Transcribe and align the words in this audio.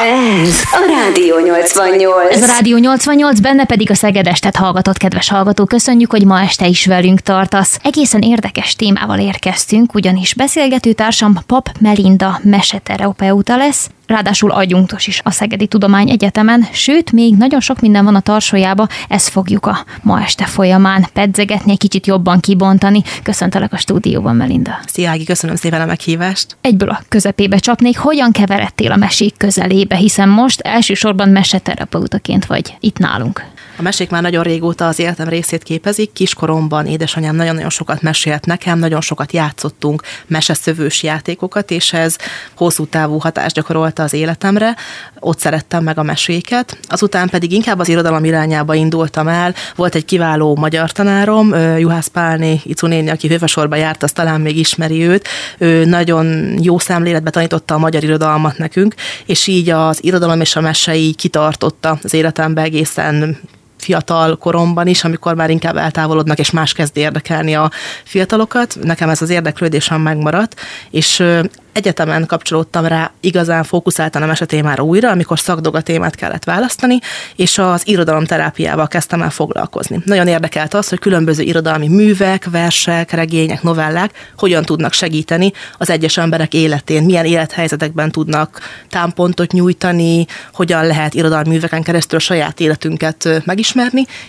Ez 0.00 0.62
a 0.72 0.86
Rádió 0.86 1.38
88. 1.38 2.34
Ez 2.34 2.42
a 2.42 2.46
Rádió 2.46 2.76
88, 2.76 3.40
benne 3.40 3.64
pedig 3.64 3.90
a 3.90 3.94
Szegedestet 3.94 4.56
hallgatott 4.56 4.96
kedves 4.96 5.28
hallgató. 5.28 5.64
Köszönjük, 5.64 6.10
hogy 6.10 6.24
ma 6.24 6.40
este 6.40 6.66
is 6.66 6.86
velünk 6.86 7.20
tartasz. 7.20 7.78
Egészen 7.82 8.20
érdekes 8.20 8.74
témával 8.74 9.18
érkeztünk, 9.18 9.94
ugyanis 9.94 10.34
beszélgető 10.34 10.92
társam 10.92 11.38
Pap 11.46 11.68
Melinda 11.80 12.40
meseterapeuta 12.42 13.56
lesz, 13.56 13.90
ráadásul 14.10 14.50
adjunktos 14.50 15.06
is 15.06 15.20
a 15.24 15.30
Szegedi 15.30 15.66
Tudomány 15.66 16.10
Egyetemen, 16.10 16.68
sőt, 16.72 17.12
még 17.12 17.36
nagyon 17.36 17.60
sok 17.60 17.80
minden 17.80 18.04
van 18.04 18.14
a 18.14 18.20
tarsójába, 18.20 18.88
ezt 19.08 19.28
fogjuk 19.28 19.66
a 19.66 19.84
ma 20.02 20.22
este 20.22 20.44
folyamán 20.44 21.06
pedzegetni, 21.12 21.70
egy 21.72 21.78
kicsit 21.78 22.06
jobban 22.06 22.40
kibontani. 22.40 23.02
Köszöntelek 23.22 23.72
a 23.72 23.76
stúdióban, 23.76 24.36
Melinda. 24.36 24.78
Szia, 24.86 25.10
Ági, 25.10 25.24
köszönöm 25.24 25.56
szépen 25.56 25.80
a 25.80 25.86
meghívást. 25.86 26.56
Egyből 26.60 26.88
a 26.88 27.02
közepébe 27.08 27.58
csapnék, 27.58 27.98
hogyan 27.98 28.32
keveredtél 28.32 28.92
a 28.92 28.96
mesék 28.96 29.36
közelébe, 29.36 29.96
hiszen 29.96 30.28
most 30.28 30.60
elsősorban 30.60 31.28
meseterapeutaként 31.28 32.46
vagy 32.46 32.76
itt 32.80 32.98
nálunk. 32.98 33.44
A 33.80 33.82
mesék 33.82 34.10
már 34.10 34.22
nagyon 34.22 34.42
régóta 34.42 34.86
az 34.86 34.98
életem 34.98 35.28
részét 35.28 35.62
képezik. 35.62 36.12
Kiskoromban 36.12 36.86
édesanyám 36.86 37.36
nagyon-nagyon 37.36 37.70
sokat 37.70 38.02
mesélt 38.02 38.46
nekem, 38.46 38.78
nagyon 38.78 39.00
sokat 39.00 39.32
játszottunk 39.32 40.02
meseszövős 40.26 41.02
játékokat, 41.02 41.70
és 41.70 41.92
ez 41.92 42.16
hosszú 42.56 42.86
távú 42.86 43.18
hatást 43.18 43.54
gyakorolta 43.54 44.02
az 44.02 44.12
életemre. 44.12 44.76
Ott 45.18 45.38
szerettem 45.38 45.84
meg 45.84 45.98
a 45.98 46.02
meséket. 46.02 46.78
Azután 46.88 47.28
pedig 47.28 47.52
inkább 47.52 47.78
az 47.78 47.88
irodalom 47.88 48.24
irányába 48.24 48.74
indultam 48.74 49.28
el. 49.28 49.54
Volt 49.76 49.94
egy 49.94 50.04
kiváló 50.04 50.56
magyar 50.56 50.92
tanárom, 50.92 51.54
Juhász 51.78 52.06
Pálné, 52.06 52.60
Icu 52.64 52.86
néni, 52.86 53.10
aki 53.10 53.28
hővesorba 53.28 53.76
járt, 53.76 54.02
az 54.02 54.12
talán 54.12 54.40
még 54.40 54.56
ismeri 54.56 55.02
őt. 55.02 55.28
Ő 55.58 55.84
nagyon 55.84 56.54
jó 56.62 56.78
szemléletbe 56.78 57.30
tanította 57.30 57.74
a 57.74 57.78
magyar 57.78 58.02
irodalmat 58.02 58.58
nekünk, 58.58 58.94
és 59.26 59.46
így 59.46 59.70
az 59.70 60.04
irodalom 60.04 60.40
és 60.40 60.56
a 60.56 60.60
mese 60.60 60.92
kitartotta 61.16 61.98
az 62.02 62.14
életembe 62.14 62.62
egészen 62.62 63.38
fiatal 63.80 64.36
koromban 64.36 64.86
is, 64.86 65.04
amikor 65.04 65.34
már 65.34 65.50
inkább 65.50 65.76
eltávolodnak, 65.76 66.38
és 66.38 66.50
más 66.50 66.72
kezd 66.72 66.96
érdekelni 66.96 67.54
a 67.54 67.70
fiatalokat. 68.04 68.78
Nekem 68.82 69.08
ez 69.08 69.22
az 69.22 69.30
érdeklődésem 69.30 70.00
megmaradt, 70.00 70.60
és 70.90 71.24
egyetemen 71.72 72.26
kapcsolódtam 72.26 72.86
rá 72.86 73.12
igazán 73.20 73.64
fókuszáltan 73.64 74.22
a 74.22 74.26
mesetémára 74.26 74.82
újra, 74.82 75.10
amikor 75.10 75.38
szakdoga 75.38 75.80
témát 75.80 76.14
kellett 76.14 76.44
választani, 76.44 76.98
és 77.36 77.58
az 77.58 77.88
irodalomterápiával 77.88 78.88
kezdtem 78.88 79.22
el 79.22 79.30
foglalkozni. 79.30 80.02
Nagyon 80.04 80.26
érdekelt 80.26 80.74
az, 80.74 80.88
hogy 80.88 80.98
különböző 80.98 81.42
irodalmi 81.42 81.88
művek, 81.88 82.50
versek, 82.50 83.10
regények, 83.10 83.62
novellák 83.62 84.32
hogyan 84.36 84.64
tudnak 84.64 84.92
segíteni 84.92 85.52
az 85.78 85.90
egyes 85.90 86.16
emberek 86.16 86.54
életén, 86.54 87.02
milyen 87.02 87.24
élethelyzetekben 87.24 88.10
tudnak 88.10 88.60
támpontot 88.88 89.52
nyújtani, 89.52 90.26
hogyan 90.52 90.86
lehet 90.86 91.14
irodalmi 91.14 91.48
műveken 91.48 91.82
keresztül 91.82 92.18
a 92.18 92.22
saját 92.22 92.60
életünket 92.60 93.42
megismerni, 93.44 93.68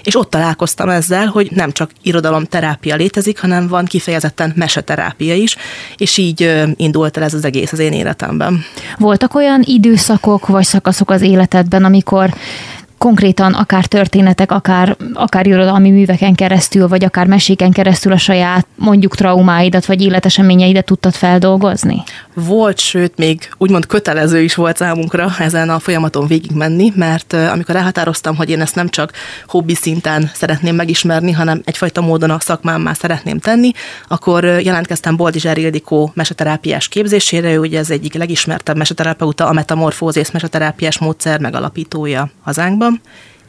és 0.04 0.16
ott 0.16 0.30
találkoztam 0.30 0.90
ezzel, 0.90 1.26
hogy 1.26 1.52
nem 1.52 1.72
csak 1.72 1.92
irodalomterápia 2.02 2.96
létezik, 2.96 3.40
hanem 3.40 3.68
van 3.68 3.86
kifejezetten 3.86 4.54
meseterápia 4.56 5.36
is, 5.36 5.56
és 5.98 6.18
így 6.18 6.64
indult 6.76 7.18
el 7.18 7.24
ez 7.24 7.34
az 7.34 7.46
egész 7.46 7.72
az 7.72 7.80
én 7.80 7.94
életemben. 7.94 8.66
Voltak 8.98 9.36
olyan 9.36 9.62
időszakok 9.66 10.48
vagy 10.48 10.66
szakaszok 10.66 11.10
az 11.10 11.22
életedben, 11.22 11.84
amikor 11.84 12.34
konkrétan 13.02 13.54
akár 13.54 13.86
történetek, 13.86 14.52
akár, 14.52 14.98
akár 15.14 15.48
irodalmi 15.48 15.90
műveken 15.90 16.36
keresztül, 16.36 16.88
vagy 16.88 17.04
akár 17.04 17.28
meséken 17.28 17.72
keresztül 17.72 18.12
a 18.12 18.18
saját 18.18 18.68
mondjuk 18.76 19.16
traumáidat, 19.16 19.86
vagy 19.86 20.02
életeseményeidet 20.02 20.86
tudtad 20.86 21.14
feldolgozni? 21.14 22.04
Volt, 22.34 22.80
sőt, 22.80 23.18
még 23.18 23.50
úgymond 23.58 23.86
kötelező 23.86 24.42
is 24.42 24.56
volt 24.56 24.78
számunkra 24.78 25.32
ezen 25.40 25.70
a 25.70 25.80
folyamaton 25.80 26.28
végigmenni, 26.28 26.92
mert 26.96 27.34
amikor 27.34 27.76
elhatároztam, 27.76 28.36
hogy 28.36 28.50
én 28.50 28.62
ezt 28.62 28.76
nem 28.76 28.90
csak 28.90 29.12
hobbi 29.48 29.76
szinten 29.76 30.30
szeretném 30.34 30.76
megismerni, 30.76 31.32
hanem 31.32 31.62
egyfajta 31.66 32.02
módon 32.02 32.30
a 32.30 32.40
szakmámmá 32.40 32.94
szeretném 32.94 33.40
tenni, 33.40 33.72
akkor 34.08 34.44
jelentkeztem 34.44 35.16
Boldizsár 35.16 35.58
Ildikó 35.58 36.12
meseterápiás 36.14 36.88
képzésére, 36.88 37.54
ő 37.54 37.60
ugye 37.60 37.80
ez 37.80 37.90
egyik 37.90 38.14
legismertebb 38.14 38.78
meseterapeuta, 38.78 39.48
a 39.48 39.54
metamorfózész 39.54 40.32
meseterápiás 40.32 41.00
módszer 41.00 41.40
megalapítója 41.40 42.30
hazánkban 42.44 42.91
mom 42.92 43.00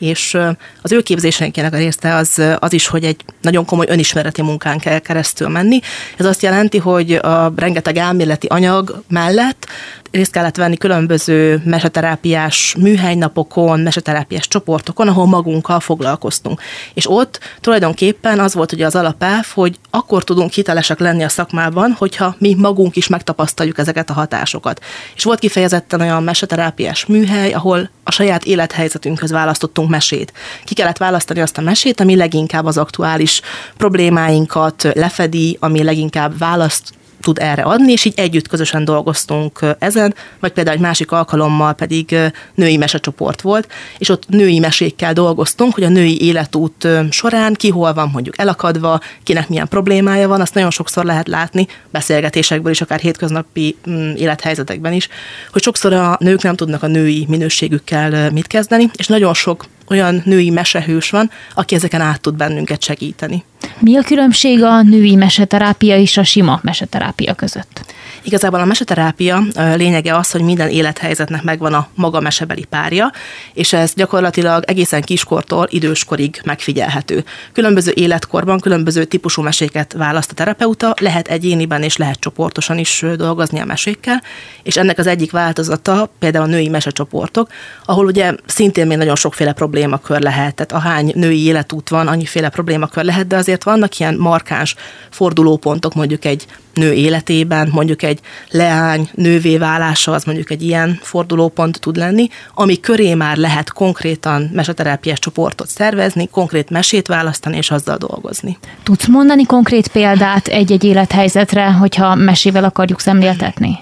és 0.03 0.39
az 0.83 0.93
ő 0.93 1.01
képzésének 1.01 1.73
a 1.73 1.77
része 1.77 2.15
az, 2.15 2.43
az 2.59 2.73
is, 2.73 2.87
hogy 2.87 3.05
egy 3.05 3.25
nagyon 3.41 3.65
komoly 3.65 3.87
önismereti 3.89 4.43
munkán 4.43 4.79
kell 4.79 4.99
keresztül 4.99 5.49
menni. 5.49 5.81
Ez 6.17 6.27
azt 6.27 6.43
jelenti, 6.43 6.79
hogy 6.79 7.13
a 7.13 7.53
rengeteg 7.57 7.97
elméleti 7.97 8.47
anyag 8.47 9.03
mellett 9.09 9.67
részt 10.13 10.33
kellett 10.33 10.57
venni 10.57 10.77
különböző 10.77 11.63
meseterápiás 11.65 12.75
műhelynapokon, 12.79 13.81
meseterápiás 13.81 14.49
csoportokon, 14.49 15.09
ahol 15.09 15.27
magunkkal 15.27 15.81
foglalkoztunk. 15.81 16.61
És 16.95 17.11
ott 17.11 17.41
tulajdonképpen 17.61 18.39
az 18.39 18.55
volt 18.55 18.73
ugye 18.73 18.87
az 18.87 18.95
alapelv, 18.95 19.47
hogy 19.55 19.79
akkor 19.91 20.25
tudunk 20.25 20.53
hitelesek 20.53 20.99
lenni 20.99 21.23
a 21.23 21.29
szakmában, 21.29 21.95
hogyha 21.99 22.35
mi 22.39 22.55
magunk 22.55 22.97
is 22.97 23.09
megtapasztaljuk 23.09 23.79
ezeket 23.79 24.11
a 24.11 24.13
hatásokat. 24.13 24.81
És 25.15 25.25
volt 25.25 25.39
kifejezetten 25.39 26.01
olyan 26.01 26.23
meseterápiás 26.23 27.07
műhely, 27.07 27.53
ahol 27.53 27.91
a 28.05 28.11
saját 28.11 28.45
élethelyzetünkhöz 28.45 29.31
választottunk 29.31 29.91
mesét. 29.93 30.33
Ki 30.65 30.75
kellett 30.75 30.97
választani 30.97 31.41
azt 31.41 31.59
a 31.59 31.61
mesét, 31.63 32.01
ami 32.01 32.17
leginkább 32.17 32.67
az 32.67 32.79
aktuális 32.79 33.41
problémáinkat 33.77 34.89
lefedi, 34.95 35.57
ami 35.61 35.83
leginkább 35.83 36.39
választ 36.39 36.93
tud 37.23 37.39
erre 37.39 37.63
adni, 37.63 37.93
és 37.93 38.05
így 38.05 38.13
együtt 38.17 38.49
közösen 38.49 38.85
dolgoztunk 38.85 39.61
ezen, 39.79 40.15
vagy 40.41 40.53
például 40.53 40.77
egy 40.77 40.83
másik 40.83 41.11
alkalommal 41.11 41.73
pedig 41.73 42.17
női 42.55 42.77
mesecsoport 42.77 43.41
volt, 43.41 43.69
és 43.99 44.09
ott 44.09 44.29
női 44.29 44.59
mesékkel 44.59 45.13
dolgoztunk, 45.13 45.75
hogy 45.75 45.85
a 45.85 45.89
női 45.89 46.23
életút 46.23 46.89
során 47.11 47.55
ki 47.55 47.69
hol 47.69 47.95
van 47.95 48.11
mondjuk 48.13 48.39
elakadva, 48.39 49.01
kinek 49.23 49.49
milyen 49.49 49.69
problémája 49.69 50.29
van, 50.29 50.41
azt 50.41 50.55
nagyon 50.55 50.71
sokszor 50.71 51.05
lehet 51.05 51.29
látni 51.29 51.67
beszélgetésekből 51.91 52.73
is, 52.73 52.81
akár 52.81 53.01
hétköznapi 53.01 53.77
mm, 53.91 54.15
élethelyzetekben 54.15 54.93
is, 54.93 55.09
hogy 55.53 55.63
sokszor 55.63 55.93
a 55.93 56.17
nők 56.21 56.43
nem 56.43 56.57
tudnak 56.57 56.83
a 56.83 56.87
női 56.87 57.27
minőségükkel 57.29 58.31
mit 58.31 58.47
kezdeni, 58.47 58.91
és 58.97 59.07
nagyon 59.07 59.35
sok 59.35 59.65
olyan 59.89 60.23
női 60.25 60.51
mesehős 60.51 61.11
van, 61.11 61.31
aki 61.55 61.75
ezeken 61.75 62.01
át 62.01 62.21
tud 62.21 62.35
bennünket 62.35 62.83
segíteni. 62.83 63.45
Mi 63.79 63.97
a 63.97 64.03
különbség 64.03 64.63
a 64.63 64.83
női 64.83 65.15
meseterápia 65.15 65.97
és 65.97 66.17
a 66.17 66.25
sima 66.25 66.61
meseterápia 66.63 67.35
között? 67.35 67.85
Igazából 68.25 68.61
a 68.61 68.65
meseterápia 68.65 69.43
lényege 69.77 70.17
az, 70.17 70.31
hogy 70.31 70.41
minden 70.41 70.69
élethelyzetnek 70.69 71.43
megvan 71.43 71.75
a 71.75 71.89
maga 71.95 72.21
mesebeli 72.21 72.65
párja, 72.65 73.13
és 73.55 73.73
ez 73.73 73.95
gyakorlatilag 73.95 74.65
egészen 74.67 75.03
kiskortól 75.03 75.67
időskorig 75.71 76.41
megfigyelhető. 76.45 77.25
Különböző 77.53 77.93
életkorban 77.95 78.61
különböző 78.61 79.05
típusú 79.05 79.43
meséket 79.43 79.93
választ 79.93 80.31
a 80.31 80.35
terapeuta, 80.35 80.95
lehet 81.01 81.29
egyéniben 81.29 81.83
és 81.83 81.97
lehet 81.97 82.21
csoportosan 82.21 82.79
is 82.79 83.05
dolgozni 83.17 83.61
a 83.61 83.65
mesékkel, 83.65 84.23
és 84.63 84.77
ennek 84.77 84.99
az 84.99 85.07
egyik 85.07 85.31
változata 85.31 86.11
például 86.19 86.45
a 86.45 86.49
női 86.49 86.69
mesecsoportok, 86.69 87.49
ahol 87.85 88.07
ugye 88.07 88.35
szintén 88.47 88.87
még 88.87 88.99
nagyon 88.99 89.17
sokféle 89.17 89.53
problémakör 89.53 90.21
lehet, 90.21 90.55
tehát 90.55 90.85
ahány 90.85 91.13
női 91.15 91.45
életút 91.45 91.89
van, 91.89 92.09
annyiféle 92.09 92.49
problémakör 92.49 93.05
lehet, 93.05 93.27
de 93.27 93.37
azért 93.37 93.52
vannak 93.63 93.99
ilyen 93.99 94.15
markáns 94.15 94.75
fordulópontok 95.11 95.95
mondjuk 95.95 96.25
egy 96.25 96.47
nő 96.75 96.93
életében, 96.93 97.69
mondjuk 97.73 98.03
egy 98.03 98.21
leány 98.51 99.11
nővé 99.15 99.57
válása, 99.57 100.13
az 100.13 100.25
mondjuk 100.25 100.51
egy 100.51 100.63
ilyen 100.63 100.99
fordulópont 101.03 101.81
tud 101.81 101.97
lenni, 101.97 102.29
ami 102.55 102.81
köré 102.81 103.15
már 103.15 103.37
lehet 103.37 103.73
konkrétan 103.73 104.51
meseterápiás 104.53 105.19
csoportot 105.19 105.69
szervezni, 105.69 106.29
konkrét 106.29 106.71
mesét 106.71 107.07
választani 107.07 107.57
és 107.57 107.71
azzal 107.71 107.97
dolgozni. 107.97 108.59
Tudsz 108.83 109.07
mondani 109.07 109.45
konkrét 109.45 109.89
példát 109.89 110.47
egy-egy 110.47 110.85
élethelyzetre, 110.85 111.73
hogyha 111.73 112.15
mesével 112.15 112.65
akarjuk 112.65 113.01
szemléltetni? 113.01 113.79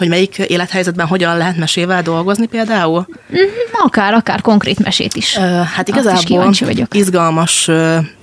hogy 0.00 0.08
melyik 0.08 0.38
élethelyzetben 0.38 1.06
hogyan 1.06 1.36
lehet 1.36 1.56
mesével 1.56 2.02
dolgozni 2.02 2.46
például? 2.46 3.06
Mhm, 3.28 3.40
akár, 3.84 4.14
akár 4.14 4.40
konkrét 4.40 4.78
mesét 4.78 5.14
is. 5.14 5.36
Hát 5.74 5.88
igazából 5.88 6.52
izgalmas 6.90 7.70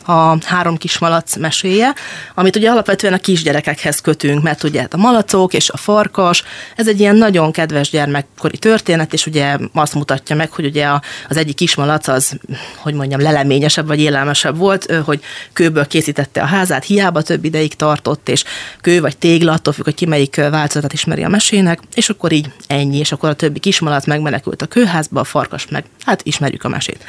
a 0.07 0.37
három 0.45 0.77
kis 0.77 0.97
malac 0.97 1.35
meséje, 1.35 1.93
amit 2.35 2.55
ugye 2.55 2.69
alapvetően 2.69 3.13
a 3.13 3.17
kisgyerekekhez 3.17 3.99
kötünk, 4.01 4.43
mert 4.43 4.63
ugye 4.63 4.81
hát 4.81 4.93
a 4.93 4.97
malacok 4.97 5.53
és 5.53 5.69
a 5.69 5.77
farkas, 5.77 6.43
ez 6.75 6.87
egy 6.87 6.99
ilyen 6.99 7.15
nagyon 7.15 7.51
kedves 7.51 7.89
gyermekkori 7.89 8.57
történet, 8.57 9.13
és 9.13 9.25
ugye 9.25 9.57
azt 9.73 9.93
mutatja 9.93 10.35
meg, 10.35 10.51
hogy 10.51 10.65
ugye 10.65 10.87
az 11.29 11.37
egyik 11.37 11.55
kismalac 11.55 12.07
az, 12.07 12.39
hogy 12.75 12.93
mondjam, 12.93 13.21
leleményesebb 13.21 13.87
vagy 13.87 13.99
élelmesebb 13.99 14.57
volt, 14.57 14.93
hogy 15.05 15.21
kőből 15.53 15.87
készítette 15.87 16.41
a 16.41 16.45
házát, 16.45 16.83
hiába 16.83 17.21
több 17.21 17.45
ideig 17.45 17.75
tartott, 17.75 18.29
és 18.29 18.43
kő 18.81 19.01
vagy 19.01 19.17
tégla, 19.17 19.51
attól 19.51 19.73
függ, 19.73 19.83
hogy 19.83 19.95
ki 19.95 20.05
melyik 20.05 20.35
változatot 20.35 20.93
ismeri 20.93 21.23
a 21.23 21.29
mesének, 21.29 21.79
és 21.93 22.09
akkor 22.09 22.31
így 22.31 22.51
ennyi, 22.67 22.97
és 22.97 23.11
akkor 23.11 23.29
a 23.29 23.33
többi 23.33 23.59
kismalac 23.59 24.05
megmenekült 24.05 24.61
a 24.61 24.65
kőházba, 24.65 25.19
a 25.19 25.23
farkas 25.23 25.67
meg, 25.67 25.85
hát 26.05 26.21
ismerjük 26.23 26.63
a 26.63 26.69
mesét. 26.69 27.03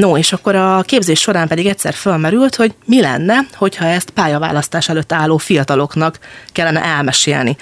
No, 0.00 0.16
és 0.16 0.32
akkor 0.32 0.54
a 0.54 0.82
képzés 0.82 1.20
során 1.20 1.48
pedig 1.48 1.66
egyszer 1.66 1.94
fölmerült, 1.94 2.54
hogy 2.54 2.74
mi 2.84 3.00
lenne, 3.00 3.46
hogyha 3.54 3.84
ezt 3.84 4.10
pályaválasztás 4.10 4.88
előtt 4.88 5.12
álló 5.12 5.36
fiataloknak 5.36 6.18
kellene 6.52 6.84
elmesélni. 6.84 7.56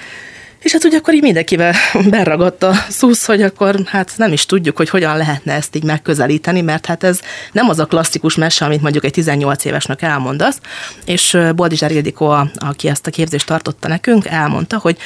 És 0.59 0.73
hát 0.73 0.85
ugye 0.85 0.97
akkor 0.97 1.15
így 1.15 1.23
mindenkivel 1.23 1.75
beragadt 2.11 2.63
a 2.63 2.73
szusz, 2.89 3.27
hogy 3.27 3.43
akkor 3.43 3.77
hát 3.87 4.13
nem 4.17 4.33
is 4.33 4.47
tudjuk, 4.47 4.77
hogy 4.77 4.89
hogyan 4.89 5.17
lehetne 5.17 5.53
ezt 5.53 5.77
így 5.77 5.85
megközelíteni, 5.85 6.61
mert 6.61 6.87
hát 6.87 7.05
ez 7.05 7.21
nem 7.53 7.69
az 7.69 7.79
a 7.79 7.87
klasszikus 7.87 8.35
mese, 8.35 8.65
amit 8.65 8.83
mondjuk 8.83 9.05
egy 9.05 9.13
18 9.13 9.65
évesnek 9.65 10.03
elmondasz, 10.03 10.61
és 11.05 11.39
Boldizsár 11.55 11.91
Ildikó, 11.91 12.37
aki 12.55 12.89
ezt 12.89 13.07
a 13.07 13.11
képzést 13.11 13.47
tartotta 13.47 13.89
nekünk, 13.89 14.27
elmondta, 14.27 14.79
hogy 14.79 14.97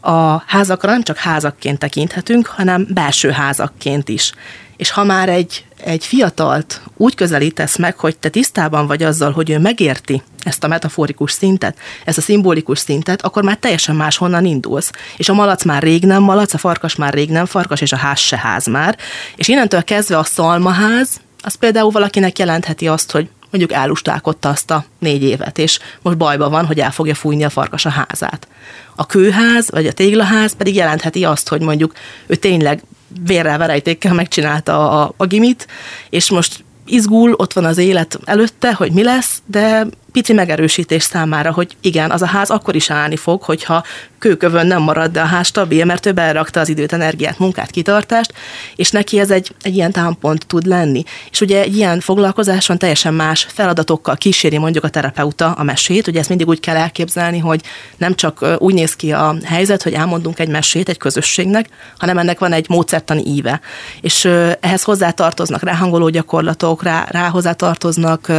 a 0.00 0.42
házakra 0.46 0.90
nem 0.90 1.02
csak 1.02 1.16
házakként 1.16 1.78
tekinthetünk, 1.78 2.46
hanem 2.46 2.86
belső 2.90 3.30
házakként 3.30 4.08
is. 4.08 4.32
És 4.78 4.90
ha 4.90 5.04
már 5.04 5.28
egy, 5.28 5.64
egy 5.84 6.04
fiatalt 6.04 6.82
úgy 6.96 7.14
közelítesz 7.14 7.76
meg, 7.76 7.98
hogy 7.98 8.16
te 8.16 8.28
tisztában 8.28 8.86
vagy 8.86 9.02
azzal, 9.02 9.32
hogy 9.32 9.50
ő 9.50 9.58
megérti 9.58 10.22
ezt 10.42 10.64
a 10.64 10.68
metaforikus 10.68 11.32
szintet, 11.32 11.78
ezt 12.04 12.18
a 12.18 12.20
szimbolikus 12.20 12.78
szintet, 12.78 13.22
akkor 13.22 13.42
már 13.42 13.56
teljesen 13.56 13.96
máshonnan 13.96 14.44
indulsz. 14.44 14.90
És 15.16 15.28
a 15.28 15.34
malac 15.34 15.64
már 15.64 15.82
rég 15.82 16.04
nem 16.04 16.22
malac, 16.22 16.54
a 16.54 16.58
farkas 16.58 16.96
már 16.96 17.14
rég 17.14 17.30
nem 17.30 17.46
farkas, 17.46 17.80
és 17.80 17.92
a 17.92 17.96
ház 17.96 18.18
se 18.18 18.38
ház 18.38 18.66
már. 18.66 18.96
És 19.36 19.48
innentől 19.48 19.84
kezdve 19.84 20.18
a 20.18 20.24
szalmaház, 20.24 21.20
az 21.42 21.54
például 21.54 21.90
valakinek 21.90 22.38
jelentheti 22.38 22.88
azt, 22.88 23.10
hogy 23.10 23.28
mondjuk 23.50 23.72
elustálkodta 23.72 24.48
azt 24.48 24.70
a 24.70 24.84
négy 24.98 25.22
évet, 25.22 25.58
és 25.58 25.78
most 26.02 26.16
bajba 26.16 26.48
van, 26.48 26.66
hogy 26.66 26.80
el 26.80 26.90
fogja 26.90 27.14
fújni 27.14 27.44
a 27.44 27.50
farkas 27.50 27.84
a 27.84 27.90
házát. 27.90 28.48
A 28.96 29.06
kőház 29.06 29.70
vagy 29.70 29.86
a 29.86 29.92
téglaház 29.92 30.52
pedig 30.52 30.74
jelentheti 30.74 31.24
azt, 31.24 31.48
hogy 31.48 31.60
mondjuk 31.60 31.92
ő 32.26 32.34
tényleg 32.34 32.82
vérrel, 33.24 33.58
verejtékkel 33.58 34.14
megcsinálta 34.14 35.02
a, 35.02 35.14
a 35.16 35.26
gimit, 35.26 35.66
és 36.10 36.30
most 36.30 36.64
izgul, 36.86 37.32
ott 37.32 37.52
van 37.52 37.64
az 37.64 37.78
élet 37.78 38.18
előtte, 38.24 38.72
hogy 38.72 38.92
mi 38.92 39.02
lesz, 39.02 39.42
de 39.46 39.86
pici 40.12 40.32
megerősítés 40.32 41.02
számára, 41.02 41.52
hogy 41.52 41.76
igen, 41.80 42.10
az 42.10 42.22
a 42.22 42.26
ház 42.26 42.50
akkor 42.50 42.74
is 42.74 42.90
állni 42.90 43.16
fog, 43.16 43.42
hogyha 43.42 43.84
kőkövön 44.18 44.66
nem 44.66 44.82
marad, 44.82 45.10
de 45.10 45.20
a 45.20 45.24
ház 45.24 45.46
stabil, 45.46 45.84
mert 45.84 46.06
ő 46.06 46.12
berakta 46.12 46.60
az 46.60 46.68
időt, 46.68 46.92
energiát, 46.92 47.38
munkát, 47.38 47.70
kitartást, 47.70 48.32
és 48.76 48.90
neki 48.90 49.18
ez 49.18 49.30
egy, 49.30 49.54
egy 49.62 49.74
ilyen 49.74 49.92
támpont 49.92 50.46
tud 50.46 50.66
lenni. 50.66 51.02
És 51.30 51.40
ugye 51.40 51.60
egy 51.60 51.76
ilyen 51.76 52.00
foglalkozáson 52.00 52.78
teljesen 52.78 53.14
más 53.14 53.46
feladatokkal 53.50 54.16
kíséri 54.16 54.58
mondjuk 54.58 54.84
a 54.84 54.88
terapeuta 54.88 55.52
a 55.52 55.62
mesét, 55.62 56.06
ugye 56.06 56.18
ezt 56.18 56.28
mindig 56.28 56.48
úgy 56.48 56.60
kell 56.60 56.76
elképzelni, 56.76 57.38
hogy 57.38 57.60
nem 57.96 58.14
csak 58.14 58.46
úgy 58.58 58.74
néz 58.74 58.96
ki 58.96 59.12
a 59.12 59.36
helyzet, 59.44 59.82
hogy 59.82 59.92
elmondunk 59.92 60.38
egy 60.38 60.48
mesét 60.48 60.88
egy 60.88 60.98
közösségnek, 60.98 61.68
hanem 61.98 62.18
ennek 62.18 62.38
van 62.38 62.52
egy 62.52 62.66
módszertani 62.68 63.22
íve. 63.26 63.60
És 64.00 64.24
ehhez 64.60 64.82
hozzátartoznak 64.82 65.62
ráhangoló 65.62 66.08
gyakorlatok, 66.08 66.82
rá, 66.82 67.06
rá 67.10 67.28
hozzátartoznak 67.28 68.32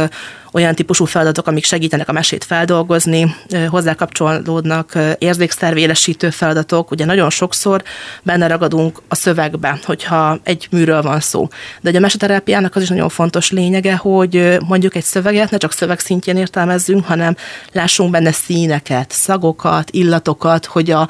olyan 0.52 0.74
típusú 0.74 1.04
feladatok, 1.04 1.46
amik 1.46 1.64
segítenek 1.64 2.08
a 2.08 2.12
mesét 2.12 2.44
feldolgozni, 2.44 3.34
hozzá 3.68 3.94
kapcsolódnak 3.94 4.98
érzékszervélesítő 5.18 6.30
feladatok, 6.30 6.90
ugye 6.90 7.04
nagyon 7.04 7.30
sokszor 7.30 7.82
benne 8.22 8.46
ragadunk 8.46 9.02
a 9.08 9.14
szövegbe, 9.14 9.78
hogyha 9.84 10.38
egy 10.42 10.68
műről 10.70 11.02
van 11.02 11.20
szó. 11.20 11.48
De 11.80 11.88
ugye 11.88 11.98
a 11.98 12.00
meseterápiának 12.00 12.76
az 12.76 12.82
is 12.82 12.88
nagyon 12.88 13.08
fontos 13.08 13.50
lényege, 13.50 13.96
hogy 13.96 14.58
mondjuk 14.66 14.94
egy 14.94 15.04
szöveget 15.04 15.50
ne 15.50 15.56
csak 15.56 15.72
szöveg 15.72 15.98
szintjén 15.98 16.36
értelmezzünk, 16.36 17.04
hanem 17.04 17.36
lássunk 17.72 18.10
benne 18.10 18.32
színeket, 18.32 19.10
szagokat, 19.10 19.90
illatokat, 19.90 20.66
hogy 20.66 20.90
a, 20.90 21.08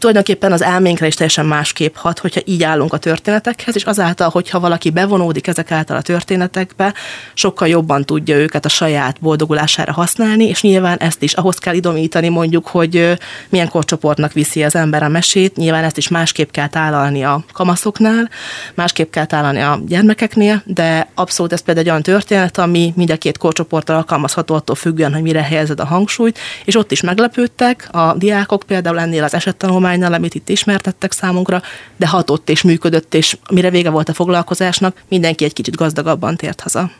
tulajdonképpen 0.00 0.52
az 0.52 0.62
elménkre 0.62 1.06
is 1.06 1.14
teljesen 1.14 1.46
másképp 1.46 1.94
hat, 1.96 2.18
hogyha 2.18 2.40
így 2.44 2.62
állunk 2.62 2.92
a 2.92 2.96
történetekhez, 2.98 3.76
és 3.76 3.82
azáltal, 3.82 4.28
hogyha 4.28 4.60
valaki 4.60 4.90
bevonódik 4.90 5.46
ezek 5.46 5.70
által 5.70 5.96
a 5.96 6.02
történetekbe, 6.02 6.94
sokkal 7.34 7.68
jobban 7.68 8.04
tudja 8.04 8.36
őket 8.36 8.64
a 8.64 8.68
saját 8.68 9.20
boldogulására 9.20 9.92
használni, 9.92 10.44
és 10.44 10.62
nyilván 10.62 10.98
ezt 10.98 11.22
is 11.22 11.32
ahhoz 11.32 11.58
kell 11.58 11.74
idomítani 11.74 12.28
mondjuk, 12.28 12.66
hogy 12.66 13.18
milyen 13.48 13.68
korcsoportnak 13.68 14.32
viszi 14.32 14.62
az 14.62 14.74
ember 14.74 15.02
a 15.02 15.08
mesét, 15.08 15.56
nyilván 15.56 15.84
ezt 15.84 15.96
is 15.96 16.08
másképp 16.08 16.50
kell 16.50 16.68
tálalni 16.68 17.24
a 17.24 17.44
kamaszoknál, 17.52 18.28
másképp 18.74 19.10
kell 19.10 19.26
tálalni 19.26 19.60
a 19.60 19.80
gyermekeknél, 19.86 20.62
de 20.64 21.08
abszolút 21.14 21.52
ez 21.52 21.60
például 21.60 21.86
egy 21.86 21.90
olyan 21.90 22.02
történet, 22.02 22.58
ami 22.58 22.92
mind 22.96 23.10
a 23.10 23.16
két 23.16 23.38
korcsoporttal 23.38 23.96
alkalmazható 23.96 24.54
attól 24.54 24.76
függően, 24.76 25.12
hogy 25.12 25.22
mire 25.22 25.42
helyezed 25.42 25.80
a 25.80 25.84
hangsúlyt, 25.84 26.38
és 26.64 26.76
ott 26.76 26.92
is 26.92 27.00
meglepődtek. 27.00 27.88
A 27.90 28.14
diákok 28.14 28.62
például 28.66 28.98
ennél 29.00 29.24
az 29.24 29.34
esettanulmány 29.34 29.89
tanulmánynál, 29.90 30.12
amit 30.12 30.34
itt 30.34 30.48
ismertettek 30.48 31.12
számunkra, 31.12 31.62
de 31.96 32.06
hatott 32.06 32.50
és 32.50 32.62
működött, 32.62 33.14
és 33.14 33.36
mire 33.50 33.70
vége 33.70 33.90
volt 33.90 34.08
a 34.08 34.14
foglalkozásnak, 34.14 35.02
mindenki 35.08 35.44
egy 35.44 35.52
kicsit 35.52 35.76
gazdagabban 35.76 36.36
tért 36.36 36.60
haza. 36.60 36.90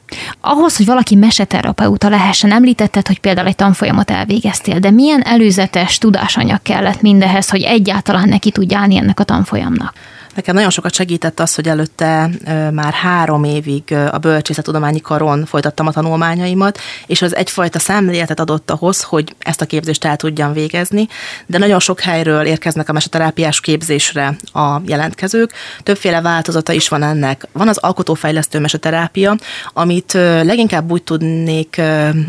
Ahhoz, 0.40 0.76
hogy 0.76 0.86
valaki 0.86 1.14
meseterapeuta 1.14 2.08
lehessen, 2.08 2.52
említetted, 2.52 3.06
hogy 3.06 3.18
például 3.18 3.46
egy 3.46 3.56
tanfolyamot 3.56 4.10
elvégeztél, 4.10 4.78
de 4.78 4.90
milyen 4.90 5.22
előzetes 5.22 5.98
tudásanyag 5.98 6.62
kellett 6.62 7.00
mindehez, 7.00 7.50
hogy 7.50 7.62
egyáltalán 7.62 8.28
neki 8.28 8.50
tudja 8.50 8.78
állni 8.78 8.96
ennek 8.96 9.20
a 9.20 9.24
tanfolyamnak? 9.24 9.94
Nekem 10.34 10.54
nagyon 10.54 10.70
sokat 10.70 10.94
segített 10.94 11.40
az, 11.40 11.54
hogy 11.54 11.68
előtte 11.68 12.30
már 12.72 12.92
három 12.92 13.44
évig 13.44 13.94
a 14.10 14.18
bölcsészettudományi 14.18 15.00
karon 15.00 15.44
folytattam 15.44 15.86
a 15.86 15.92
tanulmányaimat, 15.92 16.78
és 17.06 17.22
az 17.22 17.36
egyfajta 17.36 17.78
szemléletet 17.78 18.40
adott 18.40 18.70
ahhoz, 18.70 19.02
hogy 19.02 19.34
ezt 19.38 19.60
a 19.60 19.66
képzést 19.66 20.04
el 20.04 20.16
tudjam 20.16 20.52
végezni, 20.52 21.08
de 21.46 21.58
nagyon 21.58 21.80
sok 21.80 22.00
helyről 22.00 22.46
érkeznek 22.46 22.88
a 22.88 22.92
meseterápiás 22.92 23.60
képzésre 23.60 24.36
a 24.52 24.80
jelentkezők. 24.84 25.52
Többféle 25.82 26.20
változata 26.20 26.72
is 26.72 26.88
van 26.88 27.02
ennek. 27.02 27.46
Van 27.52 27.68
az 27.68 27.76
alkotófejlesztő 27.76 28.58
meseterápia, 28.58 29.36
amit 29.72 30.12
leginkább 30.42 30.90
úgy 30.90 31.02
tudnék 31.02 31.80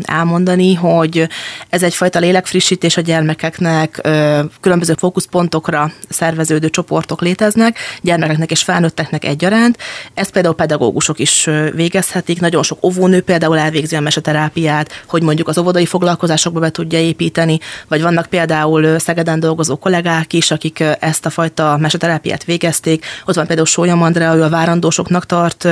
elmondani, 0.02 0.74
hogy 0.74 1.28
ez 1.68 1.82
egyfajta 1.82 2.18
lélekfrissítés 2.18 2.96
a 2.96 3.00
gyermekeknek, 3.00 4.08
különböző 4.60 4.94
fókuszpontokra 4.98 5.92
szerveződő 6.08 6.70
csoportok 6.70 7.20
léteznek, 7.20 7.78
gyermekeknek 8.00 8.50
és 8.50 8.62
felnőtteknek 8.62 9.24
egyaránt. 9.24 9.78
Ezt 10.14 10.30
például 10.30 10.54
pedagógusok 10.54 11.18
is 11.18 11.48
végezhetik. 11.74 12.40
Nagyon 12.40 12.62
sok 12.62 12.84
óvónő 12.84 13.20
például 13.20 13.58
elvégzi 13.58 13.96
a 13.96 14.00
meseterápiát, 14.00 15.04
hogy 15.06 15.22
mondjuk 15.22 15.48
az 15.48 15.58
óvodai 15.58 15.86
foglalkozásokba 15.86 16.60
be 16.60 16.70
tudja 16.70 16.98
építeni, 16.98 17.58
vagy 17.88 18.02
vannak 18.02 18.26
például 18.26 18.98
Szegeden 18.98 19.40
dolgozó 19.40 19.76
kollégák 19.76 20.32
is, 20.32 20.50
akik 20.50 20.84
ezt 21.00 21.26
a 21.26 21.30
fajta 21.30 21.76
meseterápiát 21.80 22.44
végezték. 22.44 23.04
Ott 23.24 23.34
van 23.34 23.46
például 23.46 23.66
Sólyom 23.66 24.02
Andrea, 24.02 24.34
ő 24.34 24.42
a 24.42 24.48
várandósoknak 24.48 25.26
tart 25.26 25.68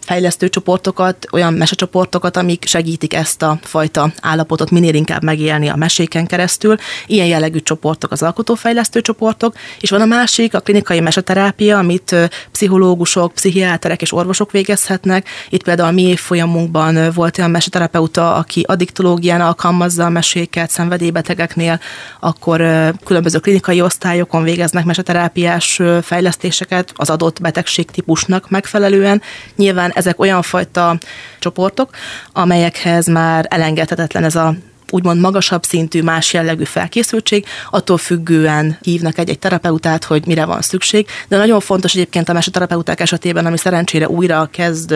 fejlesztő 0.00 0.48
csoportokat, 0.48 1.26
olyan 1.32 1.52
mesecsoportokat, 1.52 2.36
amik 2.36 2.64
segítik 2.66 3.14
ezt 3.14 3.42
a 3.42 3.58
fajta 3.62 4.12
állapotot 4.20 4.70
minél 4.70 4.94
inkább 4.94 5.22
megélni 5.22 5.68
a 5.68 5.76
meséken 5.76 6.26
keresztül. 6.26 6.76
Ilyen 7.06 7.26
jellegű 7.26 7.60
csoportok 7.60 8.10
az 8.12 8.22
alkotófejlesztő 8.22 9.00
csoportok, 9.00 9.54
és 9.80 9.90
van 9.90 10.00
a 10.00 10.04
másik, 10.04 10.54
a 10.54 10.60
klinikai 10.60 11.00
meseterápia, 11.00 11.61
amit 11.70 12.16
pszichológusok, 12.52 13.32
pszichiáterek 13.32 14.02
és 14.02 14.12
orvosok 14.12 14.50
végezhetnek. 14.50 15.28
Itt 15.48 15.62
például 15.62 15.88
a 15.88 15.92
mi 15.92 16.02
évfolyamunkban 16.02 17.10
volt 17.14 17.38
olyan 17.38 17.50
meseterapeuta, 17.50 18.34
aki 18.34 18.64
addiktológián 18.66 19.40
alkalmazza 19.40 20.04
a 20.04 20.08
meséket 20.08 20.70
szenvedélybetegeknél, 20.70 21.80
akkor 22.20 22.62
különböző 23.04 23.38
klinikai 23.38 23.80
osztályokon 23.80 24.42
végeznek 24.42 24.84
meseterápiás 24.84 25.80
fejlesztéseket 26.02 26.92
az 26.94 27.10
adott 27.10 27.40
betegség 27.40 27.90
típusnak 27.90 28.50
megfelelően. 28.50 29.22
Nyilván 29.56 29.90
ezek 29.94 30.20
olyan 30.20 30.42
fajta 30.42 30.98
csoportok, 31.38 31.90
amelyekhez 32.32 33.06
már 33.06 33.46
elengedhetetlen 33.48 34.24
ez 34.24 34.34
a 34.34 34.54
úgymond 34.92 35.20
magasabb 35.20 35.62
szintű, 35.62 36.02
más 36.02 36.32
jellegű 36.32 36.64
felkészültség, 36.64 37.46
attól 37.70 37.98
függően 37.98 38.78
hívnak 38.80 39.18
egy-egy 39.18 39.38
terapeutát, 39.38 40.04
hogy 40.04 40.26
mire 40.26 40.44
van 40.44 40.62
szükség. 40.62 41.06
De 41.28 41.36
nagyon 41.36 41.60
fontos 41.60 41.94
egyébként 41.94 42.28
a 42.28 42.32
meseterapeuták 42.32 43.00
esetében, 43.00 43.46
ami 43.46 43.58
szerencsére 43.58 44.08
újra 44.08 44.48
kezd 44.52 44.94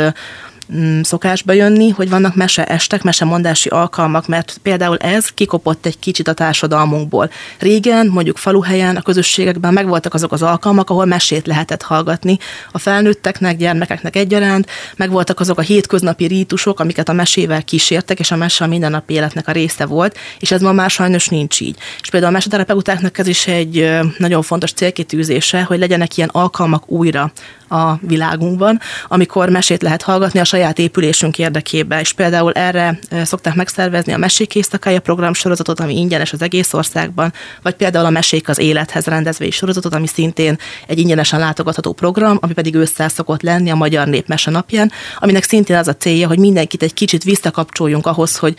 szokásba 1.03 1.53
jönni, 1.53 1.89
hogy 1.89 2.11
vannak 2.11 2.35
mese 2.35 2.65
estek, 2.65 3.03
mesemondási 3.03 3.69
alkalmak, 3.69 4.27
mert 4.27 4.59
például 4.63 4.97
ez 4.97 5.29
kikopott 5.29 5.87
egy 5.87 5.99
kicsit 5.99 6.29
a 6.29 6.33
társadalmunkból. 6.33 7.31
Régen, 7.59 8.07
mondjuk 8.07 8.37
faluhelyen, 8.37 8.97
a 8.97 9.03
közösségekben 9.03 9.73
megvoltak 9.73 10.15
azok 10.15 10.33
az 10.33 10.43
alkalmak, 10.43 10.91
ahol 10.91 11.05
mesét 11.05 11.47
lehetett 11.47 11.83
hallgatni 11.83 12.39
a 12.73 12.79
felnőtteknek, 12.79 13.57
gyermekeknek 13.57 14.17
egyaránt, 14.17 14.71
megvoltak 14.97 15.41
azok 15.41 15.59
a 15.59 15.63
hétköznapi 15.63 16.27
rítusok, 16.27 16.81
amiket 16.81 17.09
a 17.09 17.13
mesével 17.13 17.63
kísértek, 17.63 18.19
és 18.19 18.31
a 18.31 18.37
mese 18.37 18.65
a 18.65 18.69
mindennapi 18.69 19.15
életnek 19.15 19.49
a 19.49 19.53
része 19.53 19.87
volt, 19.87 20.19
és 20.39 20.51
ez 20.51 20.61
ma 20.61 20.73
már 20.73 20.91
sajnos 20.91 21.29
nincs 21.29 21.61
így. 21.61 21.77
És 22.01 22.11
például 22.11 22.33
a 22.33 22.35
meseterapeutáknak 22.35 23.19
ez 23.19 23.27
is 23.27 23.47
egy 23.47 23.91
nagyon 24.19 24.43
fontos 24.43 24.73
célkitűzése, 24.73 25.63
hogy 25.63 25.79
legyenek 25.79 26.17
ilyen 26.17 26.31
alkalmak 26.33 26.91
újra 26.91 27.33
a 27.69 27.95
világunkban, 28.01 28.81
amikor 29.09 29.49
mesét 29.49 29.83
lehet 29.83 30.03
hallgatni 30.03 30.41
a 30.41 30.45
saját 30.45 30.79
épülésünk 30.79 31.39
érdekében, 31.39 31.99
és 31.99 32.13
például 32.13 32.53
erre 32.53 32.99
szokták 33.25 33.55
megszervezni 33.55 34.13
a 34.13 34.17
Mesék 34.17 34.55
éjszakája 34.55 35.01
programsorozatot, 35.01 35.81
ami 35.81 35.99
ingyenes 35.99 36.33
az 36.33 36.43
egész 36.43 36.73
országban, 36.73 37.33
vagy 37.63 37.75
például 37.75 38.07
a 38.07 38.11
Mesék 38.11 38.49
az 38.49 38.59
élethez 38.59 39.07
rendezvény 39.07 39.51
sorozatot, 39.51 39.95
ami 39.95 40.07
szintén 40.07 40.59
egy 40.87 40.99
ingyenesen 40.99 41.39
látogatható 41.39 41.93
program, 41.93 42.39
ami 42.41 42.53
pedig 42.53 42.75
ősszel 42.75 43.09
szokott 43.09 43.43
lenni 43.43 43.71
a 43.71 43.75
Magyar 43.75 44.07
Népmese 44.07 44.51
napján, 44.51 44.93
aminek 45.19 45.43
szintén 45.43 45.77
az 45.77 45.89
a 45.89 45.97
célja, 45.97 46.29
hogy 46.29 46.39
mindenkit 46.39 46.83
egy 46.83 46.95
kicsit 46.95 47.25
visszakapcsoljunk 47.25 48.07
ahhoz, 48.07 48.37
hogy 48.37 48.55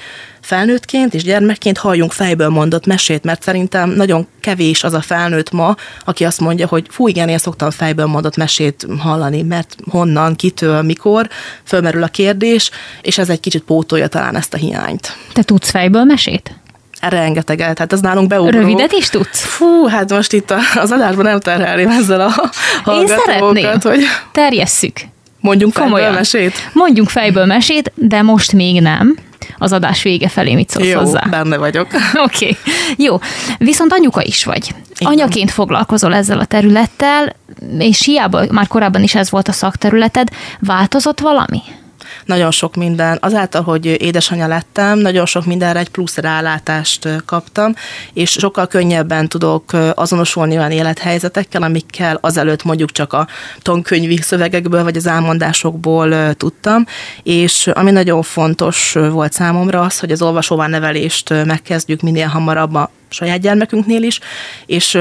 felnőttként 0.48 1.14
és 1.14 1.24
gyermekként 1.24 1.78
halljunk 1.78 2.12
fejből 2.12 2.50
mondott 2.50 2.86
mesét, 2.86 3.24
mert 3.24 3.44
szerintem 3.44 3.90
nagyon 3.90 4.28
kevés 4.40 4.84
az 4.84 4.94
a 4.94 5.02
felnőtt 5.02 5.52
ma, 5.52 5.76
aki 6.06 6.26
azt 6.26 6.40
mondja, 6.40 6.68
hogy 6.68 6.86
fú, 6.90 7.08
igen, 7.08 7.30
én 7.30 7.38
szoktam 7.38 7.70
fejből 7.70 8.06
mondott 8.06 8.38
mesét 8.38 8.88
hallani, 9.00 9.42
mert 9.42 9.76
honnan, 9.90 10.36
kitől, 10.36 10.82
mikor, 10.82 11.30
fölmerül 11.64 12.04
a 12.04 12.08
kérdés, 12.08 12.72
és 13.02 13.18
ez 13.18 13.30
egy 13.30 13.40
kicsit 13.40 13.64
pótolja 13.64 14.08
talán 14.08 14.36
ezt 14.36 14.54
a 14.54 14.58
hiányt. 14.58 15.18
Te 15.34 15.44
tudsz 15.44 15.70
fejből 15.70 16.04
mesét? 16.04 16.56
Rengeteget, 17.02 17.80
hát 17.80 17.94
ez 17.94 18.02
nálunk 18.02 18.28
beugró. 18.28 18.60
Rövidet 18.60 18.92
is 18.92 19.10
tudsz? 19.10 19.46
Fú, 19.46 19.86
hát 19.86 20.10
most 20.10 20.34
itt 20.34 20.54
az 20.76 20.92
adásban 20.92 21.26
nem 21.26 21.40
terhelném 21.40 21.90
ezzel 21.90 22.22
a 22.22 22.52
hallgatókat, 22.84 23.84
hogy... 23.84 24.04
Terjesszük. 24.32 25.00
Mondjunk 25.40 25.74
fejből 25.74 25.92
Komolyan. 25.92 26.14
mesét? 26.14 26.70
Mondjunk 26.74 27.10
fejből 27.10 27.46
mesét, 27.46 27.92
de 27.96 28.22
most 28.22 28.54
még 28.54 28.82
nem 28.82 29.18
az 29.58 29.74
adás 29.74 30.04
vége 30.04 30.30
felé 30.30 30.54
mit 30.56 30.70
szólsz 30.70 30.88
Jó, 30.88 31.00
hozzá? 31.00 31.20
benne 31.30 31.58
vagyok. 31.58 31.88
Oké, 32.26 32.46
okay. 32.46 32.58
jó. 32.98 33.20
Viszont 33.58 33.94
anyuka 33.94 34.24
is 34.24 34.44
vagy. 34.44 34.74
Igen. 34.98 35.12
Anyaként 35.12 35.52
foglalkozol 35.52 36.16
ezzel 36.16 36.40
a 36.40 36.46
területtel, 36.46 37.36
és 37.78 38.06
hiába 38.06 38.46
már 38.52 38.68
korábban 38.68 39.04
is 39.04 39.16
ez 39.16 39.30
volt 39.30 39.48
a 39.48 39.52
szakterületed, 39.52 40.30
változott 40.60 41.20
valami? 41.20 41.62
Nagyon 42.26 42.52
sok 42.52 42.76
minden, 42.76 43.18
azáltal, 43.22 43.62
hogy 43.62 43.86
édesanyja 43.86 44.48
lettem, 44.48 45.00
nagyon 45.00 45.26
sok 45.26 45.46
mindenre 45.46 45.80
egy 45.80 45.90
plusz 45.90 46.18
rálátást 46.18 47.08
kaptam, 47.26 47.76
és 48.14 48.32
sokkal 48.32 48.68
könnyebben 48.68 49.30
tudok 49.30 49.72
azonosulni 49.94 50.58
olyan 50.58 50.72
élethelyzetekkel, 50.72 51.62
amikkel 51.62 52.18
azelőtt 52.22 52.64
mondjuk 52.64 52.92
csak 52.92 53.14
a 53.14 53.28
tankönyvi 53.62 54.18
szövegekből 54.18 54.84
vagy 54.84 54.98
az 54.98 55.08
elmondásokból 55.08 56.34
tudtam, 56.34 56.86
és 57.24 57.68
ami 57.74 57.92
nagyon 57.92 58.22
fontos 58.22 58.92
volt 58.92 59.34
számomra 59.34 59.82
az, 59.82 60.00
hogy 60.00 60.12
az 60.12 60.22
olvasóvá 60.22 60.68
nevelést 60.68 61.30
megkezdjük 61.46 62.02
minél 62.02 62.28
hamarabb 62.28 62.74
a 62.74 62.92
saját 63.10 63.40
gyermekünknél 63.40 64.04
is, 64.04 64.20
és 64.66 65.00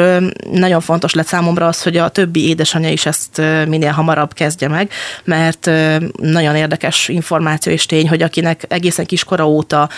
nagyon 0.51 0.81
fontos 0.81 1.15
lett 1.15 1.27
számomra 1.27 1.67
az, 1.67 1.83
hogy 1.83 1.97
a 1.97 2.09
többi 2.09 2.49
édesanyja 2.49 2.91
is 2.91 3.07
ezt 3.07 3.43
minél 3.67 3.91
hamarabb 3.91 4.33
kezdje 4.33 4.69
meg, 4.69 4.91
mert 5.25 5.71
nagyon 6.17 6.57
érdekes 6.57 7.09
információ 7.09 7.73
és 7.73 7.87
tény, 7.87 8.09
hogy 8.09 8.23
akinek 8.23 8.65
egészen 8.69 9.07
kiskora 9.07 9.49
óta 9.49 9.89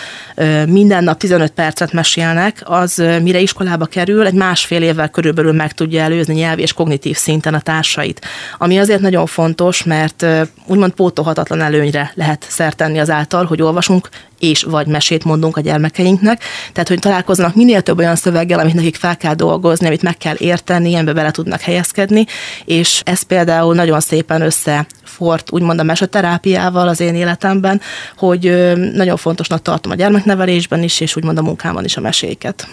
minden 0.67 1.03
nap 1.03 1.17
15 1.17 1.51
percet 1.51 1.93
mesélnek, 1.93 2.61
az 2.63 3.03
mire 3.21 3.39
iskolába 3.39 3.85
kerül, 3.85 4.25
egy 4.25 4.33
másfél 4.33 4.81
évvel 4.81 5.09
körülbelül 5.09 5.53
meg 5.53 5.73
tudja 5.73 6.01
előzni 6.01 6.33
nyelvi 6.33 6.61
és 6.61 6.73
kognitív 6.73 7.17
szinten 7.17 7.53
a 7.53 7.59
társait. 7.59 8.25
Ami 8.57 8.79
azért 8.79 9.01
nagyon 9.01 9.25
fontos, 9.25 9.83
mert 9.83 10.25
úgymond 10.65 10.91
pótolhatatlan 10.91 11.61
előnyre 11.61 12.11
lehet 12.15 12.45
szertenni 12.49 12.99
azáltal, 12.99 13.45
hogy 13.45 13.61
olvasunk 13.61 14.09
és 14.39 14.63
vagy 14.63 14.87
mesét 14.87 15.23
mondunk 15.23 15.57
a 15.57 15.61
gyermekeinknek. 15.61 16.43
Tehát, 16.71 16.87
hogy 16.87 16.99
találkoznak 16.99 17.55
minél 17.55 17.81
több 17.81 17.97
olyan 17.97 18.15
szöveggel, 18.15 18.59
amit 18.59 18.73
nekik 18.73 18.95
fel 18.95 19.17
kell 19.17 19.33
dolgozni, 19.33 19.87
amit 19.87 20.01
meg 20.01 20.17
kell 20.17 20.35
érteni, 20.37 20.89
ilyenbe 20.89 21.13
bele 21.13 21.31
tudnak 21.31 21.61
helyezkedni, 21.61 22.25
és 22.65 23.01
ez 23.05 23.21
például 23.21 23.75
nagyon 23.75 23.99
szépen 23.99 24.41
össze 24.41 24.87
fort 25.03 25.51
úgymond 25.51 25.79
a 25.79 25.83
meseterápiával 25.83 26.87
az 26.87 26.99
én 26.99 27.15
életemben, 27.15 27.81
hogy 28.17 28.73
nagyon 28.93 29.17
fontosnak 29.17 29.61
tartom 29.61 29.91
a 29.91 29.95
gyermeknevelésben 29.95 30.83
is, 30.83 30.99
és 30.99 31.15
úgymond 31.15 31.37
a 31.37 31.41
munkámban 31.41 31.85
is 31.85 31.97
a 31.97 32.01
meséket. 32.01 32.67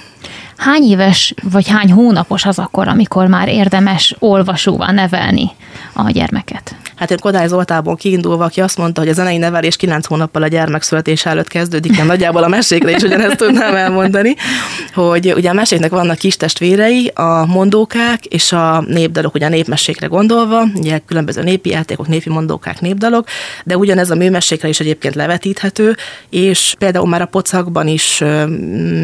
Hány 0.56 0.82
éves 0.82 1.34
vagy 1.42 1.68
hány 1.68 1.92
hónapos 1.92 2.44
az 2.44 2.58
akkor, 2.58 2.88
amikor 2.88 3.26
már 3.26 3.48
érdemes 3.48 4.16
olvasóval 4.18 4.90
nevelni 4.90 5.50
a 5.92 6.10
gyermeket? 6.10 6.76
Hát 6.96 7.10
én 7.10 7.16
Kodály 7.20 7.48
Zoltából 7.48 7.96
kiindulva, 7.96 8.44
aki 8.44 8.60
azt 8.60 8.78
mondta, 8.78 9.00
hogy 9.00 9.10
a 9.10 9.12
zenei 9.12 9.36
nevelés 9.36 9.76
9 9.76 10.06
hónappal 10.06 10.42
a 10.42 10.46
gyermek 10.46 10.82
születés 10.82 11.26
előtt 11.26 11.48
kezdődik, 11.48 11.96
én 11.96 12.04
nagyjából 12.04 12.42
a 12.42 12.48
mesékre 12.48 12.90
is 12.90 13.02
ugyanezt 13.02 13.36
tudnám 13.36 13.74
elmondani, 13.74 14.34
hogy 14.94 15.32
ugye 15.34 15.50
a 15.50 15.52
meséknek 15.52 15.90
vannak 15.90 16.18
kis 16.18 16.36
testvérei, 16.36 17.10
a 17.14 17.46
mondókák 17.46 18.24
és 18.24 18.52
a 18.52 18.84
népdalok, 18.86 19.34
ugye 19.34 19.46
a 19.46 19.48
népmesékre 19.48 20.06
gondolva, 20.06 20.64
ugye 20.74 20.98
különböző 21.06 21.42
népi 21.42 21.70
játékok, 21.70 22.08
népi 22.08 22.30
mondókák, 22.30 22.80
népdalok, 22.80 23.26
de 23.64 23.76
ugyanez 23.76 24.10
a 24.10 24.14
műmesékre 24.14 24.68
is 24.68 24.80
egyébként 24.80 25.14
levetíthető, 25.14 25.96
és 26.30 26.74
például 26.78 27.06
már 27.06 27.22
a 27.22 27.26
pocakban 27.26 27.88
is 27.88 28.18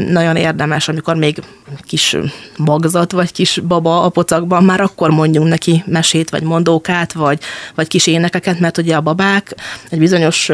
nagyon 0.08 0.36
érdemes, 0.36 0.88
amikor 0.88 1.16
még 1.16 1.41
kis 1.80 2.16
magzat 2.56 3.12
vagy 3.12 3.32
kis 3.32 3.60
baba 3.66 4.02
a 4.02 4.08
pocakban, 4.08 4.64
már 4.64 4.80
akkor 4.80 5.10
mondjunk 5.10 5.48
neki 5.48 5.82
mesét, 5.86 6.30
vagy 6.30 6.42
mondókát, 6.42 7.12
vagy, 7.12 7.38
vagy 7.74 7.88
kis 7.88 8.06
énekeket, 8.06 8.60
mert 8.60 8.78
ugye 8.78 8.96
a 8.96 9.00
babák 9.00 9.54
egy 9.90 9.98
bizonyos 9.98 10.50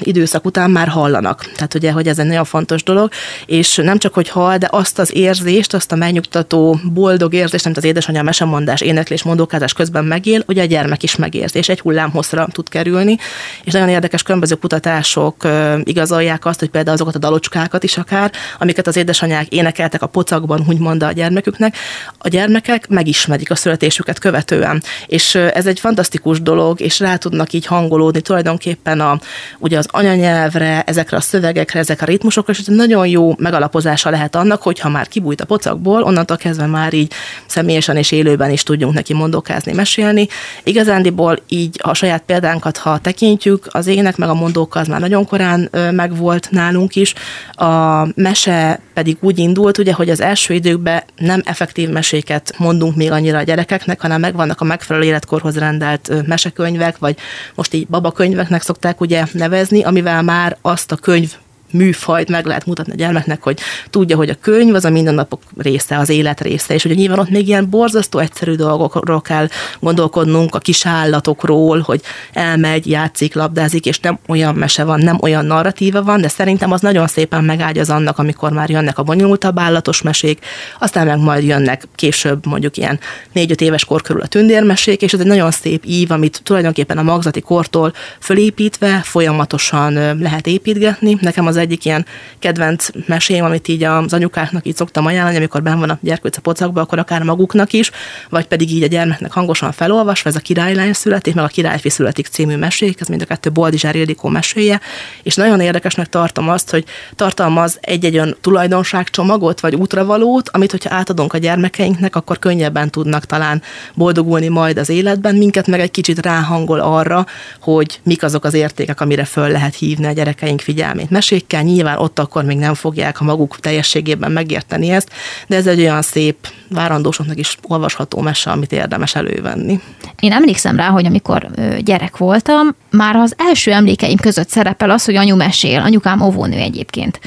időszak 0.00 0.44
után 0.44 0.70
már 0.70 0.88
hallanak. 0.88 1.50
Tehát 1.54 1.74
ugye, 1.74 1.92
hogy 1.92 2.08
ez 2.08 2.18
egy 2.18 2.26
nagyon 2.26 2.44
fontos 2.44 2.82
dolog, 2.82 3.10
és 3.46 3.76
nem 3.76 3.98
csak, 3.98 4.14
hogy 4.14 4.28
hall, 4.28 4.58
de 4.58 4.68
azt 4.70 4.98
az 4.98 5.14
érzést, 5.14 5.74
azt 5.74 5.92
a 5.92 5.96
megnyugtató, 5.96 6.78
boldog 6.92 7.34
érzést, 7.34 7.64
amit 7.64 7.78
az 7.78 7.84
édesanyja 7.84 8.22
mesemondás, 8.22 8.80
éneklés, 8.80 9.22
mondókázás 9.22 9.72
közben 9.72 10.04
megél, 10.04 10.42
ugye 10.46 10.62
a 10.62 10.66
gyermek 10.66 11.02
is 11.02 11.16
megérzi, 11.16 11.58
és 11.58 11.68
egy 11.68 11.80
hullámhosszra 11.80 12.48
tud 12.52 12.68
kerülni, 12.68 13.16
és 13.64 13.72
nagyon 13.72 13.88
érdekes 13.88 14.22
különböző 14.22 14.54
kutatások 14.54 15.46
igazolják 15.84 16.44
azt, 16.44 16.58
hogy 16.58 16.70
például 16.70 16.94
azokat 16.94 17.14
a 17.14 17.18
dalocskákat 17.18 17.82
is 17.82 17.96
akár, 17.96 18.32
amiket 18.58 18.86
az 18.86 18.96
édesanyák 18.96 19.48
énekeltek 19.48 20.01
a 20.02 20.06
pocakban, 20.06 20.64
úgymond 20.68 21.02
a 21.02 21.12
gyermeküknek, 21.12 21.76
a 22.18 22.28
gyermekek 22.28 22.88
megismerik 22.88 23.50
a 23.50 23.54
születésüket 23.54 24.18
követően. 24.18 24.82
És 25.06 25.34
ez 25.34 25.66
egy 25.66 25.80
fantasztikus 25.80 26.42
dolog, 26.42 26.80
és 26.80 27.00
rá 27.00 27.16
tudnak 27.16 27.52
így 27.52 27.66
hangolódni 27.66 28.20
tulajdonképpen 28.20 29.00
a, 29.00 29.18
ugye 29.58 29.78
az 29.78 29.86
anyanyelvre, 29.90 30.82
ezekre 30.86 31.16
a 31.16 31.20
szövegekre, 31.20 31.78
ezek 31.78 32.02
a 32.02 32.04
ritmusokra, 32.04 32.52
és 32.52 32.58
ez 32.58 32.66
nagyon 32.66 33.06
jó 33.06 33.34
megalapozása 33.38 34.10
lehet 34.10 34.36
annak, 34.36 34.62
hogyha 34.62 34.88
már 34.88 35.08
kibújt 35.08 35.40
a 35.40 35.44
pocakból, 35.44 36.02
onnantól 36.02 36.36
kezdve 36.36 36.66
már 36.66 36.92
így 36.92 37.12
személyesen 37.46 37.96
és 37.96 38.10
élőben 38.10 38.50
is 38.50 38.62
tudjunk 38.62 38.94
neki 38.94 39.14
mondókázni, 39.14 39.72
mesélni. 39.72 40.28
Igazándiból 40.64 41.38
így 41.48 41.80
a 41.82 41.94
saját 41.94 42.22
példánkat, 42.26 42.76
ha 42.76 42.98
tekintjük, 42.98 43.66
az 43.70 43.86
ének 43.86 44.16
meg 44.16 44.28
a 44.28 44.34
mondóka 44.34 44.80
az 44.80 44.88
már 44.88 45.00
nagyon 45.00 45.26
korán 45.26 45.70
megvolt 45.90 46.50
nálunk 46.50 46.96
is. 46.96 47.14
A 47.52 48.06
mese 48.14 48.80
pedig 48.94 49.16
úgy 49.20 49.38
indult, 49.38 49.78
ugye, 49.78 49.91
hogy 49.92 50.10
az 50.10 50.20
első 50.20 50.54
időkben 50.54 51.02
nem 51.16 51.42
effektív 51.44 51.88
meséket 51.88 52.54
mondunk 52.58 52.96
még 52.96 53.10
annyira 53.10 53.38
a 53.38 53.42
gyerekeknek, 53.42 54.00
hanem 54.00 54.20
megvannak 54.20 54.60
a 54.60 54.64
megfelelő 54.64 55.04
életkorhoz 55.04 55.58
rendelt 55.58 56.26
mesekönyvek, 56.26 56.98
vagy 56.98 57.16
most 57.54 57.74
így 57.74 57.86
babakönyveknek 57.86 58.62
szokták 58.62 59.00
ugye 59.00 59.24
nevezni, 59.32 59.82
amivel 59.82 60.22
már 60.22 60.56
azt 60.60 60.92
a 60.92 60.96
könyv 60.96 61.34
műfajt 61.72 62.28
meg 62.28 62.46
lehet 62.46 62.66
mutatni 62.66 62.92
a 62.92 62.96
gyermeknek, 62.96 63.42
hogy 63.42 63.58
tudja, 63.90 64.16
hogy 64.16 64.28
a 64.28 64.36
könyv 64.40 64.74
az 64.74 64.84
a 64.84 64.90
mindennapok 64.90 65.42
része, 65.56 65.98
az 65.98 66.08
élet 66.08 66.40
része, 66.40 66.74
és 66.74 66.82
hogy 66.82 66.96
nyilván 66.96 67.18
ott 67.18 67.30
még 67.30 67.48
ilyen 67.48 67.70
borzasztó 67.70 68.18
egyszerű 68.18 68.54
dolgokról 68.54 69.20
kell 69.20 69.48
gondolkodnunk, 69.80 70.54
a 70.54 70.58
kis 70.58 70.86
állatokról, 70.86 71.80
hogy 71.80 72.00
elmegy, 72.32 72.90
játszik, 72.90 73.34
labdázik, 73.34 73.86
és 73.86 74.00
nem 74.00 74.18
olyan 74.28 74.54
mese 74.54 74.84
van, 74.84 75.00
nem 75.00 75.18
olyan 75.20 75.44
narratíva 75.44 76.02
van, 76.02 76.20
de 76.20 76.28
szerintem 76.28 76.72
az 76.72 76.80
nagyon 76.80 77.06
szépen 77.06 77.44
megágyaz 77.44 77.90
annak, 77.90 78.18
amikor 78.18 78.52
már 78.52 78.70
jönnek 78.70 78.98
a 78.98 79.02
bonyolultabb 79.02 79.58
állatos 79.58 80.02
mesék, 80.02 80.44
aztán 80.78 81.06
meg 81.06 81.18
majd 81.18 81.44
jönnek 81.44 81.88
később 81.94 82.46
mondjuk 82.46 82.76
ilyen 82.76 83.00
négy-öt 83.32 83.60
éves 83.60 83.84
kor 83.84 84.02
körül 84.02 84.22
a 84.22 84.26
tündérmesék, 84.26 85.02
és 85.02 85.12
ez 85.12 85.20
egy 85.20 85.26
nagyon 85.26 85.50
szép 85.50 85.84
ív, 85.86 86.10
amit 86.10 86.40
tulajdonképpen 86.44 86.98
a 86.98 87.02
magzati 87.02 87.40
kortól 87.40 87.92
fölépítve 88.20 89.00
folyamatosan 89.04 90.18
lehet 90.18 90.46
építgetni. 90.46 91.16
Nekem 91.20 91.46
az 91.46 91.56
egyik 91.62 91.84
ilyen 91.84 92.06
kedvenc 92.38 92.88
mesém, 93.06 93.44
amit 93.44 93.68
így 93.68 93.84
az 93.84 94.12
anyukáknak 94.12 94.66
így 94.66 94.76
szoktam 94.76 95.06
ajánlani, 95.06 95.36
amikor 95.36 95.62
ben 95.62 95.78
van 95.78 95.90
a 95.90 95.98
gyerkőc 96.00 96.36
a 96.36 96.40
pocakba, 96.40 96.80
akkor 96.80 96.98
akár 96.98 97.22
maguknak 97.22 97.72
is, 97.72 97.90
vagy 98.28 98.46
pedig 98.46 98.70
így 98.70 98.82
a 98.82 98.86
gyermeknek 98.86 99.32
hangosan 99.32 99.72
felolvasva, 99.72 100.30
ez 100.30 100.36
a 100.36 100.40
királylány 100.40 100.92
születik, 100.92 101.34
meg 101.34 101.44
a 101.44 101.48
királyfi 101.48 101.88
születik 101.90 102.26
című 102.26 102.56
mesék, 102.56 103.00
ez 103.00 103.06
mind 103.06 103.22
a 103.22 103.24
kettő 103.24 103.50
Boldizsár 103.50 103.94
Ildikó 103.94 104.28
meséje, 104.28 104.80
és 105.22 105.34
nagyon 105.34 105.60
érdekesnek 105.60 106.08
tartom 106.08 106.48
azt, 106.48 106.70
hogy 106.70 106.84
tartalmaz 107.16 107.78
egy-egy 107.80 108.14
olyan 108.14 108.36
tulajdonságcsomagot, 108.40 109.60
vagy 109.60 109.74
útravalót, 109.74 110.48
amit 110.48 110.70
hogyha 110.70 110.94
átadunk 110.94 111.32
a 111.32 111.38
gyermekeinknek, 111.38 112.16
akkor 112.16 112.38
könnyebben 112.38 112.90
tudnak 112.90 113.24
talán 113.24 113.62
boldogulni 113.94 114.48
majd 114.48 114.78
az 114.78 114.88
életben, 114.88 115.34
minket 115.34 115.66
meg 115.66 115.80
egy 115.80 115.90
kicsit 115.90 116.20
ráhangol 116.22 116.80
arra, 116.80 117.26
hogy 117.60 118.00
mik 118.02 118.22
azok 118.22 118.44
az 118.44 118.54
értékek, 118.54 119.00
amire 119.00 119.24
föl 119.24 119.48
lehet 119.48 119.74
hívni 119.74 120.06
a 120.06 120.12
gyerekeink 120.12 120.60
figyelmét. 120.60 121.10
Mesék 121.10 121.46
gyerekekkel, 121.52 121.62
nyilván 121.62 121.98
ott 121.98 122.18
akkor 122.18 122.44
még 122.44 122.58
nem 122.58 122.74
fogják 122.74 123.20
a 123.20 123.24
maguk 123.24 123.60
teljességében 123.60 124.32
megérteni 124.32 124.90
ezt, 124.90 125.10
de 125.46 125.56
ez 125.56 125.66
egy 125.66 125.80
olyan 125.80 126.02
szép, 126.02 126.48
várandósoknak 126.68 127.38
is 127.38 127.56
olvasható 127.62 128.20
mese, 128.20 128.50
amit 128.50 128.72
érdemes 128.72 129.14
elővenni. 129.14 129.80
Én 130.20 130.32
emlékszem 130.32 130.76
rá, 130.76 130.88
hogy 130.88 131.06
amikor 131.06 131.50
gyerek 131.80 132.16
voltam, 132.16 132.74
már 132.90 133.16
az 133.16 133.34
első 133.38 133.72
emlékeim 133.72 134.16
között 134.16 134.48
szerepel 134.48 134.90
az, 134.90 135.04
hogy 135.04 135.16
anyu 135.16 135.36
mesél, 135.36 135.80
anyukám 135.80 136.20
óvónő 136.20 136.56
egyébként. 136.56 137.20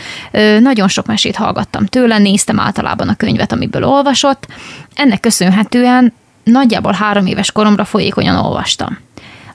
Nagyon 0.59 0.87
sok 0.87 1.05
mesét 1.05 1.35
hallgattam 1.35 1.85
tőle, 1.85 2.17
néztem 2.17 2.59
általában 2.59 3.09
a 3.09 3.15
könyvet, 3.15 3.51
amiből 3.51 3.83
olvasott. 3.83 4.47
Ennek 4.95 5.19
köszönhetően 5.19 6.13
nagyjából 6.43 6.93
három 6.93 7.25
éves 7.25 7.51
koromra 7.51 7.85
folyékonyan 7.85 8.35
olvastam. 8.35 8.97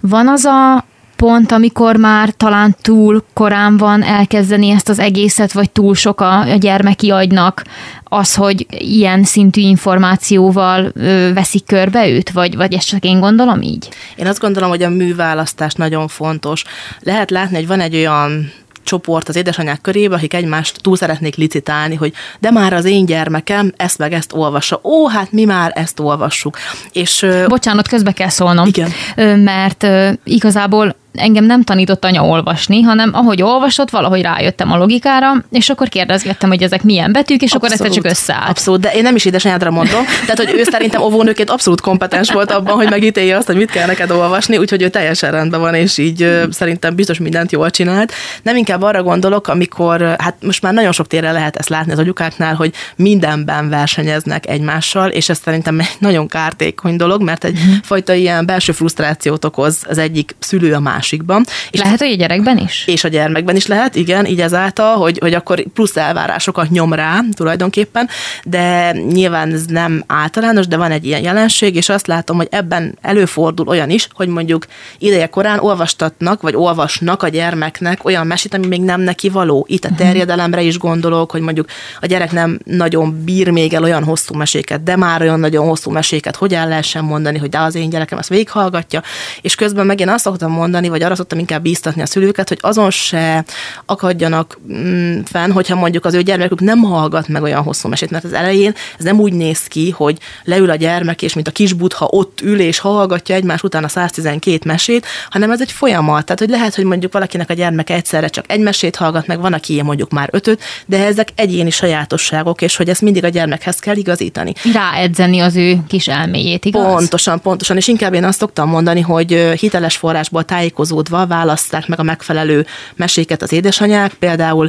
Van 0.01 0.29
az 0.29 0.45
a 0.45 0.85
pont, 1.21 1.53
amikor 1.53 1.97
már 1.97 2.31
talán 2.37 2.77
túl 2.83 3.25
korán 3.33 3.77
van 3.77 4.03
elkezdeni 4.03 4.71
ezt 4.71 4.89
az 4.89 4.99
egészet, 4.99 5.53
vagy 5.53 5.71
túl 5.71 5.95
sok 5.95 6.21
a, 6.21 6.41
a 6.41 6.57
gyermeki 6.57 7.11
agynak 7.11 7.65
az, 8.05 8.35
hogy 8.35 8.67
ilyen 8.79 9.25
szintű 9.25 9.61
információval 9.61 10.93
ö, 10.95 11.33
veszik 11.35 11.65
körbe 11.67 12.09
őt, 12.09 12.31
vagy, 12.31 12.57
vagy 12.57 12.75
ezt 12.75 12.89
csak 12.89 13.05
én 13.05 13.21
gondolom 13.21 13.63
így? 13.63 13.89
Én 14.17 14.27
azt 14.27 14.41
gondolom, 14.41 14.69
hogy 14.69 14.83
a 14.83 14.89
műválasztás 14.89 15.73
nagyon 15.73 16.09
fontos. 16.09 16.65
Lehet 17.01 17.31
látni, 17.31 17.57
hogy 17.57 17.67
van 17.67 17.81
egy 17.81 17.97
olyan 17.97 18.53
csoport 18.83 19.29
az 19.29 19.37
édesanyák 19.37 19.81
körébe, 19.81 20.15
akik 20.15 20.35
egymást 20.35 20.83
túl 20.83 20.97
szeretnék 20.97 21.35
licitálni, 21.35 21.95
hogy 21.95 22.13
de 22.39 22.51
már 22.51 22.73
az 22.73 22.85
én 22.85 23.07
gyermekem 23.07 23.73
ezt 23.77 23.99
meg 23.99 24.13
ezt 24.13 24.33
olvassa. 24.33 24.81
Ó, 24.83 25.09
hát 25.09 25.33
mi 25.33 25.45
már 25.45 25.73
ezt 25.75 26.01
olvassuk. 26.01 26.57
És, 26.93 27.27
Bocsánat, 27.47 27.89
közbe 27.89 28.13
kell 28.13 28.29
szólnom. 28.29 28.67
Igen. 28.67 28.91
Mert 29.39 29.87
igazából 30.25 30.95
engem 31.15 31.45
nem 31.45 31.63
tanított 31.63 32.05
anya 32.05 32.25
olvasni, 32.25 32.81
hanem 32.81 33.11
ahogy 33.13 33.43
olvasott, 33.43 33.91
valahogy 33.91 34.23
rájöttem 34.23 34.73
a 34.73 34.77
logikára, 34.77 35.33
és 35.51 35.69
akkor 35.69 35.89
kérdezgettem, 35.89 36.49
hogy 36.49 36.63
ezek 36.63 36.83
milyen 36.83 37.13
betűk, 37.13 37.43
és 37.43 37.53
abszolút, 37.53 37.75
akkor 37.75 37.87
egyszer 37.87 38.03
csak 38.03 38.13
összeállt. 38.13 38.49
Abszolút, 38.49 38.81
de 38.81 38.91
én 38.93 39.03
nem 39.03 39.15
is 39.15 39.25
édesanyádra 39.25 39.71
mondom. 39.71 40.05
Tehát, 40.21 40.37
hogy 40.37 40.53
ő 40.59 40.63
szerintem 40.63 41.03
óvónőként 41.03 41.51
abszolút 41.51 41.81
kompetens 41.81 42.33
volt 42.33 42.51
abban, 42.51 42.75
hogy 42.75 42.91
megítélje 42.91 43.37
azt, 43.37 43.47
hogy 43.47 43.57
mit 43.57 43.71
kell 43.71 43.87
neked 43.87 44.11
olvasni, 44.11 44.57
úgyhogy 44.57 44.83
ő 44.83 44.89
teljesen 44.89 45.31
rendben 45.31 45.61
van, 45.61 45.75
és 45.75 45.99
így 45.99 46.21
hmm. 46.23 46.51
szerintem 46.51 46.95
biztos 46.95 47.19
mindent 47.19 47.53
jól 47.53 47.71
csinált. 47.71 48.13
Nem 48.43 48.57
inkább 48.57 48.83
arra 48.83 49.03
gondolok, 49.03 49.49
amikor, 49.49 50.15
hát 50.19 50.37
most 50.43 50.63
már 50.63 50.73
nagyon 50.73 50.93
sok 50.93 51.07
térre 51.07 51.33
lehet 51.33 51.57
ezt 51.57 51.69
látni 51.69 51.93
az 51.93 51.99
agyukáknál, 51.99 52.55
hogy 52.55 52.73
mindenben 52.97 53.69
versenyeznek 53.69 54.49
egymással, 54.49 55.11
és 55.11 55.29
ez 55.29 55.39
szerintem 55.39 55.81
egy 55.81 55.97
nagyon 55.99 56.29
kártékony 56.29 56.97
dolog, 56.97 57.23
mert 57.23 57.45
egy 57.45 57.59
hmm. 57.59 57.81
fajta 57.83 58.15
ilyen 58.15 58.47
belső 58.47 58.73
frusztrációt 58.73 59.45
okoz 59.45 59.79
az 59.89 59.99
egyik 59.99 60.37
szülő 60.39 60.75
a 60.75 60.81
más 60.81 61.00
másikban. 61.01 61.45
És 61.71 61.81
lehet, 61.81 61.99
hogy 61.99 62.13
a 62.13 62.17
gyerekben 62.17 62.59
is? 62.59 62.85
És 62.87 63.05
a 63.05 63.09
gyermekben 63.09 63.57
is 63.57 63.67
lehet, 63.67 63.97
igen, 63.97 64.27
így 64.27 64.41
ezáltal, 64.41 64.97
hogy, 64.97 65.19
hogy 65.19 65.35
akkor 65.35 65.63
plusz 65.75 65.97
elvárásokat 65.97 66.71
nyom 66.71 66.93
rá 66.93 67.21
tulajdonképpen, 67.35 68.09
de 68.45 68.93
nyilván 68.93 69.53
ez 69.53 69.65
nem 69.65 70.05
általános, 70.07 70.67
de 70.67 70.77
van 70.77 70.91
egy 70.91 71.07
ilyen 71.07 71.23
jelenség, 71.23 71.77
és 71.77 71.89
azt 71.89 72.07
látom, 72.07 72.37
hogy 72.37 72.49
ebben 72.51 72.99
előfordul 73.01 73.67
olyan 73.67 73.91
is, 73.91 74.09
hogy 74.13 74.29
mondjuk 74.29 74.67
ideje 74.99 75.27
korán 75.27 75.59
olvastatnak, 75.59 76.43
vagy 76.43 76.55
olvasnak 76.55 77.23
a 77.23 77.29
gyermeknek 77.29 78.05
olyan 78.05 78.27
mesét, 78.27 78.55
ami 78.55 78.67
még 78.67 78.81
nem 78.81 79.01
neki 79.01 79.29
való. 79.29 79.67
Itt 79.69 79.85
a 79.85 79.89
mhm. 79.89 79.97
terjedelemre 79.97 80.63
is 80.63 80.79
gondolok, 80.79 81.31
hogy 81.31 81.41
mondjuk 81.41 81.67
a 82.01 82.07
gyerek 82.07 82.33
nem 82.33 82.59
nagyon 82.65 83.25
bír 83.25 83.49
még 83.51 83.75
el 83.75 83.83
olyan 83.83 84.05
hosszú 84.05 84.35
meséket, 84.35 84.83
de 84.83 84.97
már 84.97 85.23
olyan 85.23 85.41
nagyon 85.41 85.67
hosszú 85.67 85.91
meséket, 85.91 86.37
hogy 86.37 86.55
el 86.55 86.69
lehessen 86.69 87.05
mondani, 87.05 87.39
hogy 87.39 87.49
de 87.49 87.59
az 87.59 87.75
én 87.75 87.91
gyerekem 87.91 88.19
ezt 88.19 88.29
végighallgatja, 88.29 89.03
és 89.41 89.55
közben 89.55 89.87
meg 89.87 90.01
én 90.01 90.09
azt 90.09 90.25
szoktam 90.25 90.53
mondani, 90.53 90.89
vagy 90.91 91.03
arra 91.03 91.15
szoktam 91.15 91.39
inkább 91.39 91.63
bíztatni 91.63 92.03
a 92.03 92.07
szülőket, 92.07 92.49
hogy 92.49 92.59
azon 92.61 92.91
se 92.91 93.45
akadjanak 93.87 94.59
mm, 94.73 95.21
fenn, 95.25 95.51
hogyha 95.51 95.75
mondjuk 95.75 96.05
az 96.05 96.15
ő 96.15 96.23
gyermekük 96.23 96.61
nem 96.61 96.79
hallgat 96.79 97.29
meg 97.29 97.43
olyan 97.43 97.63
hosszú 97.63 97.89
mesét, 97.89 98.11
mert 98.11 98.25
az 98.25 98.33
elején 98.33 98.75
ez 98.99 99.05
nem 99.05 99.21
úgy 99.21 99.33
néz 99.33 99.63
ki, 99.63 99.91
hogy 99.91 100.19
leül 100.45 100.71
a 100.71 100.75
gyermek, 100.75 101.23
és 101.23 101.35
mint 101.35 101.49
a 101.49 101.51
kis 101.51 101.73
butha 101.73 102.07
ott 102.11 102.41
ül 102.41 102.61
és 102.61 102.79
hallgatja 102.79 103.35
egymás 103.35 103.63
után 103.63 103.85
a 103.85 103.89
112 103.89 104.59
mesét, 104.65 105.07
hanem 105.31 105.51
ez 105.51 105.61
egy 105.61 105.73
folyamat. 105.73 106.25
Tehát, 106.25 106.39
hogy 106.39 106.49
lehet, 106.49 106.75
hogy 106.75 106.85
mondjuk 106.85 107.13
valakinek 107.13 107.51
a 107.51 107.55
gyermeke 107.55 107.95
egyszerre 107.95 108.29
csak 108.29 108.45
egy 108.49 108.61
mesét 108.61 108.97
hallgat 108.97 109.27
meg, 109.27 109.41
van, 109.41 109.53
aki 109.53 109.83
mondjuk 109.83 110.11
már 110.11 110.29
ötöt, 110.33 110.63
de 110.87 111.05
ezek 111.05 111.29
egyéni 111.35 111.71
sajátosságok, 111.71 112.63
és 112.63 112.77
hogy 112.77 112.89
ezt 112.89 113.01
mindig 113.01 113.25
a 113.25 113.29
gyermekhez 113.29 113.79
kell 113.79 113.97
igazítani. 113.97 114.53
Ráedzeni 114.73 115.41
az 115.41 115.57
ő 115.57 115.79
kis 115.89 116.09
elméjét, 116.09 116.65
igaz? 116.65 116.95
Pontosan, 116.95 117.41
pontosan, 117.41 117.77
és 117.77 117.89
inkább 117.89 118.15
én 118.15 118.25
azt 118.25 118.39
szoktam 118.39 118.69
mondani, 118.69 119.01
hogy 119.01 119.53
hiteles 119.59 119.97
forrásból 119.97 120.45
tájékozódni 120.45 120.80
tájékozódva 120.81 121.27
választák 121.27 121.87
meg 121.87 121.99
a 121.99 122.03
megfelelő 122.03 122.67
meséket 122.97 123.43
az 123.43 123.53
édesanyák, 123.53 124.13
például 124.13 124.69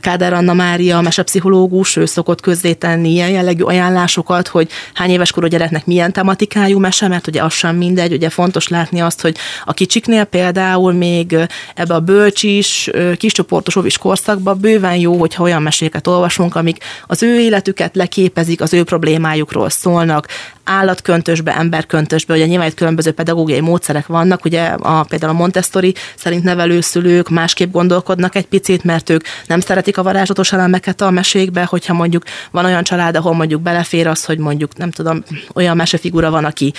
Kádár 0.00 0.32
Anna 0.32 0.52
Mária, 0.52 1.00
mesepszichológus, 1.00 1.96
ő 1.96 2.04
szokott 2.04 2.40
közzétenni 2.40 3.10
ilyen 3.10 3.30
jellegű 3.30 3.62
ajánlásokat, 3.62 4.48
hogy 4.48 4.68
hány 4.94 5.10
éves 5.10 5.30
korú 5.30 5.46
gyereknek 5.46 5.86
milyen 5.86 6.12
tematikájú 6.12 6.78
mese, 6.78 7.08
mert 7.08 7.26
ugye 7.26 7.42
az 7.42 7.52
sem 7.52 7.76
mindegy, 7.76 8.12
ugye 8.12 8.28
fontos 8.28 8.68
látni 8.68 9.00
azt, 9.00 9.20
hogy 9.20 9.36
a 9.64 9.72
kicsiknél 9.72 10.24
például 10.24 10.92
még 10.92 11.36
ebbe 11.74 11.94
a 11.94 12.00
bölcsis, 12.00 12.90
kiscsoportos 13.16 13.76
ovis 13.76 13.98
korszakban 13.98 14.58
bőven 14.60 14.96
jó, 14.96 15.16
hogyha 15.16 15.42
olyan 15.42 15.62
meséket 15.62 16.06
olvasunk, 16.06 16.54
amik 16.54 16.84
az 17.06 17.22
ő 17.22 17.40
életüket 17.40 17.96
leképezik, 17.96 18.60
az 18.60 18.72
ő 18.72 18.84
problémájukról 18.84 19.70
szólnak, 19.70 20.26
állatköntösbe, 20.64 21.56
emberköntösbe, 21.56 22.34
ugye 22.34 22.46
nyilván 22.46 22.68
itt 22.68 22.74
különböző 22.74 23.12
pedagógiai 23.12 23.60
módszerek 23.60 24.06
vannak, 24.06 24.44
ugye 24.44 24.62
a, 24.64 25.04
például 25.04 25.32
a 25.32 25.36
Montessori 25.44 25.94
szerint 26.16 26.42
nevelőszülők 26.42 27.28
másképp 27.28 27.72
gondolkodnak 27.72 28.34
egy 28.34 28.46
picit, 28.46 28.84
mert 28.84 29.10
ők 29.10 29.24
nem 29.46 29.60
szeretik 29.60 29.98
a 29.98 30.02
varázslatos 30.02 30.52
elemeket 30.52 31.00
a 31.00 31.10
mesékbe, 31.10 31.64
hogyha 31.64 31.94
mondjuk 31.94 32.22
van 32.50 32.64
olyan 32.64 32.84
család, 32.84 33.16
ahol 33.16 33.34
mondjuk 33.34 33.62
belefér 33.62 34.06
az, 34.06 34.24
hogy 34.24 34.38
mondjuk 34.38 34.76
nem 34.76 34.90
tudom, 34.90 35.24
olyan 35.54 35.76
mesefigura 35.76 36.30
van, 36.30 36.44
aki 36.44 36.72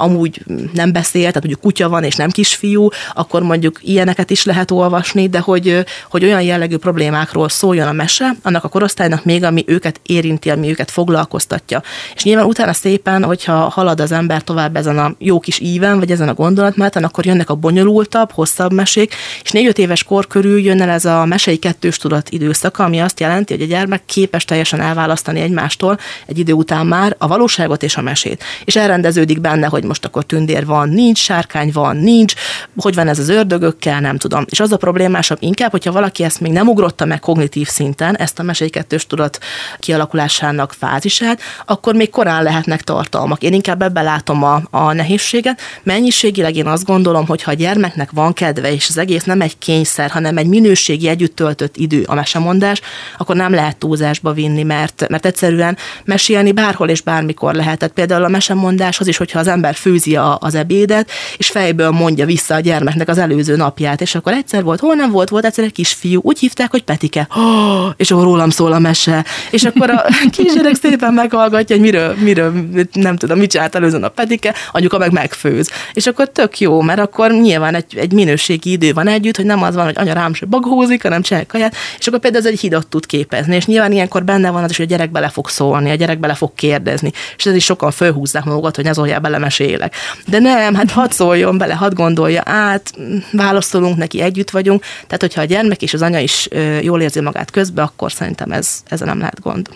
amúgy 0.00 0.42
nem 0.72 0.92
beszél, 0.92 1.20
tehát 1.20 1.34
mondjuk 1.34 1.60
kutya 1.60 1.88
van 1.88 2.04
és 2.04 2.16
nem 2.16 2.30
kisfiú, 2.30 2.88
akkor 3.14 3.42
mondjuk 3.42 3.78
ilyeneket 3.82 4.30
is 4.30 4.44
lehet 4.44 4.70
olvasni, 4.70 5.28
de 5.28 5.38
hogy, 5.38 5.84
hogy 6.10 6.24
olyan 6.24 6.42
jellegű 6.42 6.76
problémákról 6.76 7.48
szóljon 7.48 7.88
a 7.88 7.92
mese, 7.92 8.36
annak 8.42 8.64
a 8.64 8.68
korosztálynak 8.68 9.24
még, 9.24 9.44
ami 9.44 9.64
őket 9.66 10.00
érinti, 10.02 10.50
ami 10.50 10.70
őket 10.70 10.90
foglalkoztatja. 10.90 11.82
És 12.14 12.22
nyilván 12.22 12.46
utána 12.46 12.72
szépen, 12.72 13.24
hogyha 13.24 13.54
halad 13.54 14.00
az 14.00 14.12
ember 14.12 14.42
tovább 14.42 14.76
ezen 14.76 14.98
a 14.98 15.14
jó 15.18 15.40
kis 15.40 15.58
íven, 15.58 15.98
vagy 15.98 16.10
ezen 16.10 16.28
a 16.28 16.34
gondolatmeten, 16.34 17.04
akkor 17.04 17.26
jönnek 17.26 17.50
a 17.50 17.54
bonyolultabb, 17.54 18.30
hosszabb 18.30 18.72
mesék, 18.72 19.14
és 19.42 19.50
négy-öt 19.50 19.78
éves 19.78 20.04
kor 20.04 20.26
körül 20.26 20.60
jön 20.60 20.80
el 20.80 20.90
ez 20.90 21.04
a 21.04 21.24
mesei 21.24 21.56
kettős 21.56 21.96
tudat 21.96 22.30
időszaka, 22.30 22.84
ami 22.84 23.00
azt 23.00 23.20
jelenti, 23.20 23.52
hogy 23.52 23.62
a 23.62 23.66
gyermek 23.66 24.02
képes 24.06 24.44
teljesen 24.44 24.80
elválasztani 24.80 25.40
egymástól 25.40 25.98
egy 26.26 26.38
idő 26.38 26.52
után 26.52 26.86
már 26.86 27.14
a 27.18 27.26
valóságot 27.26 27.82
és 27.82 27.96
a 27.96 28.02
mesét. 28.02 28.44
És 28.64 28.76
elrendeződik 28.76 29.40
benne, 29.40 29.66
hogy 29.66 29.84
most 29.90 30.04
akkor 30.04 30.24
tündér 30.24 30.66
van, 30.66 30.88
nincs, 30.88 31.18
sárkány 31.18 31.70
van, 31.72 31.96
nincs, 31.96 32.34
hogy 32.76 32.94
van 32.94 33.08
ez 33.08 33.18
az 33.18 33.28
ördögökkel, 33.28 34.00
nem 34.00 34.16
tudom. 34.16 34.44
És 34.48 34.60
az 34.60 34.72
a 34.72 34.76
problémásabb 34.76 35.38
inkább, 35.40 35.70
hogyha 35.70 35.92
valaki 35.92 36.24
ezt 36.24 36.40
még 36.40 36.52
nem 36.52 36.68
ugrotta 36.68 37.04
meg 37.04 37.20
kognitív 37.20 37.68
szinten, 37.68 38.16
ezt 38.16 38.38
a 38.38 38.42
mesei 38.42 38.70
kettős 38.70 39.06
tudat 39.06 39.38
kialakulásának 39.78 40.72
fázisát, 40.78 41.40
akkor 41.66 41.94
még 41.94 42.10
korán 42.10 42.42
lehetnek 42.42 42.82
tartalmak. 42.82 43.42
Én 43.42 43.52
inkább 43.52 43.82
ebbe 43.82 44.02
látom 44.02 44.42
a, 44.42 44.62
a 44.70 44.92
nehézséget. 44.92 45.60
Mennyiségileg 45.82 46.56
én 46.56 46.66
azt 46.66 46.84
gondolom, 46.84 47.26
hogy 47.26 47.42
ha 47.42 47.50
a 47.50 47.54
gyermeknek 47.54 48.10
van 48.10 48.32
kedve, 48.32 48.72
és 48.72 48.88
az 48.88 48.98
egész 48.98 49.24
nem 49.24 49.40
egy 49.40 49.58
kényszer, 49.58 50.10
hanem 50.10 50.36
egy 50.36 50.46
minőségi 50.46 51.08
együtt 51.08 51.36
töltött 51.36 51.76
idő 51.76 52.02
a 52.06 52.14
mesemondás, 52.14 52.80
akkor 53.18 53.36
nem 53.36 53.54
lehet 53.54 53.76
túlzásba 53.76 54.32
vinni, 54.32 54.62
mert, 54.62 55.08
mert 55.08 55.26
egyszerűen 55.26 55.76
mesélni 56.04 56.52
bárhol 56.52 56.88
és 56.88 57.00
bármikor 57.00 57.54
lehet. 57.54 57.78
Tehát 57.78 57.94
például 57.94 58.24
a 58.24 58.28
mesemondáshoz 58.28 59.06
is, 59.06 59.16
hogyha 59.16 59.38
az 59.38 59.46
ember 59.46 59.74
főzi 59.80 60.16
a, 60.16 60.38
az 60.40 60.54
ebédet, 60.54 61.10
és 61.36 61.48
fejből 61.48 61.90
mondja 61.90 62.26
vissza 62.26 62.54
a 62.54 62.60
gyermeknek 62.60 63.08
az 63.08 63.18
előző 63.18 63.56
napját, 63.56 64.00
és 64.00 64.14
akkor 64.14 64.32
egyszer 64.32 64.62
volt, 64.62 64.80
hol 64.80 64.94
nem 64.94 65.10
volt, 65.10 65.28
volt 65.28 65.44
egyszer 65.44 65.64
egy 65.64 65.72
kisfiú, 65.72 66.20
úgy 66.24 66.38
hívták, 66.38 66.70
hogy 66.70 66.82
Petike, 66.82 67.28
oh, 67.36 67.90
és 67.96 68.10
akkor 68.10 68.24
rólam 68.24 68.50
szól 68.50 68.72
a 68.72 68.78
mese, 68.78 69.24
és 69.50 69.64
akkor 69.64 69.90
a 69.90 70.04
kisgyerek 70.36 70.74
szépen 70.74 71.14
meghallgatja, 71.14 71.76
hogy 71.76 71.84
miről, 71.84 72.14
miről, 72.14 72.52
nem 72.92 73.16
tudom, 73.16 73.38
mit 73.38 73.50
csinált 73.50 73.74
előző 73.74 73.98
nap 73.98 74.14
Petike, 74.14 74.54
anyuka 74.72 74.98
meg 74.98 75.12
megfőz. 75.12 75.70
És 75.92 76.06
akkor 76.06 76.28
tök 76.28 76.58
jó, 76.58 76.80
mert 76.80 77.00
akkor 77.00 77.30
nyilván 77.30 77.74
egy, 77.74 77.96
egy 77.96 78.12
minőségi 78.12 78.70
idő 78.70 78.92
van 78.92 79.08
együtt, 79.08 79.36
hogy 79.36 79.44
nem 79.44 79.62
az 79.62 79.74
van, 79.74 79.84
hogy 79.84 79.94
anya 79.98 80.12
rám 80.12 80.34
se 80.34 80.46
bagózik, 80.46 81.02
hanem 81.02 81.22
csinál 81.22 81.46
kaját, 81.46 81.74
és 81.98 82.06
akkor 82.06 82.18
például 82.18 82.44
ez 82.44 82.50
egy 82.52 82.60
hidat 82.60 82.86
tud 82.86 83.06
képezni, 83.06 83.56
és 83.56 83.66
nyilván 83.66 83.92
ilyenkor 83.92 84.24
benne 84.24 84.50
van 84.50 84.62
az 84.62 84.70
is, 84.70 84.76
hogy 84.76 84.86
a 84.86 84.88
gyerek 84.88 85.10
bele 85.10 85.28
fog 85.28 85.48
szólni, 85.48 85.90
a 85.90 85.94
gyerek 85.94 86.18
bele 86.18 86.34
fog 86.34 86.54
kérdezni, 86.54 87.12
és 87.36 87.46
ez 87.46 87.54
is 87.54 87.64
sokan 87.64 87.90
fölhúzzák 87.90 88.44
magukat, 88.44 88.76
hogy 88.76 88.84
ne 88.84 88.92
zoljál 88.92 89.20
bele 89.20 89.38
mesélek. 89.70 89.94
De 90.26 90.38
nem, 90.38 90.74
hát 90.74 90.90
hadd 90.90 91.10
szóljon 91.10 91.58
bele, 91.58 91.74
hadd 91.74 91.94
gondolja 91.94 92.42
át, 92.44 92.92
válaszolunk 93.32 93.96
neki, 93.96 94.20
együtt 94.20 94.50
vagyunk, 94.50 94.82
tehát 95.06 95.20
hogyha 95.20 95.40
a 95.40 95.44
gyermek 95.44 95.82
és 95.82 95.94
az 95.94 96.02
anya 96.02 96.18
is 96.18 96.48
jól 96.82 97.00
érzi 97.00 97.20
magát 97.20 97.50
közben, 97.50 97.84
akkor 97.84 98.12
szerintem 98.12 98.52
ez, 98.52 98.82
ez 98.88 99.00
nem 99.00 99.18
lehet 99.18 99.40
gond. 99.40 99.68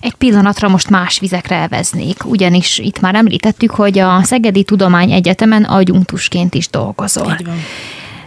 Egy 0.00 0.14
pillanatra 0.14 0.68
most 0.68 0.90
más 0.90 1.18
vizekre 1.18 1.56
elveznék, 1.56 2.24
ugyanis 2.24 2.78
itt 2.78 3.00
már 3.00 3.14
említettük, 3.14 3.70
hogy 3.70 3.98
a 3.98 4.22
Szegedi 4.22 4.62
Tudomány 4.62 5.12
Egyetemen 5.12 5.64
agyunktusként 5.64 6.54
is 6.54 6.68
dolgozol. 6.68 7.36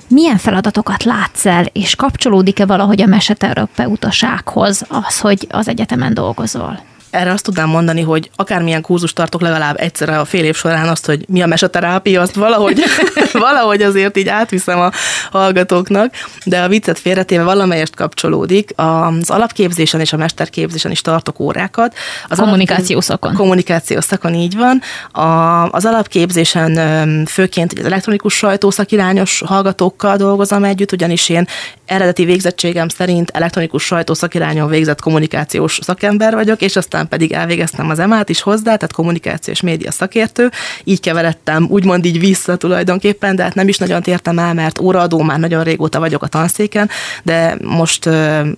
Milyen 0.08 0.38
feladatokat 0.38 1.04
látsz 1.04 1.46
el, 1.46 1.66
és 1.72 1.96
kapcsolódik-e 1.96 2.66
valahogy 2.66 3.02
a 3.02 3.06
meseterapeutasághoz 3.06 4.86
az, 4.90 5.20
hogy 5.20 5.48
az 5.50 5.68
egyetemen 5.68 6.14
dolgozol? 6.14 6.80
Erre 7.14 7.32
azt 7.32 7.44
tudnám 7.44 7.70
mondani, 7.70 8.02
hogy 8.02 8.30
akármilyen 8.36 8.82
kurzus 8.82 9.14
tartok 9.14 9.42
legalább 9.42 9.80
egyszer 9.80 10.10
a 10.10 10.26
fél 10.26 10.44
év 10.44 10.56
során 10.56 10.88
azt, 10.88 11.06
hogy 11.06 11.26
mi 11.30 11.42
a 11.42 11.48
meseterápia, 11.48 12.22
azt 12.22 12.36
valahogy, 12.36 12.84
valahogy 13.32 13.82
azért 13.82 14.18
így 14.18 14.28
átviszem 14.28 14.80
a 14.80 14.92
hallgatóknak, 15.32 16.14
de 16.46 16.62
a 16.62 16.68
viccet 16.68 17.00
félretéve 17.00 17.44
valamelyest 17.44 17.96
kapcsolódik. 17.96 18.74
Az 18.76 19.30
alapképzésen 19.30 20.00
és 20.00 20.14
a 20.14 20.18
mesterképzésen 20.18 20.92
is 20.92 21.02
tartok 21.02 21.40
órákat. 21.40 21.96
Az 22.28 22.38
kommunikáció 22.38 23.02
szakon. 23.02 23.34
Kommunikáció 23.34 24.00
szakon 24.00 24.34
így 24.34 24.58
van. 24.58 24.82
A, 25.12 25.70
az 25.72 25.86
alapképzésen 25.86 27.26
főként 27.26 27.74
az 27.80 27.86
elektronikus 27.86 28.34
sajtószakirányos 28.34 29.42
hallgatókkal 29.46 30.18
dolgozom 30.18 30.64
együtt, 30.64 30.92
ugyanis 30.92 31.30
én 31.30 31.48
eredeti 31.86 32.26
végzettségem 32.26 32.88
szerint 32.88 33.30
elektronikus 33.30 33.84
sajtószakirányon 33.84 34.70
végzett 34.70 35.02
kommunikációs 35.02 35.80
szakember 35.82 36.34
vagyok, 36.34 36.62
és 36.62 36.76
aztán 36.76 37.03
után 37.04 37.20
pedig 37.20 37.32
elvégeztem 37.32 37.90
az 37.90 38.00
emát 38.00 38.30
is 38.30 38.42
hozzá, 38.42 38.76
tehát 38.76 38.94
kommunikációs 38.94 39.62
média 39.62 39.92
szakértő, 39.92 40.50
így 40.84 41.00
keveredtem 41.00 41.68
úgymond 41.70 42.06
így 42.06 42.20
vissza 42.20 42.56
tulajdonképpen, 42.56 43.36
de 43.36 43.44
hát 43.44 43.56
nem 43.56 43.68
is 43.68 43.78
nagyon 43.78 44.02
tértem 44.02 44.40
el, 44.40 44.54
mert 44.54 44.80
óraadó 44.80 45.22
már 45.22 45.40
nagyon 45.40 45.64
régóta 45.64 46.00
vagyok 46.00 46.24
a 46.24 46.28
tanszéken, 46.28 46.90
de 47.24 47.58
most, 47.62 48.10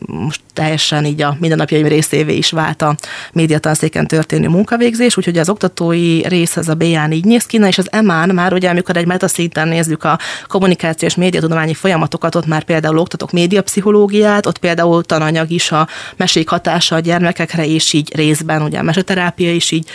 most 0.06 0.42
teljesen 0.54 1.06
így 1.06 1.22
a 1.22 1.36
mindennapjaim 1.40 1.88
részévé 1.88 2.36
is 2.36 2.52
vált 2.52 2.82
a 2.82 2.96
médiatanszéken 3.34 4.08
történő 4.08 4.48
munkavégzés, 4.48 5.18
úgyhogy 5.18 5.38
az 5.38 5.50
oktatói 5.50 6.28
rész 6.28 6.58
az 6.58 6.70
a 6.70 6.74
B-án 6.74 7.12
így 7.12 7.26
néz 7.26 7.46
ki, 7.46 7.58
és 7.58 7.78
az 7.78 7.92
EMÁN 7.92 8.30
már 8.30 8.54
ugye, 8.54 8.70
amikor 8.70 8.98
egy 8.98 9.06
metaszinten 9.06 9.68
nézzük 9.68 10.04
a 10.04 10.20
kommunikációs 10.48 11.16
médiatudományi 11.16 11.74
folyamatokat, 11.74 12.36
ott 12.36 12.46
már 12.46 12.64
például 12.64 12.98
oktatok 12.98 13.32
médiapszichológiát, 13.32 14.46
ott 14.46 14.58
például 14.58 15.04
tananyag 15.04 15.52
is 15.52 15.72
a 15.72 15.88
mesék 16.16 16.50
hatása 16.50 16.96
a 16.96 17.00
gyermekekre, 17.00 17.66
és 17.66 17.94
így 17.94 18.12
részben 18.36 18.62
ugye 18.62 18.80
a 18.80 18.84
meseterápia 18.84 19.52
is 19.52 19.72
így 19.72 19.90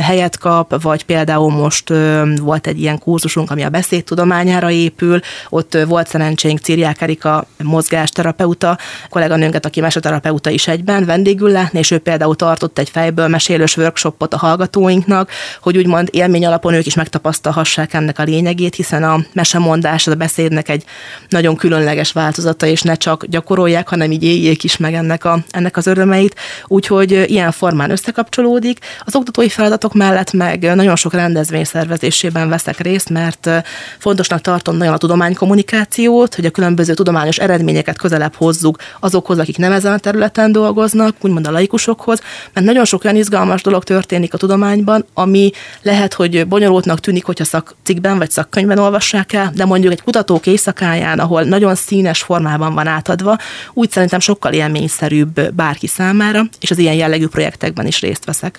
helyet 0.00 0.38
kap, 0.38 0.82
vagy 0.82 1.04
például 1.04 1.50
most 1.50 1.92
volt 2.40 2.66
egy 2.66 2.80
ilyen 2.80 2.98
kurzusunk, 2.98 3.50
ami 3.50 3.62
a 3.62 3.68
beszédtudományára 3.68 4.70
épül, 4.70 5.20
ott 5.48 5.78
volt 5.86 6.08
szerencsénk 6.08 6.58
Círiák 6.58 7.00
Erika 7.00 7.46
mozgásterapeuta, 7.62 8.78
kolléganőnket, 9.08 9.66
aki 9.66 9.80
meseterapeuta 9.80 10.50
is 10.50 10.68
egyben 10.68 11.04
vendégül 11.04 11.50
látni, 11.50 11.78
és 11.78 11.90
ő 11.90 11.98
például 11.98 12.36
tartott 12.36 12.78
egy 12.78 12.88
fejből 12.88 13.28
mesélős 13.28 13.76
workshopot 13.76 14.34
a 14.34 14.38
hallgatóinknak, 14.38 15.30
hogy 15.60 15.76
úgymond 15.76 16.08
élmény 16.10 16.46
alapon 16.46 16.74
ők 16.74 16.86
is 16.86 16.94
megtapasztalhassák 16.94 17.94
ennek 17.94 18.18
a 18.18 18.22
lényegét, 18.22 18.74
hiszen 18.74 19.02
a 19.02 19.18
mesemondás, 19.32 20.06
a 20.06 20.14
beszédnek 20.14 20.68
egy 20.68 20.84
nagyon 21.28 21.56
különleges 21.56 22.12
változata, 22.12 22.66
és 22.66 22.82
ne 22.82 22.94
csak 22.94 23.24
gyakorolják, 23.26 23.88
hanem 23.88 24.10
így 24.10 24.24
éljék 24.24 24.64
is 24.64 24.76
meg 24.76 24.94
ennek, 24.94 25.24
a, 25.24 25.38
ennek 25.50 25.76
az 25.76 25.86
örömeit. 25.86 26.34
Úgyhogy 26.66 27.24
ilyen 27.26 27.52
formán 27.72 27.90
összekapcsolódik. 27.90 28.78
Az 29.04 29.16
oktatói 29.16 29.48
feladatok 29.48 29.94
mellett 29.94 30.32
meg 30.32 30.74
nagyon 30.74 30.96
sok 30.96 31.12
rendezvény 31.12 31.64
szervezésében 31.64 32.48
veszek 32.48 32.80
részt, 32.80 33.10
mert 33.10 33.50
fontosnak 33.98 34.40
tartom 34.40 34.76
nagyon 34.76 34.92
a 34.92 34.96
tudománykommunikációt, 34.96 36.34
hogy 36.34 36.44
a 36.44 36.50
különböző 36.50 36.94
tudományos 36.94 37.38
eredményeket 37.38 37.98
közelebb 37.98 38.34
hozzuk 38.34 38.76
azokhoz, 39.00 39.38
akik 39.38 39.56
nem 39.56 39.72
ezen 39.72 39.92
a 39.92 39.98
területen 39.98 40.52
dolgoznak, 40.52 41.16
úgymond 41.20 41.46
a 41.46 41.50
laikusokhoz, 41.50 42.20
mert 42.52 42.66
nagyon 42.66 42.84
sok 42.84 43.04
olyan 43.04 43.16
izgalmas 43.16 43.62
dolog 43.62 43.84
történik 43.84 44.34
a 44.34 44.38
tudományban, 44.38 45.04
ami 45.14 45.50
lehet, 45.82 46.14
hogy 46.14 46.46
bonyolultnak 46.46 47.00
tűnik, 47.00 47.24
hogyha 47.24 47.44
szakcikkben 47.44 48.18
vagy 48.18 48.30
szakkönyvben 48.30 48.78
olvassák 48.78 49.32
el, 49.32 49.52
de 49.54 49.64
mondjuk 49.64 49.92
egy 49.92 50.02
kutatók 50.02 50.46
éjszakáján, 50.46 51.18
ahol 51.18 51.42
nagyon 51.42 51.74
színes 51.74 52.22
formában 52.22 52.74
van 52.74 52.86
átadva, 52.86 53.36
úgy 53.72 53.90
szerintem 53.90 54.20
sokkal 54.20 54.52
élményszerűbb 54.52 55.52
bárki 55.54 55.86
számára, 55.86 56.42
és 56.60 56.70
az 56.70 56.78
ilyen 56.78 56.94
jellegű 56.94 57.26
projektekben 57.62 57.86
is 57.86 58.00
részt 58.00 58.24
veszek. 58.24 58.58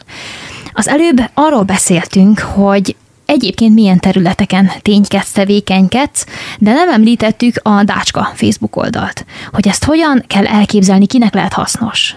Az 0.73 0.87
előbb 0.87 1.17
arról 1.33 1.63
beszéltünk, 1.63 2.39
hogy 2.39 2.95
egyébként 3.25 3.73
milyen 3.73 3.99
területeken 3.99 4.71
ténykedsz, 4.81 5.31
tevékenykedsz, 5.31 6.25
de 6.59 6.73
nem 6.73 6.89
említettük 6.89 7.55
a 7.63 7.83
Dácska 7.83 8.31
Facebook 8.33 8.75
oldalt. 8.75 9.25
Hogy 9.51 9.67
ezt 9.67 9.83
hogyan 9.83 10.23
kell 10.27 10.45
elképzelni, 10.45 11.05
kinek 11.05 11.33
lehet 11.33 11.53
hasznos? 11.53 12.15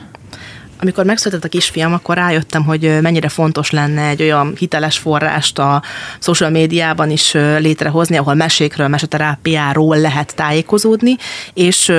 Amikor 0.81 1.05
megszületett 1.05 1.45
a 1.45 1.49
kisfiam, 1.49 1.93
akkor 1.93 2.17
rájöttem, 2.17 2.65
hogy 2.65 2.99
mennyire 3.01 3.29
fontos 3.29 3.71
lenne 3.71 4.03
egy 4.03 4.23
olyan 4.23 4.53
hiteles 4.59 4.99
forrást 4.99 5.59
a 5.59 5.83
social 6.19 6.51
médiában 6.51 7.11
is 7.11 7.33
létrehozni, 7.59 8.17
ahol 8.17 8.35
mesékről, 8.35 8.89
meseterápiáról 8.89 9.97
lehet 9.97 10.35
tájékozódni, 10.35 11.17
és 11.55 11.93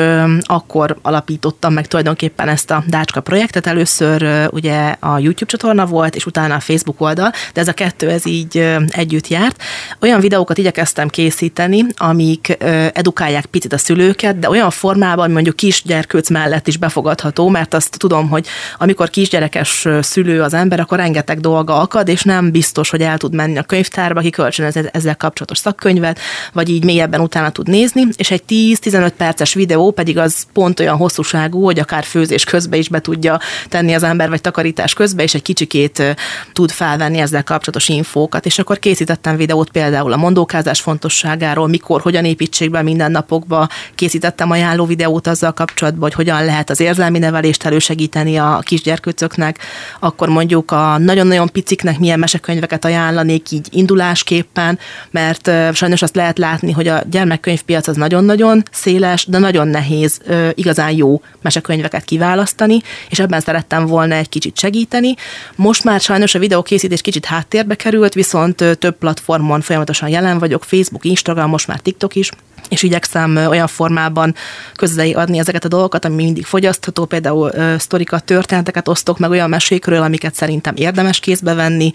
akkor 0.43 0.97
alapítottam 1.01 1.73
meg 1.73 1.87
tulajdonképpen 1.87 2.49
ezt 2.49 2.71
a 2.71 2.83
Dácska 2.87 3.21
projektet. 3.21 3.67
Először 3.67 4.47
ugye 4.51 4.95
a 4.99 5.19
YouTube 5.19 5.51
csatorna 5.51 5.85
volt, 5.85 6.15
és 6.15 6.25
utána 6.25 6.55
a 6.55 6.59
Facebook 6.59 7.01
oldal, 7.01 7.31
de 7.53 7.61
ez 7.61 7.67
a 7.67 7.73
kettő 7.73 8.09
ez 8.09 8.25
így 8.25 8.75
együtt 8.87 9.27
járt. 9.27 9.63
Olyan 10.01 10.19
videókat 10.19 10.57
igyekeztem 10.57 11.07
készíteni, 11.07 11.85
amik 11.95 12.57
edukálják 12.93 13.45
picit 13.45 13.73
a 13.73 13.77
szülőket, 13.77 14.39
de 14.39 14.49
olyan 14.49 14.69
formában, 14.69 15.23
ami 15.23 15.33
mondjuk 15.33 15.55
kisgyerkőc 15.55 16.29
mellett 16.29 16.67
is 16.67 16.77
befogadható, 16.77 17.49
mert 17.49 17.73
azt 17.73 17.97
tudom, 17.97 18.29
hogy 18.29 18.47
amikor 18.77 19.09
kisgyerekes 19.09 19.87
szülő 20.01 20.41
az 20.41 20.53
ember, 20.53 20.79
akkor 20.79 20.97
rengeteg 20.97 21.39
dolga 21.39 21.79
akad, 21.79 22.07
és 22.07 22.23
nem 22.23 22.51
biztos, 22.51 22.89
hogy 22.89 23.01
el 23.01 23.17
tud 23.17 23.35
menni 23.35 23.57
a 23.57 23.63
könyvtárba, 23.63 24.21
kikölcsönöz 24.21 24.79
ezzel 24.91 25.15
kapcsolatos 25.15 25.57
szakkönyvet, 25.57 26.19
vagy 26.53 26.69
így 26.69 26.83
mélyebben 26.83 27.19
utána 27.19 27.49
tud 27.49 27.67
nézni, 27.67 28.07
és 28.15 28.31
egy 28.31 28.43
10-15 28.49 29.11
perces 29.17 29.53
videó 29.53 29.91
pedig 29.91 30.17
az 30.17 30.47
pont 30.53 30.79
olyan 30.79 30.97
hosszúságú, 30.97 31.63
hogy 31.63 31.79
akár 31.79 32.03
főzés 32.03 32.43
közben 32.43 32.79
is 32.79 32.89
be 32.89 32.99
tudja 32.99 33.39
tenni 33.69 33.93
az 33.93 34.03
ember, 34.03 34.29
vagy 34.29 34.41
takarítás 34.41 34.93
közben, 34.93 35.25
és 35.25 35.33
egy 35.33 35.41
kicsikét 35.41 36.15
tud 36.53 36.71
felvenni 36.71 37.17
ezzel 37.17 37.43
kapcsolatos 37.43 37.89
infókat. 37.89 38.45
És 38.45 38.59
akkor 38.59 38.79
készítettem 38.79 39.35
videót 39.35 39.69
például 39.69 40.13
a 40.13 40.17
mondókázás 40.17 40.81
fontosságáról, 40.81 41.67
mikor, 41.67 42.01
hogyan 42.01 42.25
építsék 42.25 42.69
be 42.69 42.81
minden 42.81 43.11
napokba, 43.11 43.67
készítettem 43.95 44.51
ajánló 44.51 44.85
videót 44.85 45.27
azzal 45.27 45.53
kapcsolatban, 45.53 46.01
hogy 46.01 46.13
hogyan 46.13 46.45
lehet 46.45 46.69
az 46.69 46.79
érzelmi 46.79 47.19
nevelést 47.19 47.63
elősegíteni 47.63 48.37
a 48.37 48.56
a 48.57 48.61
kisgyerkőcöknek, 48.61 49.59
akkor 49.99 50.29
mondjuk 50.29 50.71
a 50.71 50.97
nagyon-nagyon 50.97 51.49
piciknek 51.51 51.99
milyen 51.99 52.19
mesekönyveket 52.19 52.85
ajánlanék 52.85 53.51
így 53.51 53.67
indulásképpen, 53.71 54.79
mert 55.11 55.51
sajnos 55.73 56.01
azt 56.01 56.15
lehet 56.15 56.37
látni, 56.37 56.71
hogy 56.71 56.87
a 56.87 57.01
gyermekkönyvpiac 57.09 57.87
az 57.87 57.95
nagyon-nagyon 57.95 58.63
széles, 58.71 59.25
de 59.25 59.37
nagyon 59.37 59.67
nehéz 59.67 60.19
igazán 60.53 60.91
jó 60.91 61.21
mesekönyveket 61.41 62.03
kiválasztani, 62.03 62.81
és 63.09 63.19
ebben 63.19 63.39
szerettem 63.39 63.85
volna 63.85 64.15
egy 64.15 64.29
kicsit 64.29 64.57
segíteni. 64.57 65.15
Most 65.55 65.83
már 65.83 65.99
sajnos 65.99 66.35
a 66.35 66.39
videókészítés 66.39 67.01
kicsit 67.01 67.25
háttérbe 67.25 67.75
került, 67.75 68.13
viszont 68.13 68.55
több 68.55 68.97
platformon 68.97 69.61
folyamatosan 69.61 70.09
jelen 70.09 70.39
vagyok, 70.39 70.63
Facebook, 70.63 71.05
Instagram, 71.05 71.49
most 71.49 71.67
már 71.67 71.79
TikTok 71.79 72.15
is, 72.15 72.29
és 72.69 72.83
igyekszem 72.83 73.35
olyan 73.35 73.67
formában 73.67 74.35
közé 74.75 75.11
adni 75.11 75.39
ezeket 75.39 75.65
a 75.65 75.67
dolgokat, 75.67 76.05
ami 76.05 76.15
mindig 76.15 76.45
fogyasztható, 76.45 77.05
például 77.05 77.51
sztorikat, 77.77 78.23
történeteket 78.47 78.87
osztok 78.87 79.19
meg 79.19 79.29
olyan 79.29 79.49
mesékről, 79.49 80.01
amiket 80.01 80.35
szerintem 80.35 80.73
érdemes 80.75 81.19
kézbe 81.19 81.53
venni. 81.53 81.91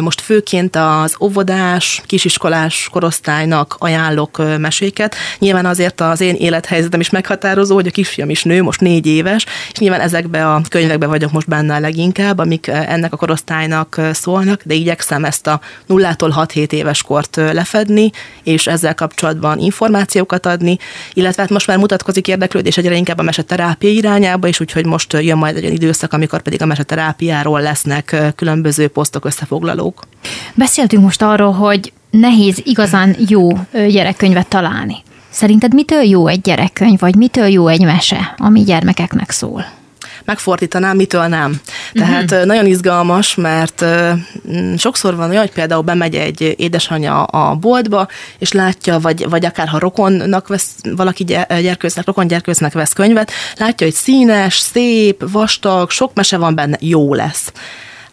Most 0.00 0.20
főként 0.20 0.76
az 0.76 1.16
óvodás, 1.20 2.02
kisiskolás 2.06 2.88
korosztálynak 2.92 3.76
ajánlok 3.78 4.58
meséket. 4.58 5.14
Nyilván 5.38 5.66
azért 5.66 6.00
az 6.00 6.20
én 6.20 6.34
élethelyzetem 6.34 7.00
is 7.00 7.10
meghatározó, 7.10 7.74
hogy 7.74 7.86
a 7.86 7.90
kisfiam 7.90 8.30
is 8.30 8.42
nő, 8.42 8.62
most 8.62 8.80
négy 8.80 9.06
éves, 9.06 9.46
és 9.72 9.78
nyilván 9.78 10.00
ezekbe 10.00 10.52
a 10.52 10.60
könyvekbe 10.68 11.06
vagyok 11.06 11.32
most 11.32 11.48
benne 11.48 11.74
a 11.74 11.80
leginkább, 11.80 12.38
amik 12.38 12.66
ennek 12.66 13.12
a 13.12 13.16
korosztálynak 13.16 14.00
szólnak, 14.12 14.62
de 14.64 14.74
igyekszem 14.74 15.24
ezt 15.24 15.46
a 15.46 15.60
nullától 15.86 16.34
6-7 16.36 16.72
éves 16.72 17.02
kort 17.02 17.36
lefedni, 17.36 18.10
és 18.42 18.66
ezzel 18.66 18.94
kapcsolatban 18.94 19.58
információkat 19.58 20.46
adni, 20.46 20.78
illetve 21.12 21.42
hát 21.42 21.50
most 21.50 21.66
már 21.66 21.78
mutatkozik 21.78 22.28
érdeklődés 22.28 22.76
egyre 22.76 22.94
inkább 22.94 23.18
a 23.18 23.22
meseterápia 23.22 23.90
irányába 23.90 24.48
is, 24.48 24.60
úgyhogy 24.60 24.86
most 24.86 25.12
jön 25.12 25.38
majd 25.38 25.56
egy 25.56 25.82
olyan 25.82 25.85
időszak, 25.86 26.12
amikor 26.12 26.42
pedig 26.42 26.62
a 26.62 26.66
meseterápiáról 26.66 27.60
lesznek 27.60 28.16
különböző 28.36 28.88
posztok 28.88 29.24
összefoglalók. 29.24 30.02
Beszéltünk 30.54 31.02
most 31.02 31.22
arról, 31.22 31.52
hogy 31.52 31.92
nehéz 32.10 32.60
igazán 32.64 33.16
jó 33.28 33.48
gyerekkönyvet 33.72 34.48
találni. 34.48 34.96
Szerinted 35.30 35.74
mitől 35.74 36.02
jó 36.02 36.26
egy 36.26 36.40
gyerekkönyv, 36.40 36.98
vagy 36.98 37.14
mitől 37.16 37.46
jó 37.46 37.68
egy 37.68 37.84
mese, 37.84 38.34
ami 38.36 38.62
gyermekeknek 38.62 39.30
szól? 39.30 39.64
Megfordítanám, 40.24 40.96
mitől 40.96 41.26
nem. 41.26 41.60
Tehát 41.92 42.30
uh-huh. 42.30 42.46
nagyon 42.46 42.66
izgalmas, 42.66 43.34
mert 43.34 43.84
sokszor 44.76 45.16
van 45.16 45.28
olyan, 45.28 45.40
hogy 45.40 45.52
például 45.52 45.82
bemegy 45.82 46.14
egy 46.14 46.54
édesanyja 46.56 47.22
a 47.22 47.54
boltba, 47.54 48.08
és 48.38 48.52
látja, 48.52 48.98
vagy, 48.98 49.28
vagy 49.28 49.44
akár 49.44 49.68
ha 49.68 49.78
rokonnak 49.78 50.48
vesz, 50.48 50.74
valaki 50.96 51.24
gyerkőznek, 51.48 52.06
rokon 52.06 52.26
gyerkőznek 52.26 52.72
vesz 52.72 52.92
könyvet, 52.92 53.30
látja, 53.56 53.86
hogy 53.86 53.96
színes, 53.96 54.58
szép, 54.58 55.24
vastag, 55.30 55.90
sok 55.90 56.14
mese 56.14 56.36
van 56.36 56.54
benne, 56.54 56.76
jó 56.80 57.14
lesz 57.14 57.52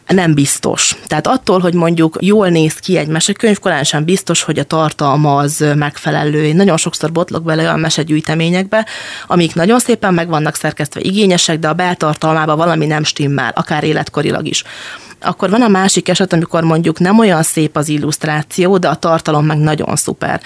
nem 0.07 0.33
biztos. 0.33 0.95
Tehát 1.07 1.27
attól, 1.27 1.59
hogy 1.59 1.73
mondjuk 1.73 2.17
jól 2.21 2.49
néz 2.49 2.73
ki 2.73 2.97
egy 2.97 3.07
mesekönyv, 3.07 3.59
korán 3.59 3.83
sem 3.83 4.03
biztos, 4.03 4.43
hogy 4.43 4.59
a 4.59 4.63
tartalma 4.63 5.35
az 5.35 5.65
megfelelő. 5.75 6.43
Én 6.43 6.55
nagyon 6.55 6.77
sokszor 6.77 7.11
botlok 7.11 7.43
bele 7.43 7.63
olyan 7.63 7.79
mesegyűjteményekbe, 7.79 8.87
amik 9.27 9.53
nagyon 9.53 9.79
szépen 9.79 10.13
meg 10.13 10.27
vannak 10.27 10.55
szerkesztve, 10.55 10.99
igényesek, 11.01 11.59
de 11.59 11.67
a 11.67 11.73
beltartalmában 11.73 12.57
valami 12.57 12.85
nem 12.85 13.03
stimmel, 13.03 13.51
akár 13.55 13.83
életkorilag 13.83 14.47
is. 14.47 14.63
Akkor 15.23 15.49
van 15.49 15.61
a 15.61 15.67
másik 15.67 16.09
eset, 16.09 16.33
amikor 16.33 16.63
mondjuk 16.63 16.99
nem 16.99 17.19
olyan 17.19 17.43
szép 17.43 17.75
az 17.75 17.89
illusztráció, 17.89 18.77
de 18.77 18.87
a 18.87 18.95
tartalom 18.95 19.45
meg 19.45 19.57
nagyon 19.57 19.95
szuper. 19.95 20.41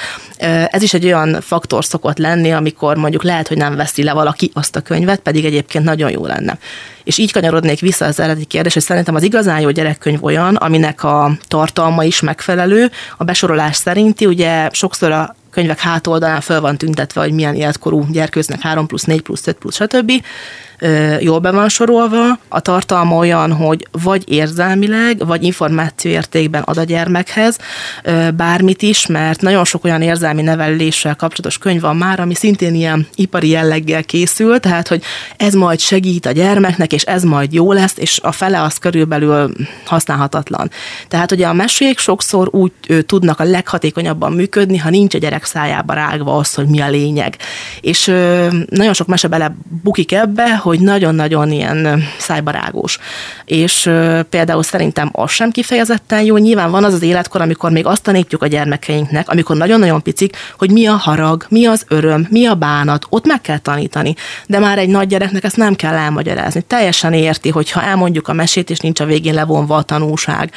Ez 0.71 0.81
is 0.81 0.93
egy 0.93 1.05
olyan 1.05 1.41
faktor 1.41 1.85
szokott 1.85 2.17
lenni, 2.17 2.51
amikor 2.51 2.97
mondjuk 2.97 3.23
lehet, 3.23 3.47
hogy 3.47 3.57
nem 3.57 3.75
veszi 3.75 4.03
le 4.03 4.13
valaki 4.13 4.51
azt 4.53 4.75
a 4.75 4.81
könyvet, 4.81 5.19
pedig 5.19 5.45
egyébként 5.45 5.83
nagyon 5.83 6.11
jó 6.11 6.25
lenne. 6.25 6.57
És 7.03 7.17
így 7.17 7.31
kanyarodnék 7.31 7.79
vissza 7.79 8.05
az 8.05 8.19
eredeti 8.19 8.45
kérdés, 8.45 8.73
hogy 8.73 8.83
szerintem 8.83 9.15
az 9.15 9.23
igazán 9.23 9.59
jó 9.59 9.69
gyerekkönyv 9.69 10.23
olyan, 10.23 10.55
aminek 10.55 11.03
a 11.03 11.31
tartalma 11.47 12.03
is 12.03 12.19
megfelelő, 12.19 12.91
a 13.17 13.23
besorolás 13.23 13.75
szerinti, 13.75 14.25
ugye 14.25 14.69
sokszor 14.71 15.11
a 15.11 15.35
könyvek 15.51 15.79
hátoldalán 15.79 16.41
föl 16.41 16.61
van 16.61 16.77
tüntetve, 16.77 17.21
hogy 17.21 17.31
milyen 17.31 17.55
életkorú 17.55 18.05
gyerkőznek 18.11 18.61
3 18.61 18.87
plusz, 18.87 19.03
4 19.03 19.21
plusz, 19.21 19.47
5 19.47 19.57
plusz, 19.57 19.75
stb 19.75 20.11
jól 21.19 21.39
be 21.39 21.51
van 21.51 21.69
sorolva, 21.69 22.39
a 22.47 22.59
tartalma 22.59 23.15
olyan, 23.15 23.53
hogy 23.53 23.87
vagy 23.91 24.23
érzelmileg, 24.31 25.25
vagy 25.25 25.43
információértékben 25.43 26.61
ad 26.61 26.77
a 26.77 26.83
gyermekhez 26.83 27.57
bármit 28.35 28.81
is, 28.81 29.05
mert 29.05 29.41
nagyon 29.41 29.65
sok 29.65 29.83
olyan 29.83 30.01
érzelmi 30.01 30.41
neveléssel 30.41 31.15
kapcsolatos 31.15 31.57
könyv 31.57 31.81
van 31.81 31.97
már, 31.97 32.19
ami 32.19 32.33
szintén 32.33 32.75
ilyen 32.75 33.07
ipari 33.15 33.49
jelleggel 33.49 34.03
készül, 34.03 34.59
tehát, 34.59 34.87
hogy 34.87 35.03
ez 35.37 35.53
majd 35.53 35.79
segít 35.79 36.25
a 36.25 36.31
gyermeknek, 36.31 36.93
és 36.93 37.03
ez 37.03 37.23
majd 37.23 37.53
jó 37.53 37.71
lesz, 37.71 37.95
és 37.97 38.19
a 38.23 38.31
fele 38.31 38.61
az 38.61 38.77
körülbelül 38.77 39.51
használhatatlan. 39.85 40.71
Tehát 41.07 41.31
ugye 41.31 41.47
a 41.47 41.53
mesék 41.53 41.99
sokszor 41.99 42.49
úgy 42.51 42.71
tudnak 43.05 43.39
a 43.39 43.43
leghatékonyabban 43.43 44.31
működni, 44.31 44.77
ha 44.77 44.89
nincs 44.89 45.15
a 45.15 45.17
gyerek 45.17 45.45
szájába 45.45 45.93
rágva 45.93 46.37
az, 46.37 46.53
hogy 46.53 46.67
mi 46.67 46.81
a 46.81 46.89
lényeg. 46.89 47.35
És 47.81 48.05
nagyon 48.69 48.93
sok 48.93 49.07
mese 49.07 49.27
bele 49.27 49.55
bukik 49.83 50.11
ebbe, 50.11 50.55
hogy 50.67 50.79
nagyon-nagyon 50.79 51.51
ilyen 51.51 52.03
szájbarágós. 52.17 52.99
És 53.45 53.91
például 54.29 54.63
szerintem 54.63 55.09
az 55.11 55.31
sem 55.31 55.51
kifejezetten 55.51 56.21
jó. 56.21 56.37
Nyilván 56.37 56.71
van 56.71 56.83
az 56.83 56.93
az 56.93 57.01
életkor, 57.01 57.41
amikor 57.41 57.71
még 57.71 57.85
azt 57.85 58.03
tanítjuk 58.03 58.41
a 58.41 58.47
gyermekeinknek, 58.47 59.29
amikor 59.29 59.55
nagyon-nagyon 59.55 60.01
picik, 60.01 60.37
hogy 60.57 60.71
mi 60.71 60.85
a 60.85 60.95
harag, 60.95 61.45
mi 61.49 61.65
az 61.65 61.85
öröm, 61.87 62.27
mi 62.29 62.45
a 62.45 62.55
bánat, 62.55 63.05
ott 63.09 63.25
meg 63.25 63.41
kell 63.41 63.57
tanítani. 63.57 64.15
De 64.47 64.59
már 64.59 64.77
egy 64.77 64.89
nagy 64.89 65.07
gyereknek 65.07 65.43
ezt 65.43 65.57
nem 65.57 65.75
kell 65.75 65.93
elmagyarázni. 65.93 66.61
Teljesen 66.61 67.13
érti, 67.13 67.49
hogy 67.49 67.71
ha 67.71 67.83
elmondjuk 67.83 68.27
a 68.27 68.33
mesét, 68.33 68.69
és 68.69 68.79
nincs 68.79 68.99
a 68.99 69.05
végén 69.05 69.33
levonva 69.33 69.75
a 69.75 69.81
tanúság. 69.81 70.51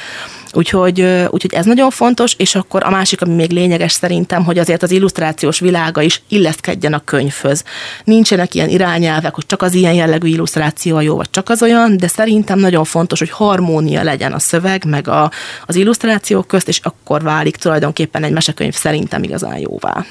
Úgyhogy, 0.53 1.01
úgyhogy 1.29 1.53
ez 1.53 1.65
nagyon 1.65 1.89
fontos, 1.89 2.33
és 2.37 2.55
akkor 2.55 2.83
a 2.83 2.89
másik, 2.89 3.21
ami 3.21 3.33
még 3.33 3.51
lényeges 3.51 3.91
szerintem, 3.91 4.43
hogy 4.43 4.57
azért 4.57 4.83
az 4.83 4.91
illusztrációs 4.91 5.59
világa 5.59 6.01
is 6.01 6.21
illeszkedjen 6.27 6.93
a 6.93 7.03
könyvhöz. 7.03 7.63
Nincsenek 8.03 8.55
ilyen 8.55 8.69
irányelvek, 8.69 9.35
hogy 9.35 9.45
csak 9.45 9.61
az 9.61 9.73
ilyen 9.73 9.93
jellegű 9.93 10.27
illusztráció 10.27 10.95
a 10.95 11.01
jó, 11.01 11.15
vagy 11.15 11.29
csak 11.29 11.49
az 11.49 11.61
olyan, 11.61 11.97
de 11.97 12.07
szerintem 12.07 12.59
nagyon 12.59 12.83
fontos, 12.83 13.19
hogy 13.19 13.29
harmónia 13.29 14.03
legyen 14.03 14.33
a 14.33 14.39
szöveg, 14.39 14.85
meg 14.85 15.07
a, 15.07 15.31
az 15.65 15.75
illusztrációk 15.75 16.47
közt, 16.47 16.67
és 16.67 16.79
akkor 16.83 17.21
válik 17.21 17.55
tulajdonképpen 17.55 18.23
egy 18.23 18.31
mesekönyv 18.31 18.73
szerintem 18.73 19.23
igazán 19.23 19.57
jóvá. 19.57 20.05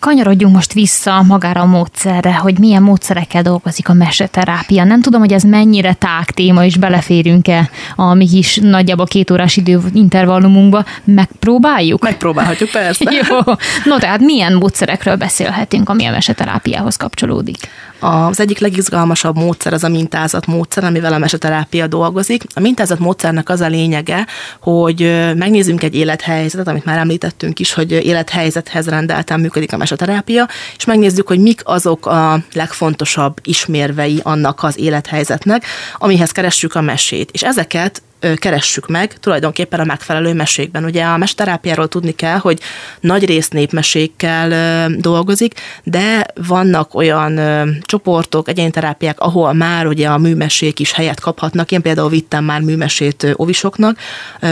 Kanyarodjunk 0.00 0.54
most 0.54 0.72
vissza 0.72 1.22
magára 1.22 1.60
a 1.60 1.66
módszerre, 1.66 2.34
hogy 2.34 2.58
milyen 2.58 2.82
módszerekkel 2.82 3.42
dolgozik 3.42 3.88
a 3.88 3.92
meseterápia. 3.92 4.84
Nem 4.84 5.00
tudom, 5.00 5.20
hogy 5.20 5.32
ez 5.32 5.42
mennyire 5.42 5.92
tág 5.92 6.30
téma, 6.30 6.64
és 6.64 6.76
beleférünk-e 6.76 7.70
a 7.96 8.14
mi 8.14 8.26
kis 8.26 8.58
nagyjából 8.62 9.06
két 9.06 9.30
órás 9.30 9.56
idő 9.56 9.80
intervallumunkba. 9.94 10.84
Megpróbáljuk? 11.04 12.02
Megpróbálhatjuk, 12.02 12.70
persze. 12.70 13.10
Jó. 13.28 13.36
No, 13.84 13.98
tehát 13.98 14.20
milyen 14.20 14.54
módszerekről 14.54 15.16
beszélhetünk, 15.16 15.88
ami 15.88 16.04
a 16.04 16.10
meseterápiához 16.10 16.96
kapcsolódik? 16.96 17.56
Az 18.00 18.40
egyik 18.40 18.58
legizgalmasabb 18.58 19.36
módszer 19.36 19.72
az 19.72 19.84
a 19.84 19.88
mintázat 19.88 20.46
módszer, 20.46 20.84
amivel 20.84 21.12
a 21.12 21.18
meseterápia 21.18 21.86
dolgozik. 21.86 22.44
A 22.54 22.60
mintázat 22.60 22.98
módszernek 22.98 23.48
az 23.48 23.60
a 23.60 23.66
lényege, 23.66 24.26
hogy 24.60 25.00
megnézzünk 25.36 25.82
egy 25.82 25.94
élethelyzetet, 25.94 26.68
amit 26.68 26.84
már 26.84 26.98
említettünk 26.98 27.58
is, 27.58 27.72
hogy 27.72 27.92
élethelyzethez 27.92 28.88
rendelten 28.88 29.40
működik 29.40 29.72
a 29.72 29.76
meseterápia, 29.76 30.48
és 30.76 30.84
megnézzük, 30.84 31.26
hogy 31.26 31.40
mik 31.40 31.60
azok 31.64 32.06
a 32.06 32.42
legfontosabb 32.52 33.36
ismérvei 33.42 34.20
annak 34.22 34.62
az 34.62 34.78
élethelyzetnek, 34.78 35.64
amihez 35.98 36.30
keressük 36.30 36.74
a 36.74 36.80
mesét. 36.80 37.30
És 37.30 37.42
ezeket 37.42 38.02
keressük 38.36 38.88
meg 38.88 39.18
tulajdonképpen 39.18 39.80
a 39.80 39.84
megfelelő 39.84 40.34
mesékben. 40.34 40.84
Ugye 40.84 41.04
a 41.04 41.16
mesterápiáról 41.16 41.88
tudni 41.88 42.14
kell, 42.14 42.36
hogy 42.38 42.60
nagy 43.00 43.24
rész 43.24 43.48
népmesékkel 43.48 44.88
dolgozik, 44.96 45.54
de 45.84 46.26
vannak 46.46 46.94
olyan 46.94 47.40
csoportok, 47.82 48.48
egyénterápiák, 48.48 49.20
ahol 49.20 49.52
már 49.52 49.86
ugye 49.86 50.08
a 50.08 50.18
műmesék 50.18 50.78
is 50.78 50.92
helyet 50.92 51.20
kaphatnak. 51.20 51.72
Én 51.72 51.82
például 51.82 52.08
vittem 52.08 52.44
már 52.44 52.60
műmesét 52.60 53.26
ovisoknak. 53.32 53.98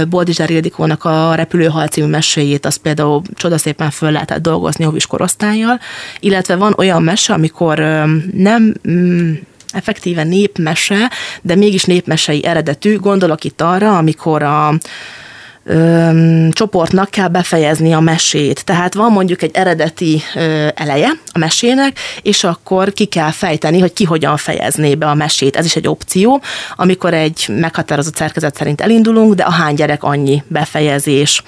Boldizsár 0.08 0.50
Ildikónak 0.50 1.04
a 1.04 1.34
Repülőhal 1.34 1.86
című 1.86 2.08
meséjét, 2.08 2.66
az 2.66 2.76
például 2.76 3.22
csodaszépen 3.34 3.90
föl 3.90 4.10
lehetett 4.10 4.42
dolgozni 4.42 4.86
ovis 4.86 5.06
korosztályjal, 5.06 5.80
illetve 6.20 6.56
van 6.56 6.74
olyan 6.76 7.02
mese, 7.02 7.32
amikor 7.32 7.78
nem 8.32 8.74
mm, 8.88 9.32
effektíve 9.76 10.22
népmese, 10.22 11.10
de 11.42 11.54
mégis 11.54 11.84
népmesei 11.84 12.44
eredetű. 12.44 12.96
Gondolok 12.96 13.44
itt 13.44 13.60
arra, 13.60 13.96
amikor 13.96 14.42
a 14.42 14.74
ö, 15.66 16.48
csoportnak 16.50 17.10
kell 17.10 17.28
befejezni 17.28 17.92
a 17.92 18.00
mesét. 18.00 18.64
Tehát 18.64 18.94
van 18.94 19.12
mondjuk 19.12 19.42
egy 19.42 19.50
eredeti 19.54 20.22
ö, 20.34 20.66
eleje 20.74 21.08
a 21.32 21.38
mesének, 21.38 21.98
és 22.22 22.44
akkor 22.44 22.92
ki 22.92 23.04
kell 23.04 23.30
fejteni, 23.30 23.80
hogy 23.80 23.92
ki 23.92 24.04
hogyan 24.04 24.36
fejezné 24.36 24.94
be 24.94 25.06
a 25.06 25.14
mesét. 25.14 25.56
Ez 25.56 25.64
is 25.64 25.76
egy 25.76 25.88
opció, 25.88 26.42
amikor 26.76 27.14
egy 27.14 27.46
meghatározott 27.48 28.16
szerkezet 28.16 28.56
szerint 28.56 28.80
elindulunk, 28.80 29.34
de 29.34 29.42
a 29.42 29.50
hány 29.50 29.74
gyerek 29.74 30.02
annyi 30.02 30.42
befejezés. 30.46 31.42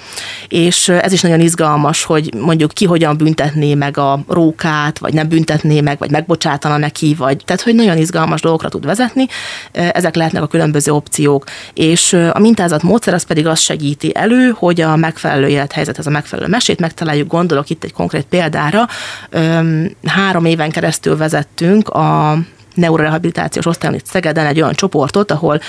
És 0.48 0.88
ez 0.88 1.12
is 1.12 1.20
nagyon 1.20 1.40
izgalmas, 1.40 2.04
hogy 2.04 2.34
mondjuk 2.34 2.72
ki 2.72 2.84
hogyan 2.84 3.16
büntetné 3.16 3.74
meg 3.74 3.98
a 3.98 4.20
rókát, 4.28 4.98
vagy 4.98 5.14
nem 5.14 5.28
büntetné 5.28 5.80
meg, 5.80 5.98
vagy 5.98 6.10
megbocsátana 6.10 6.76
neki, 6.76 7.14
vagy 7.14 7.36
tehát, 7.44 7.62
hogy 7.62 7.74
nagyon 7.74 7.96
izgalmas 7.96 8.40
dolgokra 8.40 8.68
tud 8.68 8.84
vezetni. 8.84 9.26
Ezek 9.72 10.14
lehetnek 10.14 10.42
a 10.42 10.46
különböző 10.46 10.92
opciók. 10.92 11.44
És 11.74 12.12
a 12.32 12.38
mintázat 12.38 12.82
módszer 12.82 13.14
az 13.14 13.22
pedig 13.22 13.46
azt 13.46 13.62
segíti, 13.62 14.07
segíti 14.08 14.12
elő, 14.14 14.54
hogy 14.56 14.80
a 14.80 14.96
megfelelő 14.96 15.46
élethelyzethez 15.46 16.06
a 16.06 16.10
megfelelő 16.10 16.48
mesét 16.48 16.80
megtaláljuk. 16.80 17.28
Gondolok 17.28 17.70
itt 17.70 17.84
egy 17.84 17.92
konkrét 17.92 18.24
példára. 18.24 18.86
Három 20.04 20.44
éven 20.44 20.70
keresztül 20.70 21.16
vezettünk 21.16 21.88
a 21.88 22.38
neurorehabilitációs 22.74 23.66
osztályon 23.66 23.96
itt 23.96 24.06
Szegeden 24.06 24.46
egy 24.46 24.60
olyan 24.60 24.74
csoportot, 24.74 25.30
ahol 25.30 25.60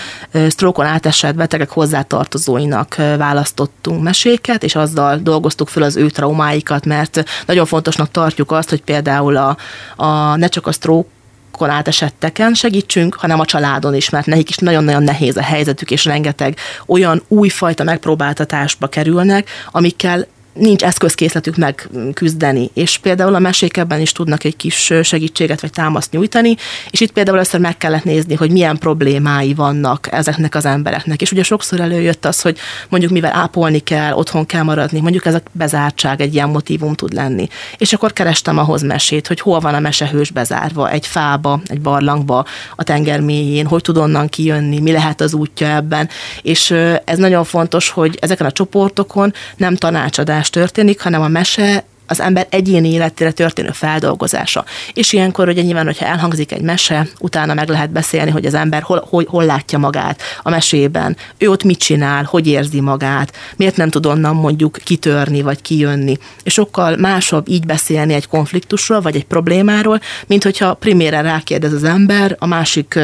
sztrókon 0.47 0.85
átesett 0.85 1.35
betegek 1.35 1.69
hozzátartozóinak 1.69 2.95
választottunk 2.95 4.03
meséket, 4.03 4.63
és 4.63 4.75
azzal 4.75 5.17
dolgoztuk 5.17 5.67
föl 5.67 5.83
az 5.83 5.95
ő 5.95 6.09
traumáikat, 6.09 6.85
mert 6.85 7.23
nagyon 7.45 7.65
fontosnak 7.65 8.11
tartjuk 8.11 8.51
azt, 8.51 8.69
hogy 8.69 8.81
például 8.81 9.37
a, 9.37 9.57
a 9.95 10.35
ne 10.35 10.47
csak 10.47 10.67
a 10.67 10.71
sztrók 10.71 11.07
stroke 11.51 11.73
átesetteken 11.73 12.53
segítsünk, 12.53 13.15
hanem 13.15 13.39
a 13.39 13.45
családon 13.45 13.95
is, 13.95 14.09
mert 14.09 14.25
nekik 14.25 14.49
is 14.49 14.57
nagyon-nagyon 14.57 15.03
nehéz 15.03 15.37
a 15.37 15.41
helyzetük, 15.41 15.91
és 15.91 16.05
rengeteg 16.05 16.57
olyan 16.85 17.23
újfajta 17.27 17.83
megpróbáltatásba 17.83 18.87
kerülnek, 18.87 19.49
amikkel 19.71 20.27
nincs 20.59 20.83
eszközkészletük 20.83 21.55
megküzdeni, 21.55 22.69
és 22.73 22.97
például 22.97 23.35
a 23.35 23.39
mesék 23.39 23.77
ebben 23.77 23.99
is 23.99 24.11
tudnak 24.11 24.43
egy 24.43 24.55
kis 24.55 24.93
segítséget 25.03 25.61
vagy 25.61 25.71
támaszt 25.71 26.11
nyújtani, 26.11 26.55
és 26.89 26.99
itt 26.99 27.11
például 27.11 27.37
először 27.37 27.59
meg 27.59 27.77
kellett 27.77 28.03
nézni, 28.03 28.35
hogy 28.35 28.51
milyen 28.51 28.77
problémái 28.77 29.53
vannak 29.53 30.07
ezeknek 30.11 30.55
az 30.55 30.65
embereknek. 30.65 31.21
És 31.21 31.31
ugye 31.31 31.43
sokszor 31.43 31.79
előjött 31.79 32.25
az, 32.25 32.41
hogy 32.41 32.57
mondjuk 32.89 33.11
mivel 33.11 33.35
ápolni 33.35 33.79
kell, 33.79 34.13
otthon 34.13 34.45
kell 34.45 34.63
maradni, 34.63 34.99
mondjuk 34.99 35.25
ez 35.25 35.33
a 35.33 35.41
bezártság 35.51 36.21
egy 36.21 36.33
ilyen 36.33 36.49
motivum 36.49 36.93
tud 36.93 37.13
lenni. 37.13 37.47
És 37.77 37.93
akkor 37.93 38.13
kerestem 38.13 38.57
ahhoz 38.57 38.81
mesét, 38.81 39.27
hogy 39.27 39.39
hol 39.39 39.59
van 39.59 39.73
a 39.73 39.79
mesehős 39.79 40.31
bezárva, 40.31 40.91
egy 40.91 41.07
fába, 41.07 41.61
egy 41.65 41.81
barlangba, 41.81 42.45
a 42.75 42.83
tenger 42.83 43.19
mélyén, 43.19 43.65
hogy 43.65 43.81
tud 43.81 43.97
onnan 43.97 44.29
kijönni, 44.29 44.79
mi 44.79 44.91
lehet 44.91 45.21
az 45.21 45.33
útja 45.33 45.67
ebben. 45.67 46.09
És 46.41 46.71
ez 47.03 47.17
nagyon 47.17 47.43
fontos, 47.43 47.89
hogy 47.89 48.17
ezeken 48.21 48.45
a 48.45 48.51
csoportokon 48.51 49.33
nem 49.57 49.75
tanácsadás 49.75 50.48
történik, 50.49 51.01
hanem 51.01 51.21
a 51.21 51.27
mese 51.27 51.83
az 52.09 52.19
ember 52.19 52.47
egyéni 52.49 52.91
életére 52.91 53.31
történő 53.31 53.69
feldolgozása. 53.71 54.65
És 54.93 55.13
ilyenkor 55.13 55.47
ugye 55.47 55.61
nyilván, 55.61 55.85
hogyha 55.85 56.05
elhangzik 56.05 56.51
egy 56.51 56.61
mese, 56.61 57.07
utána 57.19 57.53
meg 57.53 57.69
lehet 57.69 57.91
beszélni, 57.91 58.31
hogy 58.31 58.45
az 58.45 58.53
ember 58.53 58.81
hol, 58.81 59.05
hol, 59.09 59.25
hol 59.27 59.45
látja 59.45 59.77
magát 59.77 60.21
a 60.41 60.49
mesében, 60.49 61.17
ő 61.37 61.49
ott 61.49 61.63
mit 61.63 61.79
csinál, 61.79 62.23
hogy 62.23 62.47
érzi 62.47 62.81
magát, 62.81 63.33
miért 63.55 63.77
nem 63.77 63.89
tud 63.89 64.05
onnan 64.05 64.35
mondjuk 64.35 64.77
kitörni 64.83 65.41
vagy 65.41 65.61
kijönni. 65.61 66.17
És 66.43 66.53
sokkal 66.53 66.95
másabb 66.95 67.47
így 67.49 67.65
beszélni 67.65 68.13
egy 68.13 68.27
konfliktusról 68.27 69.01
vagy 69.01 69.15
egy 69.15 69.25
problémáról, 69.25 69.99
mint 70.27 70.43
hogyha 70.43 70.73
primére 70.73 71.21
rákérdez 71.21 71.73
az 71.73 71.83
ember 71.83 72.35
a 72.39 72.45
másik 72.45 72.99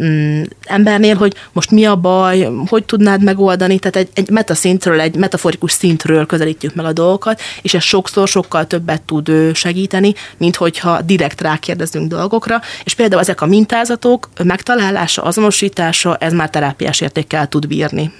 mm, 0.00 0.42
embernél, 0.64 1.16
hogy 1.16 1.34
most 1.52 1.70
mi 1.70 1.84
a 1.84 1.96
baj, 1.96 2.48
hogy 2.66 2.84
tudnád 2.84 3.22
megoldani, 3.22 3.78
tehát 3.78 3.96
egy, 3.96 4.08
egy 4.14 4.30
metaszintről, 4.30 5.00
egy 5.00 5.16
metaforikus 5.16 5.72
szintről 5.72 6.26
közelítjük 6.26 6.74
meg 6.74 6.84
a 6.84 6.92
dolgokat, 6.92 7.40
és 7.62 7.74
ez 7.74 7.82
sokszor 7.82 8.23
sokkal 8.26 8.66
többet 8.66 9.02
tud 9.02 9.30
segíteni, 9.54 10.14
mint 10.36 10.56
hogyha 10.56 11.00
direkt 11.00 11.40
rákérdezünk 11.40 12.08
dolgokra, 12.08 12.60
és 12.84 12.94
például 12.94 13.20
ezek 13.20 13.40
a 13.40 13.46
mintázatok 13.46 14.28
megtalálása, 14.44 15.22
azonosítása, 15.22 16.16
ez 16.16 16.32
már 16.32 16.50
terápiás 16.50 17.00
értékkel 17.00 17.48
tud 17.48 17.66
bírni 17.66 18.12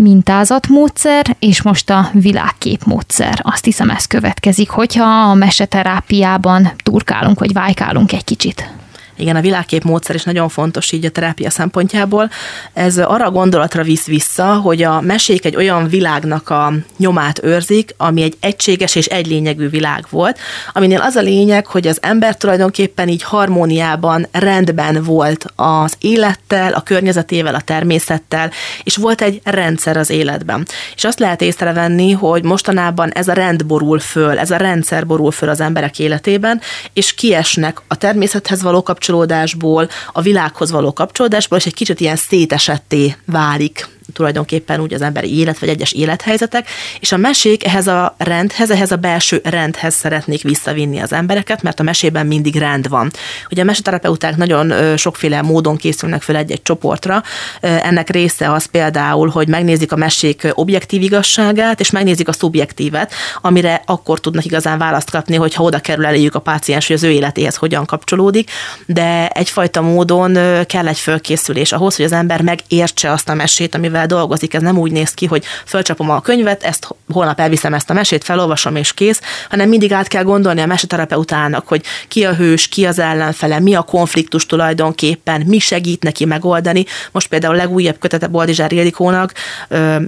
mintázatmódszer, 0.00 1.36
és 1.38 1.62
most 1.62 1.90
a 1.90 2.10
világképmódszer. 2.12 3.40
Azt 3.42 3.64
hiszem, 3.64 3.90
ez 3.90 4.06
következik, 4.06 4.70
hogyha 4.70 5.04
a 5.04 5.34
meseterápiában 5.34 6.72
turkálunk, 6.82 7.38
vagy 7.38 7.52
vájkálunk 7.52 8.12
egy 8.12 8.24
kicsit. 8.24 8.70
Igen, 9.20 9.36
a 9.36 9.40
világkép 9.40 9.84
módszer 9.84 10.14
is 10.14 10.22
nagyon 10.22 10.48
fontos 10.48 10.92
így 10.92 11.04
a 11.04 11.10
terápia 11.10 11.50
szempontjából. 11.50 12.30
Ez 12.72 12.98
arra 12.98 13.24
a 13.24 13.30
gondolatra 13.30 13.82
visz 13.82 14.06
vissza, 14.06 14.54
hogy 14.54 14.82
a 14.82 15.00
mesék 15.00 15.44
egy 15.44 15.56
olyan 15.56 15.88
világnak 15.88 16.50
a 16.50 16.72
nyomát 16.96 17.42
őrzik, 17.42 17.94
ami 17.96 18.22
egy 18.22 18.36
egységes 18.40 18.94
és 18.94 19.06
egylényegű 19.06 19.68
világ 19.68 20.06
volt, 20.10 20.38
aminél 20.72 21.00
az 21.00 21.14
a 21.14 21.20
lényeg, 21.20 21.66
hogy 21.66 21.86
az 21.86 21.98
ember 22.02 22.36
tulajdonképpen 22.36 23.08
így 23.08 23.22
harmóniában, 23.22 24.26
rendben 24.32 25.02
volt 25.02 25.46
az 25.56 25.94
élettel, 25.98 26.72
a 26.72 26.80
környezetével, 26.80 27.54
a 27.54 27.60
természettel, 27.60 28.50
és 28.82 28.96
volt 28.96 29.22
egy 29.22 29.40
rendszer 29.44 29.96
az 29.96 30.10
életben. 30.10 30.66
És 30.94 31.04
azt 31.04 31.18
lehet 31.18 31.42
észrevenni, 31.42 32.12
hogy 32.12 32.42
mostanában 32.42 33.10
ez 33.10 33.28
a 33.28 33.32
rend 33.32 33.66
borul 33.66 33.98
föl, 33.98 34.38
ez 34.38 34.50
a 34.50 34.56
rendszer 34.56 35.06
borul 35.06 35.30
föl 35.30 35.48
az 35.48 35.60
emberek 35.60 35.98
életében, 35.98 36.60
és 36.92 37.14
kiesnek 37.14 37.80
a 37.88 37.96
természethez 37.96 38.62
való 38.62 38.82
kapcsolatban, 38.82 39.08
kapcsolódásból, 39.10 39.88
a 40.12 40.20
világhoz 40.20 40.70
való 40.70 40.92
kapcsolódásból, 40.92 41.58
és 41.58 41.66
egy 41.66 41.74
kicsit 41.74 42.00
ilyen 42.00 42.16
szétesetté 42.16 43.16
válik 43.26 43.88
tulajdonképpen 44.12 44.80
úgy 44.80 44.94
az 44.94 45.02
emberi 45.02 45.38
élet, 45.38 45.58
vagy 45.58 45.68
egyes 45.68 45.92
élethelyzetek, 45.92 46.68
és 47.00 47.12
a 47.12 47.16
mesék 47.16 47.66
ehhez 47.66 47.86
a 47.86 48.14
rendhez, 48.18 48.70
ehhez 48.70 48.92
a 48.92 48.96
belső 48.96 49.40
rendhez 49.44 49.94
szeretnék 49.94 50.42
visszavinni 50.42 50.98
az 51.00 51.12
embereket, 51.12 51.62
mert 51.62 51.80
a 51.80 51.82
mesében 51.82 52.26
mindig 52.26 52.56
rend 52.56 52.88
van. 52.88 53.10
Ugye 53.50 53.62
a 53.62 53.64
meseterapeuták 53.64 54.36
nagyon 54.36 54.96
sokféle 54.96 55.42
módon 55.42 55.76
készülnek 55.76 56.22
fel 56.22 56.36
egy-egy 56.36 56.62
csoportra, 56.62 57.22
ennek 57.60 58.10
része 58.10 58.52
az 58.52 58.64
például, 58.64 59.28
hogy 59.28 59.48
megnézik 59.48 59.92
a 59.92 59.96
mesék 59.96 60.48
objektív 60.54 61.02
igazságát, 61.02 61.80
és 61.80 61.90
megnézik 61.90 62.28
a 62.28 62.32
szubjektívet, 62.32 63.12
amire 63.40 63.82
akkor 63.86 64.20
tudnak 64.20 64.44
igazán 64.44 64.78
választ 64.78 65.10
kapni, 65.10 65.36
hogyha 65.36 65.62
oda 65.62 65.78
kerül 65.78 66.06
eléjük 66.06 66.34
a 66.34 66.38
páciens, 66.40 66.86
hogy 66.86 66.96
az 66.96 67.02
ő 67.02 67.10
életéhez 67.10 67.56
hogyan 67.56 67.84
kapcsolódik, 67.84 68.50
de 68.86 69.28
egyfajta 69.28 69.80
módon 69.80 70.38
kell 70.66 70.88
egy 70.88 70.98
fölkészülés 70.98 71.72
ahhoz, 71.72 71.96
hogy 71.96 72.04
az 72.04 72.12
ember 72.12 72.42
megértse 72.42 73.10
azt 73.10 73.28
a 73.28 73.34
mesét, 73.34 73.74
amivel 73.74 73.99
amivel 74.00 74.18
dolgozik, 74.18 74.54
ez 74.54 74.62
nem 74.62 74.78
úgy 74.78 74.92
néz 74.92 75.10
ki, 75.10 75.26
hogy 75.26 75.44
fölcsapom 75.66 76.10
a 76.10 76.20
könyvet, 76.20 76.62
ezt 76.62 76.88
holnap 77.12 77.40
elviszem 77.40 77.74
ezt 77.74 77.90
a 77.90 77.92
mesét, 77.92 78.24
felolvasom 78.24 78.76
és 78.76 78.92
kész, 78.92 79.20
hanem 79.50 79.68
mindig 79.68 79.92
át 79.92 80.08
kell 80.08 80.22
gondolni 80.22 80.60
a 80.60 80.66
meseterapeutának, 80.66 81.68
hogy 81.68 81.84
ki 82.08 82.24
a 82.24 82.34
hős, 82.34 82.68
ki 82.68 82.86
az 82.86 82.98
ellenfele, 82.98 83.60
mi 83.60 83.74
a 83.74 83.82
konfliktus 83.82 84.46
tulajdonképpen, 84.46 85.42
mi 85.46 85.58
segít 85.58 86.02
neki 86.02 86.24
megoldani. 86.24 86.84
Most 87.12 87.28
például 87.28 87.54
a 87.54 87.56
legújabb 87.56 87.98
kötete 87.98 88.26
Boldizsár 88.26 88.72
Ildikónak 88.72 89.32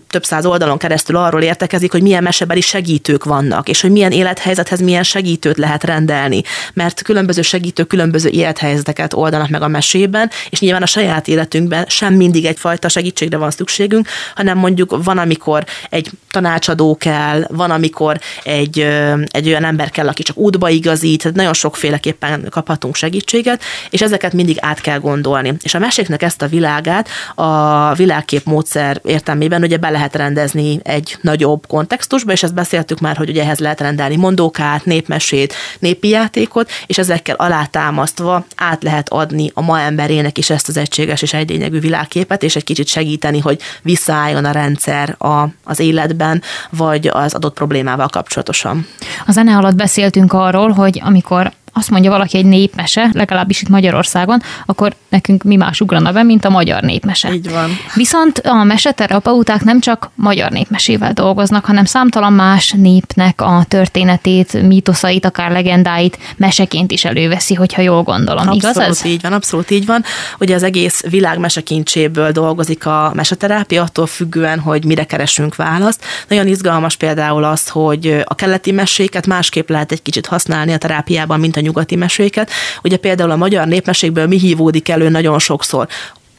több 0.09 0.25
száz 0.25 0.47
oldalon 0.47 0.79
keresztül 0.79 1.17
arról 1.17 1.43
értekezik, 1.43 1.93
hogy 1.93 2.03
milyen 2.03 2.23
mesebeli 2.23 2.61
segítők 2.61 3.25
vannak, 3.25 3.69
és 3.69 3.81
hogy 3.81 3.91
milyen 3.91 4.13
élethelyzethez 4.13 4.81
milyen 4.81 5.03
segítőt 5.03 5.59
lehet 5.59 5.85
rendelni. 5.85 6.43
Mert 6.75 7.03
különböző 7.03 7.43
segítők 7.43 7.87
különböző 7.87 8.29
élethelyzeteket 8.29 9.15
oldanak 9.15 9.49
meg 9.49 9.63
a 9.63 9.69
mesében, 9.69 10.31
és 10.51 10.61
nyilván 10.61 10.83
a 10.83 10.87
saját 10.87 11.29
életünkben 11.29 11.85
sem 11.89 12.15
mindig 12.15 12.45
egyfajta 12.45 12.89
segítségre 12.89 13.37
van 13.37 13.51
szükség, 13.51 13.82
szükségünk, 13.83 14.09
hanem 14.35 14.59
mondjuk 14.59 15.05
van, 15.05 15.19
amikor 15.19 15.65
egy 15.91 16.11
tanácsadó 16.31 16.97
kell, 16.97 17.45
van, 17.49 17.71
amikor 17.71 18.21
egy, 18.43 18.79
egy 19.27 19.49
olyan 19.49 19.65
ember 19.65 19.91
kell, 19.91 20.09
aki 20.09 20.23
csak 20.23 20.37
útba 20.37 20.69
igazít, 20.69 21.23
tehát 21.23 21.37
nagyon 21.37 21.53
sokféleképpen 21.53 22.47
kaphatunk 22.51 22.95
segítséget, 22.95 23.63
és 23.91 24.03
ezeket 24.03 24.33
mindig 24.33 24.57
át 24.61 24.81
kell 24.81 24.99
gondolni. 24.99 25.55
És 25.63 25.75
a 25.75 25.79
meséknek 25.79 26.23
ezt 26.23 26.43
a 26.43 26.47
világát 26.47 27.09
a 27.35 27.95
világkép 27.95 28.45
módszer 28.45 29.01
értelmében 29.05 29.63
ugye 29.63 29.77
be 29.77 29.91
lehet 29.91 30.17
rendezni 30.17 30.81
egy 30.83 31.17
nagyobb 31.21 31.67
kontextusba, 31.67 32.33
és 32.33 32.43
ezt 32.43 32.55
beszéltük 32.55 33.01
már, 33.01 33.17
hogy 33.17 33.29
ugye 33.29 33.43
ehhez 33.43 33.59
lehet 33.59 33.81
rendelni 33.81 34.17
mondókát, 34.17 34.85
népmesét, 34.85 35.55
népi 35.79 36.09
játékot, 36.09 36.71
és 36.87 36.99
ezekkel 36.99 37.37
alátámasztva 37.37 38.47
át 38.57 38.83
lehet 38.83 39.09
adni 39.09 39.51
a 39.55 39.61
ma 39.61 39.81
emberének 39.81 40.39
is 40.39 40.51
ezt 40.51 40.69
az 40.69 40.77
egységes 40.77 41.23
és 41.23 41.33
egylényegű 41.33 41.81
világképet, 41.81 42.43
és 42.43 42.57
egy 42.57 42.65
kicsit 42.65 42.87
segíteni, 42.87 43.39
hogy 43.39 43.62
visszaálljon 43.83 44.45
a 44.45 44.51
rendszer 44.51 45.15
a, 45.19 45.45
az 45.65 45.81
életben, 45.81 46.43
vagy 46.71 47.09
az 47.09 47.35
adott 47.35 47.55
problémával 47.55 48.09
kapcsolatosan. 48.09 48.87
A 49.27 49.33
zene 49.33 49.57
alatt 49.57 49.77
beszéltünk 49.77 50.33
arról, 50.33 50.71
hogy 50.71 51.01
amikor 51.05 51.53
azt 51.73 51.91
mondja 51.91 52.11
valaki 52.11 52.37
egy 52.37 52.45
népmese, 52.45 53.11
legalábbis 53.13 53.63
itt 53.63 53.69
Magyarországon, 53.69 54.43
akkor 54.67 54.95
nekünk 55.09 55.43
mi 55.43 55.57
más 55.57 55.81
ugrana 55.81 56.13
be, 56.13 56.23
mint 56.23 56.45
a 56.45 56.51
magyar 56.51 56.83
népmese. 56.83 57.33
Így 57.33 57.51
van. 57.51 57.71
Viszont 57.95 58.39
a 58.39 58.63
meseterapeuták 58.63 59.65
nem 59.65 59.81
csak 59.81 60.11
magyar 60.15 60.51
népmesével 60.51 61.13
dolgoznak, 61.13 61.65
hanem 61.65 61.85
számtalan 61.85 62.33
más 62.33 62.75
népnek 62.77 63.41
a 63.41 63.65
történetét, 63.69 64.63
mítoszait, 64.63 65.25
akár 65.25 65.51
legendáit 65.51 66.19
meseként 66.37 66.93
is 66.93 67.05
előveszi, 67.05 67.55
hogyha 67.55 67.83
jól 67.83 68.03
gondolom. 68.03 68.49
Abszolút 68.49 68.77
Igaz 68.77 68.99
ez? 69.01 69.05
így 69.05 69.23
van, 69.23 69.33
abszolút 69.33 69.71
így 69.71 69.87
van. 69.87 70.05
Ugye 70.41 70.55
az 70.55 70.63
egész 70.63 71.05
világ 71.11 71.39
mesekincséből 71.39 72.33
dolgozik 72.33 72.87
a 72.87 73.13
meseterápia, 73.15 73.83
attól 73.83 74.07
függően, 74.07 74.59
hogy 74.59 74.85
mire 74.85 75.05
keresünk 75.05 75.57
választ. 75.57 76.05
Nagyon 76.29 76.47
izgalmas 76.47 76.97
például 76.97 77.45
az, 77.45 77.69
hogy 77.69 78.23
a 78.25 78.35
keleti 78.35 78.73
meséket 78.73 79.27
másképp 79.27 79.69
lehet 79.69 79.93
egy 79.93 80.03
kicsit 80.03 80.27
használni 80.27 80.73
a 80.73 80.79
terápiában, 80.79 81.41
mint 81.41 81.57
a 81.57 81.61
nyugati 81.63 81.97
meséket. 81.97 82.51
Ugye 82.83 82.97
például 82.97 83.31
a 83.31 83.37
magyar 83.37 83.67
népmesékből 83.67 84.27
mi 84.27 84.39
hívódik 84.39 84.89
elő 84.89 85.09
nagyon 85.09 85.39
sokszor? 85.39 85.89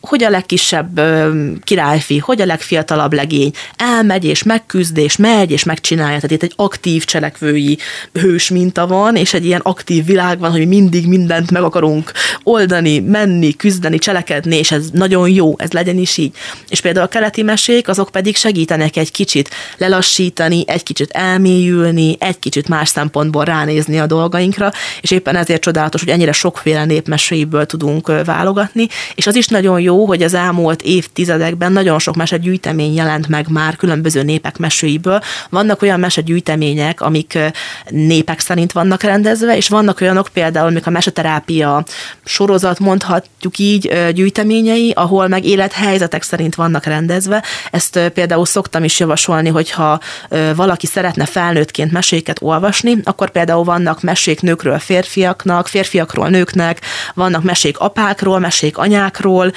Hogy 0.07 0.23
a 0.23 0.29
legkisebb 0.29 1.01
királyfi, 1.63 2.17
hogy 2.17 2.41
a 2.41 2.45
legfiatalabb 2.45 3.13
legény 3.13 3.51
elmegy 3.75 4.25
és 4.25 4.43
megküzd 4.43 4.97
és 4.97 5.15
megy 5.15 5.51
és 5.51 5.63
megcsinálja. 5.63 6.15
Tehát 6.15 6.31
itt 6.31 6.43
egy 6.43 6.53
aktív 6.55 7.05
cselekvői 7.05 7.77
hős 8.13 8.49
minta 8.49 8.87
van, 8.87 9.15
és 9.15 9.33
egy 9.33 9.45
ilyen 9.45 9.59
aktív 9.63 10.05
világ 10.05 10.39
van, 10.39 10.51
hogy 10.51 10.67
mindig 10.67 11.07
mindent 11.07 11.51
meg 11.51 11.63
akarunk 11.63 12.11
oldani, 12.43 12.99
menni, 12.99 13.55
küzdeni, 13.55 13.97
cselekedni, 13.97 14.57
és 14.57 14.71
ez 14.71 14.89
nagyon 14.89 15.29
jó, 15.29 15.53
ez 15.57 15.71
legyen 15.71 15.97
is 15.97 16.17
így. 16.17 16.35
És 16.69 16.81
például 16.81 17.05
a 17.05 17.09
keleti 17.09 17.41
mesék, 17.41 17.87
azok 17.87 18.09
pedig 18.09 18.35
segítenek 18.35 18.97
egy 18.97 19.11
kicsit 19.11 19.49
lelassítani, 19.77 20.63
egy 20.67 20.83
kicsit 20.83 21.11
elmélyülni, 21.11 22.15
egy 22.19 22.39
kicsit 22.39 22.67
más 22.67 22.89
szempontból 22.89 23.43
ránézni 23.43 23.99
a 23.99 24.05
dolgainkra, 24.05 24.71
és 25.01 25.11
éppen 25.11 25.35
ezért 25.35 25.61
csodálatos, 25.61 26.01
hogy 26.01 26.09
ennyire 26.09 26.31
sokféle 26.31 26.85
népmeséiből 26.85 27.65
tudunk 27.65 28.23
válogatni, 28.25 28.87
és 29.15 29.27
az 29.27 29.35
is 29.35 29.47
nagyon 29.47 29.79
jó, 29.79 29.91
jó, 29.93 30.05
hogy 30.05 30.23
az 30.23 30.33
elmúlt 30.33 30.81
évtizedekben 30.81 31.71
nagyon 31.71 31.99
sok 31.99 32.15
mesegyűjtemény 32.15 32.93
jelent 32.93 33.27
meg 33.27 33.45
már 33.49 33.75
különböző 33.75 34.23
népek 34.23 34.57
mesőiből. 34.57 35.21
Vannak 35.49 35.81
olyan 35.81 35.99
mesegyűjtemények, 35.99 37.01
amik 37.01 37.39
népek 37.89 38.39
szerint 38.39 38.71
vannak 38.71 39.03
rendezve, 39.03 39.57
és 39.57 39.69
vannak 39.69 40.01
olyanok 40.01 40.29
például, 40.33 40.67
amik 40.67 40.87
a 40.87 40.89
meseterápia 40.89 41.83
sorozat, 42.23 42.79
mondhatjuk 42.79 43.57
így, 43.57 44.11
gyűjteményei, 44.13 44.91
ahol 44.95 45.27
meg 45.27 45.45
élethelyzetek 45.45 46.23
szerint 46.23 46.55
vannak 46.55 46.85
rendezve. 46.85 47.43
Ezt 47.71 47.99
például 48.13 48.45
szoktam 48.45 48.83
is 48.83 48.99
javasolni, 48.99 49.49
hogyha 49.49 49.99
valaki 50.55 50.85
szeretne 50.85 51.25
felnőttként 51.25 51.91
meséket 51.91 52.37
olvasni, 52.41 52.97
akkor 53.03 53.29
például 53.29 53.63
vannak 53.63 54.01
mesék 54.01 54.41
nőkről 54.41 54.79
férfiaknak, 54.79 55.67
férfiakról 55.67 56.29
nőknek, 56.29 56.81
vannak 57.13 57.43
mesék 57.43 57.77
apákról, 57.79 58.39
mesék 58.39 58.77
anyákról, 58.77 59.51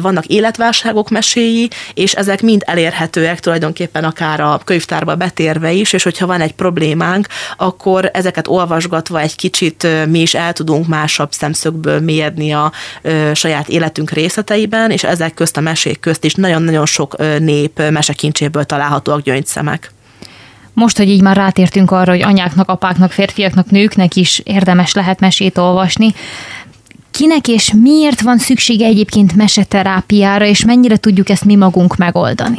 vannak 0.00 0.26
életválságok 0.26 1.10
meséi, 1.10 1.68
és 1.94 2.12
ezek 2.12 2.42
mind 2.42 2.62
elérhetőek 2.66 3.40
tulajdonképpen 3.40 4.04
akár 4.04 4.40
a 4.40 4.60
könyvtárba 4.64 5.14
betérve 5.14 5.72
is, 5.72 5.92
és 5.92 6.02
hogyha 6.02 6.26
van 6.26 6.40
egy 6.40 6.52
problémánk, 6.52 7.26
akkor 7.56 8.10
ezeket 8.12 8.48
olvasgatva 8.48 9.20
egy 9.20 9.36
kicsit 9.36 9.86
mi 10.08 10.20
is 10.20 10.34
el 10.34 10.52
tudunk 10.52 10.86
másabb 10.86 11.32
szemszögből 11.32 12.00
mérni 12.00 12.52
a 12.52 12.72
saját 13.32 13.68
életünk 13.68 14.10
részleteiben, 14.10 14.90
és 14.90 15.04
ezek 15.04 15.34
közt 15.34 15.56
a 15.56 15.60
mesék 15.60 16.00
közt 16.00 16.24
is 16.24 16.34
nagyon-nagyon 16.34 16.86
sok 16.86 17.16
nép 17.38 17.82
mesekincséből 17.90 18.64
találhatóak 18.64 19.22
gyöngyszemek. 19.22 19.92
Most, 20.72 20.96
hogy 20.96 21.08
így 21.08 21.22
már 21.22 21.36
rátértünk 21.36 21.90
arra, 21.90 22.10
hogy 22.10 22.22
anyáknak, 22.22 22.68
apáknak, 22.68 23.12
férfiaknak, 23.12 23.70
nőknek 23.70 24.16
is 24.16 24.40
érdemes 24.44 24.92
lehet 24.92 25.20
mesét 25.20 25.58
olvasni, 25.58 26.14
kinek 27.14 27.48
és 27.48 27.72
miért 27.80 28.20
van 28.20 28.38
szüksége 28.38 28.86
egyébként 28.86 29.34
meseterápiára, 29.34 30.44
és 30.44 30.64
mennyire 30.64 30.96
tudjuk 30.96 31.28
ezt 31.28 31.44
mi 31.44 31.54
magunk 31.54 31.96
megoldani? 31.96 32.58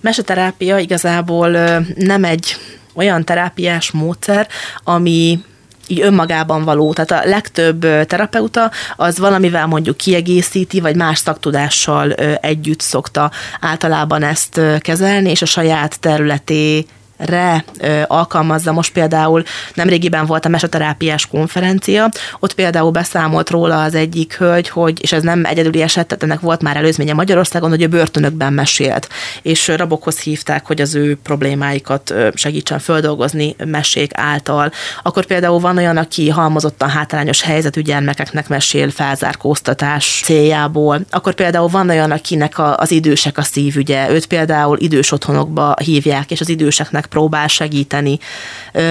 Meseterápia 0.00 0.78
igazából 0.78 1.50
nem 1.94 2.24
egy 2.24 2.56
olyan 2.94 3.24
terápiás 3.24 3.90
módszer, 3.90 4.48
ami 4.84 5.40
így 5.86 6.00
önmagában 6.00 6.64
való. 6.64 6.92
Tehát 6.92 7.24
a 7.24 7.28
legtöbb 7.28 7.80
terapeuta 8.06 8.70
az 8.96 9.18
valamivel 9.18 9.66
mondjuk 9.66 9.96
kiegészíti, 9.96 10.80
vagy 10.80 10.96
más 10.96 11.18
szaktudással 11.18 12.12
együtt 12.40 12.80
szokta 12.80 13.30
általában 13.60 14.22
ezt 14.22 14.60
kezelni, 14.78 15.30
és 15.30 15.42
a 15.42 15.46
saját 15.46 16.00
területé 16.00 16.86
re 17.16 17.64
ö, 17.78 18.02
alkalmazza. 18.06 18.72
Most 18.72 18.92
például 18.92 19.42
nemrégiben 19.74 20.26
volt 20.26 20.44
a 20.44 20.48
mesoterápiás 20.48 21.26
konferencia, 21.26 22.10
ott 22.40 22.54
például 22.54 22.90
beszámolt 22.90 23.50
róla 23.50 23.82
az 23.82 23.94
egyik 23.94 24.36
hölgy, 24.36 24.68
hogy, 24.68 25.02
és 25.02 25.12
ez 25.12 25.22
nem 25.22 25.44
egyedüli 25.44 25.82
eset, 25.82 26.06
tehát 26.06 26.22
ennek 26.22 26.40
volt 26.40 26.62
már 26.62 26.76
előzménye 26.76 27.12
Magyarországon, 27.12 27.70
hogy 27.70 27.82
a 27.82 27.88
börtönökben 27.88 28.52
mesélt, 28.52 29.08
és 29.42 29.68
rabokhoz 29.68 30.18
hívták, 30.18 30.66
hogy 30.66 30.80
az 30.80 30.94
ő 30.94 31.18
problémáikat 31.22 32.14
segítsen 32.34 32.78
földolgozni 32.78 33.56
mesék 33.64 34.10
által. 34.14 34.72
Akkor 35.02 35.24
például 35.24 35.58
van 35.58 35.76
olyan, 35.76 35.96
aki 35.96 36.28
halmozottan 36.28 36.88
hátrányos 36.88 37.42
helyzetű 37.42 37.80
gyermekeknek 37.80 38.48
mesél 38.48 38.90
felzárkóztatás 38.90 40.20
céljából. 40.24 41.00
Akkor 41.10 41.34
például 41.34 41.68
van 41.68 41.88
olyan, 41.88 42.10
akinek 42.10 42.58
a, 42.58 42.76
az 42.76 42.90
idősek 42.90 43.38
a 43.38 43.42
szívügye, 43.42 44.10
őt 44.10 44.26
például 44.26 44.78
idős 44.78 45.12
otthonokba 45.12 45.74
hívják, 45.84 46.30
és 46.30 46.40
az 46.40 46.48
időseknek 46.48 47.05
próbál 47.06 47.46
segíteni. 47.46 48.18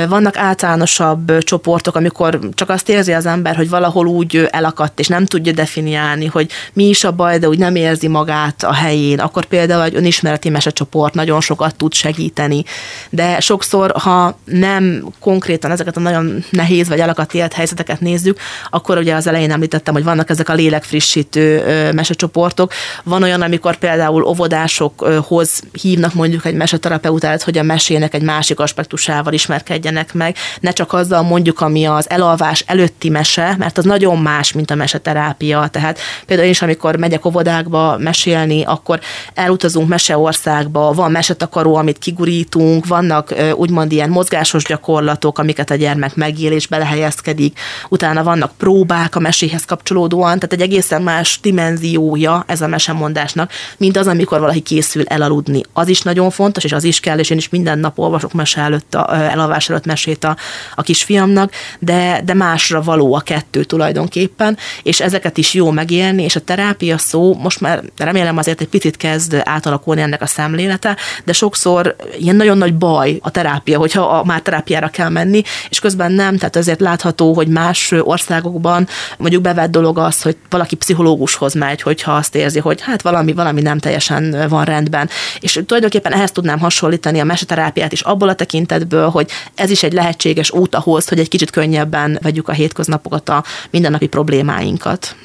Vannak 0.07 0.38
általánosabb 0.38 1.38
csoportok, 1.38 1.95
amikor 1.95 2.39
csak 2.53 2.70
azt 2.70 2.89
érzi 2.89 3.13
az 3.13 3.26
ember, 3.26 3.55
hogy 3.55 3.70
valahol 3.70 4.07
úgy 4.07 4.47
elakadt, 4.51 4.99
és 4.99 5.07
nem 5.07 5.26
tudja 5.26 5.51
definiálni, 5.51 6.26
hogy 6.26 6.51
mi 6.74 6.84
is 6.84 7.03
a 7.03 7.11
baj, 7.11 7.38
de 7.38 7.47
úgy 7.47 7.57
nem 7.57 7.76
érzi 7.76 8.07
magát 8.07 8.63
a 8.63 8.74
helyén. 8.74 9.20
Akkor 9.20 9.45
például 9.45 9.84
egy 9.84 9.95
önismereti 9.95 10.49
mesecsoport 10.49 11.13
nagyon 11.13 11.41
sokat 11.41 11.76
tud 11.76 11.93
segíteni. 11.93 12.63
De 13.09 13.39
sokszor, 13.39 13.91
ha 13.91 14.38
nem 14.45 15.07
konkrétan 15.20 15.72
ezeket 15.72 15.97
a 15.97 15.99
nagyon 15.99 16.43
nehéz 16.49 16.88
vagy 16.88 16.99
elakadt 16.99 17.34
élethelyzeteket 17.34 17.99
nézzük, 17.99 18.39
akkor 18.70 18.97
ugye 18.97 19.16
az 19.16 19.28
elején 19.28 19.51
említettem, 19.51 19.93
hogy 19.93 20.03
vannak 20.03 20.30
ezek 20.30 20.49
a 20.49 20.53
lélekfrissítő 20.53 21.63
mesecsoportok. 21.91 22.74
Van 23.03 23.24
olyan, 23.24 23.41
amikor 23.41 23.76
például 23.76 24.24
óvodásokhoz 24.24 25.61
hívnak 25.82 26.13
mondjuk 26.13 26.45
egy 26.45 26.53
meseterapeutát, 26.53 27.43
hogy 27.43 27.57
a 27.57 27.63
mesének 28.06 28.14
egy 28.14 28.36
másik 28.36 28.60
aspektusával 28.60 29.34
ismerkedjenek 29.34 30.14
meg, 30.14 30.36
ne 30.60 30.72
csak 30.72 30.93
azzal 30.93 31.22
mondjuk, 31.22 31.62
ami 31.62 31.86
az 31.86 32.10
elalvás 32.10 32.64
előtti 32.68 33.10
mese, 33.10 33.56
mert 33.58 33.78
az 33.78 33.86
nagyon 33.86 34.18
más, 34.18 34.53
mint 34.53 34.72
a 34.72 34.76
meseterápia. 34.76 35.68
Tehát 35.68 35.99
például 36.26 36.47
én 36.47 36.53
is, 36.53 36.62
amikor 36.62 36.95
megyek 36.95 37.26
óvodákba 37.26 37.97
mesélni, 37.97 38.64
akkor 38.64 38.99
elutazunk 39.34 39.88
meseországba, 39.88 40.93
van 40.93 41.12
mesetakaró, 41.12 41.76
amit 41.76 41.97
kigurítunk, 41.97 42.88
vannak 42.88 43.34
úgymond 43.56 43.91
ilyen 43.91 44.10
mozgásos 44.10 44.64
gyakorlatok, 44.64 45.39
amiket 45.39 45.72
a 45.72 45.76
gyermek 45.76 46.16
megél 46.16 46.51
és 46.51 46.68
belehelyezkedik, 46.68 47.60
utána 47.89 48.24
vannak 48.24 48.51
próbák 48.58 49.16
a 49.16 49.20
meséhez 49.20 49.66
kapcsolódóan, 49.66 50.39
tehát 50.39 50.53
egy 50.53 50.62
egészen 50.62 51.01
más 51.01 51.39
dimenziója 51.41 52.43
ez 52.47 52.62
a 52.62 52.68
mesemondásnak, 52.68 53.51
mint 53.78 53.97
az, 53.97 54.08
amikor 54.08 54.39
valaki 54.39 54.62
készül 54.62 55.03
elaludni. 55.06 55.62
Az 55.74 55.88
is 55.88 56.01
nagyon 56.01 56.30
fontos, 56.30 56.64
és 56.64 56.72
az 56.72 56.84
is 56.84 56.99
kell, 56.99 57.20
és 57.20 57.30
én 57.30 57.38
is 57.38 57.49
minden 57.49 57.80
nap 57.80 57.95
olvasok 57.96 58.34
mese 58.34 58.62
előtt, 58.62 58.96
a, 58.96 59.16
elalvás 59.16 59.72
mesét 59.86 60.24
a, 60.24 60.36
a 60.76 60.82
kisfiamnak, 60.82 61.52
de, 61.80 62.22
de 62.26 62.34
másra 62.34 62.82
való 62.82 63.14
a 63.14 63.20
kettő 63.20 63.64
tulajdonképpen, 63.64 64.58
és 64.84 65.02
ezeket 65.02 65.38
is 65.38 65.54
jó 65.54 65.72
megélni, 65.72 66.24
és 66.24 66.36
a 66.36 66.39
terápia 66.39 66.98
szó 66.98 67.34
most 67.34 67.62
már 67.62 67.84
remélem 67.98 68.38
azért 68.38 68.62
egy 68.62 68.68
picit 68.68 68.98
kezd 68.98 69.41
átalakulni 69.43 70.02
ennek 70.02 70.22
a 70.22 70.26
szemlélete, 70.26 70.98
de 71.24 71.34
sokszor 71.34 71.96
ilyen 72.18 72.36
nagyon 72.36 72.58
nagy 72.58 72.76
baj 72.76 73.18
a 73.22 73.30
terápia, 73.30 73.78
hogyha 73.78 74.02
a, 74.02 74.24
már 74.24 74.41
terápiára 74.41 74.88
kell 74.88 75.10
menni, 75.10 75.41
és 75.70 75.80
közben 75.80 76.12
nem, 76.12 76.38
tehát 76.38 76.56
azért 76.56 76.80
látható, 76.80 77.34
hogy 77.34 77.48
más 77.48 77.91
országokban 77.91 78.88
mondjuk 79.18 79.41
bevett 79.41 79.72
dolog 79.72 79.98
az, 79.98 80.22
hogy 80.22 80.38
valaki 80.50 80.76
pszichológushoz 80.76 81.54
megy, 81.54 81.82
hogyha 81.82 82.16
azt 82.16 82.36
érzi, 82.36 82.60
hogy 82.60 82.82
hát 82.82 83.02
valami, 83.02 83.34
valami 83.34 83.62
nem 83.62 83.80
teljesen 83.80 84.48
van 84.50 84.66
rendben. 84.66 85.10
És 85.39 85.60
tulajdonképpen 85.66 86.14
ehhez 86.14 86.32
tudnám 86.32 86.60
hasonlítani 86.60 87.20
a 87.20 87.24
meseterápiát 87.24 87.85
is 87.92 88.02
abból 88.02 88.30
a 88.30 88.36
tekintetből, 88.36 89.10
hogy 89.10 89.30
ez 89.56 89.70
is 89.70 89.84
egy 89.84 89.94
lehetséges 89.94 90.52
út 90.52 90.76
ahhoz, 90.76 91.08
hogy 91.08 91.20
egy 91.20 91.28
kicsit 91.28 91.50
könnyebben 91.50 92.20
vegyük 92.22 92.48
a 92.48 92.52
hétköznapokat, 92.52 93.30
a 93.30 93.44
mindennapi 93.70 94.08
problémáinkat. 94.08 95.16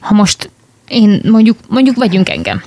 Ha 0.00 0.14
most 0.14 0.50
én 0.88 1.20
mondjuk, 1.24 1.58
mondjuk 1.68 1.96
vegyünk 1.96 2.28
engem. 2.28 2.62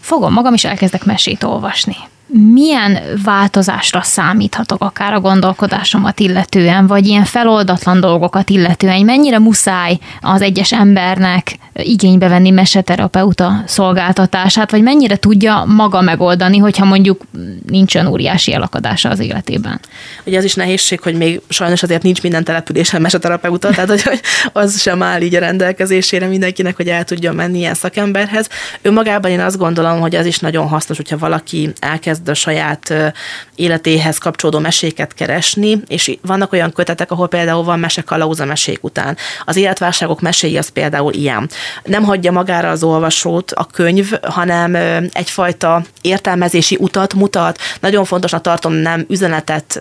Fogom 0.00 0.32
magam, 0.32 0.54
és 0.54 0.64
elkezdek 0.64 1.04
mesét 1.04 1.42
olvasni 1.42 1.96
milyen 2.32 2.98
változásra 3.24 4.02
számíthatok 4.02 4.82
akár 4.82 5.12
a 5.12 5.20
gondolkodásomat 5.20 6.20
illetően, 6.20 6.86
vagy 6.86 7.06
ilyen 7.06 7.24
feloldatlan 7.24 8.00
dolgokat 8.00 8.50
illetően, 8.50 9.04
mennyire 9.04 9.38
muszáj 9.38 9.98
az 10.20 10.42
egyes 10.42 10.72
embernek 10.72 11.58
igénybe 11.72 12.28
venni 12.28 12.50
meseterapeuta 12.50 13.62
szolgáltatását, 13.66 14.70
vagy 14.70 14.82
mennyire 14.82 15.16
tudja 15.16 15.64
maga 15.66 16.00
megoldani, 16.00 16.58
hogyha 16.58 16.84
mondjuk 16.84 17.22
nincs 17.66 17.94
olyan 17.94 18.06
óriási 18.06 18.52
elakadása 18.52 19.08
az 19.08 19.18
életében. 19.18 19.80
Ugye 20.24 20.38
az 20.38 20.44
is 20.44 20.54
nehézség, 20.54 21.00
hogy 21.00 21.14
még 21.14 21.40
sajnos 21.48 21.82
azért 21.82 22.02
nincs 22.02 22.22
minden 22.22 22.44
településen 22.44 23.00
meseterapeuta, 23.00 23.70
tehát 23.70 23.88
hogy 23.88 24.20
az 24.52 24.80
sem 24.80 25.02
áll 25.02 25.20
így 25.20 25.34
a 25.34 25.38
rendelkezésére 25.38 26.26
mindenkinek, 26.26 26.76
hogy 26.76 26.88
el 26.88 27.04
tudjon 27.04 27.34
menni 27.34 27.58
ilyen 27.58 27.74
szakemberhez. 27.74 28.48
Önmagában 28.82 29.30
én 29.30 29.40
azt 29.40 29.58
gondolom, 29.58 30.00
hogy 30.00 30.14
az 30.14 30.26
is 30.26 30.38
nagyon 30.38 30.68
hasznos, 30.68 30.96
hogyha 30.96 31.18
valaki 31.18 31.72
elkezd 31.78 32.19
elkezd 32.20 32.28
a 32.28 32.34
saját 32.34 33.14
életéhez 33.54 34.18
kapcsolódó 34.18 34.58
meséket 34.58 35.14
keresni, 35.14 35.82
és 35.86 36.18
vannak 36.22 36.52
olyan 36.52 36.72
kötetek, 36.72 37.10
ahol 37.10 37.28
például 37.28 37.64
van 37.64 37.78
mese 37.78 38.02
kalauza 38.02 38.44
mesék 38.44 38.84
után. 38.84 39.16
Az 39.44 39.56
életválságok 39.56 40.20
meséi 40.20 40.56
az 40.56 40.68
például 40.68 41.12
ilyen. 41.12 41.48
Nem 41.84 42.02
hagyja 42.02 42.32
magára 42.32 42.70
az 42.70 42.82
olvasót 42.82 43.52
a 43.52 43.64
könyv, 43.64 44.12
hanem 44.22 44.74
egyfajta 45.12 45.82
értelmezési 46.00 46.76
utat 46.80 47.14
mutat. 47.14 47.58
Nagyon 47.80 48.04
fontosnak 48.04 48.40
tartom 48.40 48.72
nem 48.72 49.04
üzenetet 49.08 49.80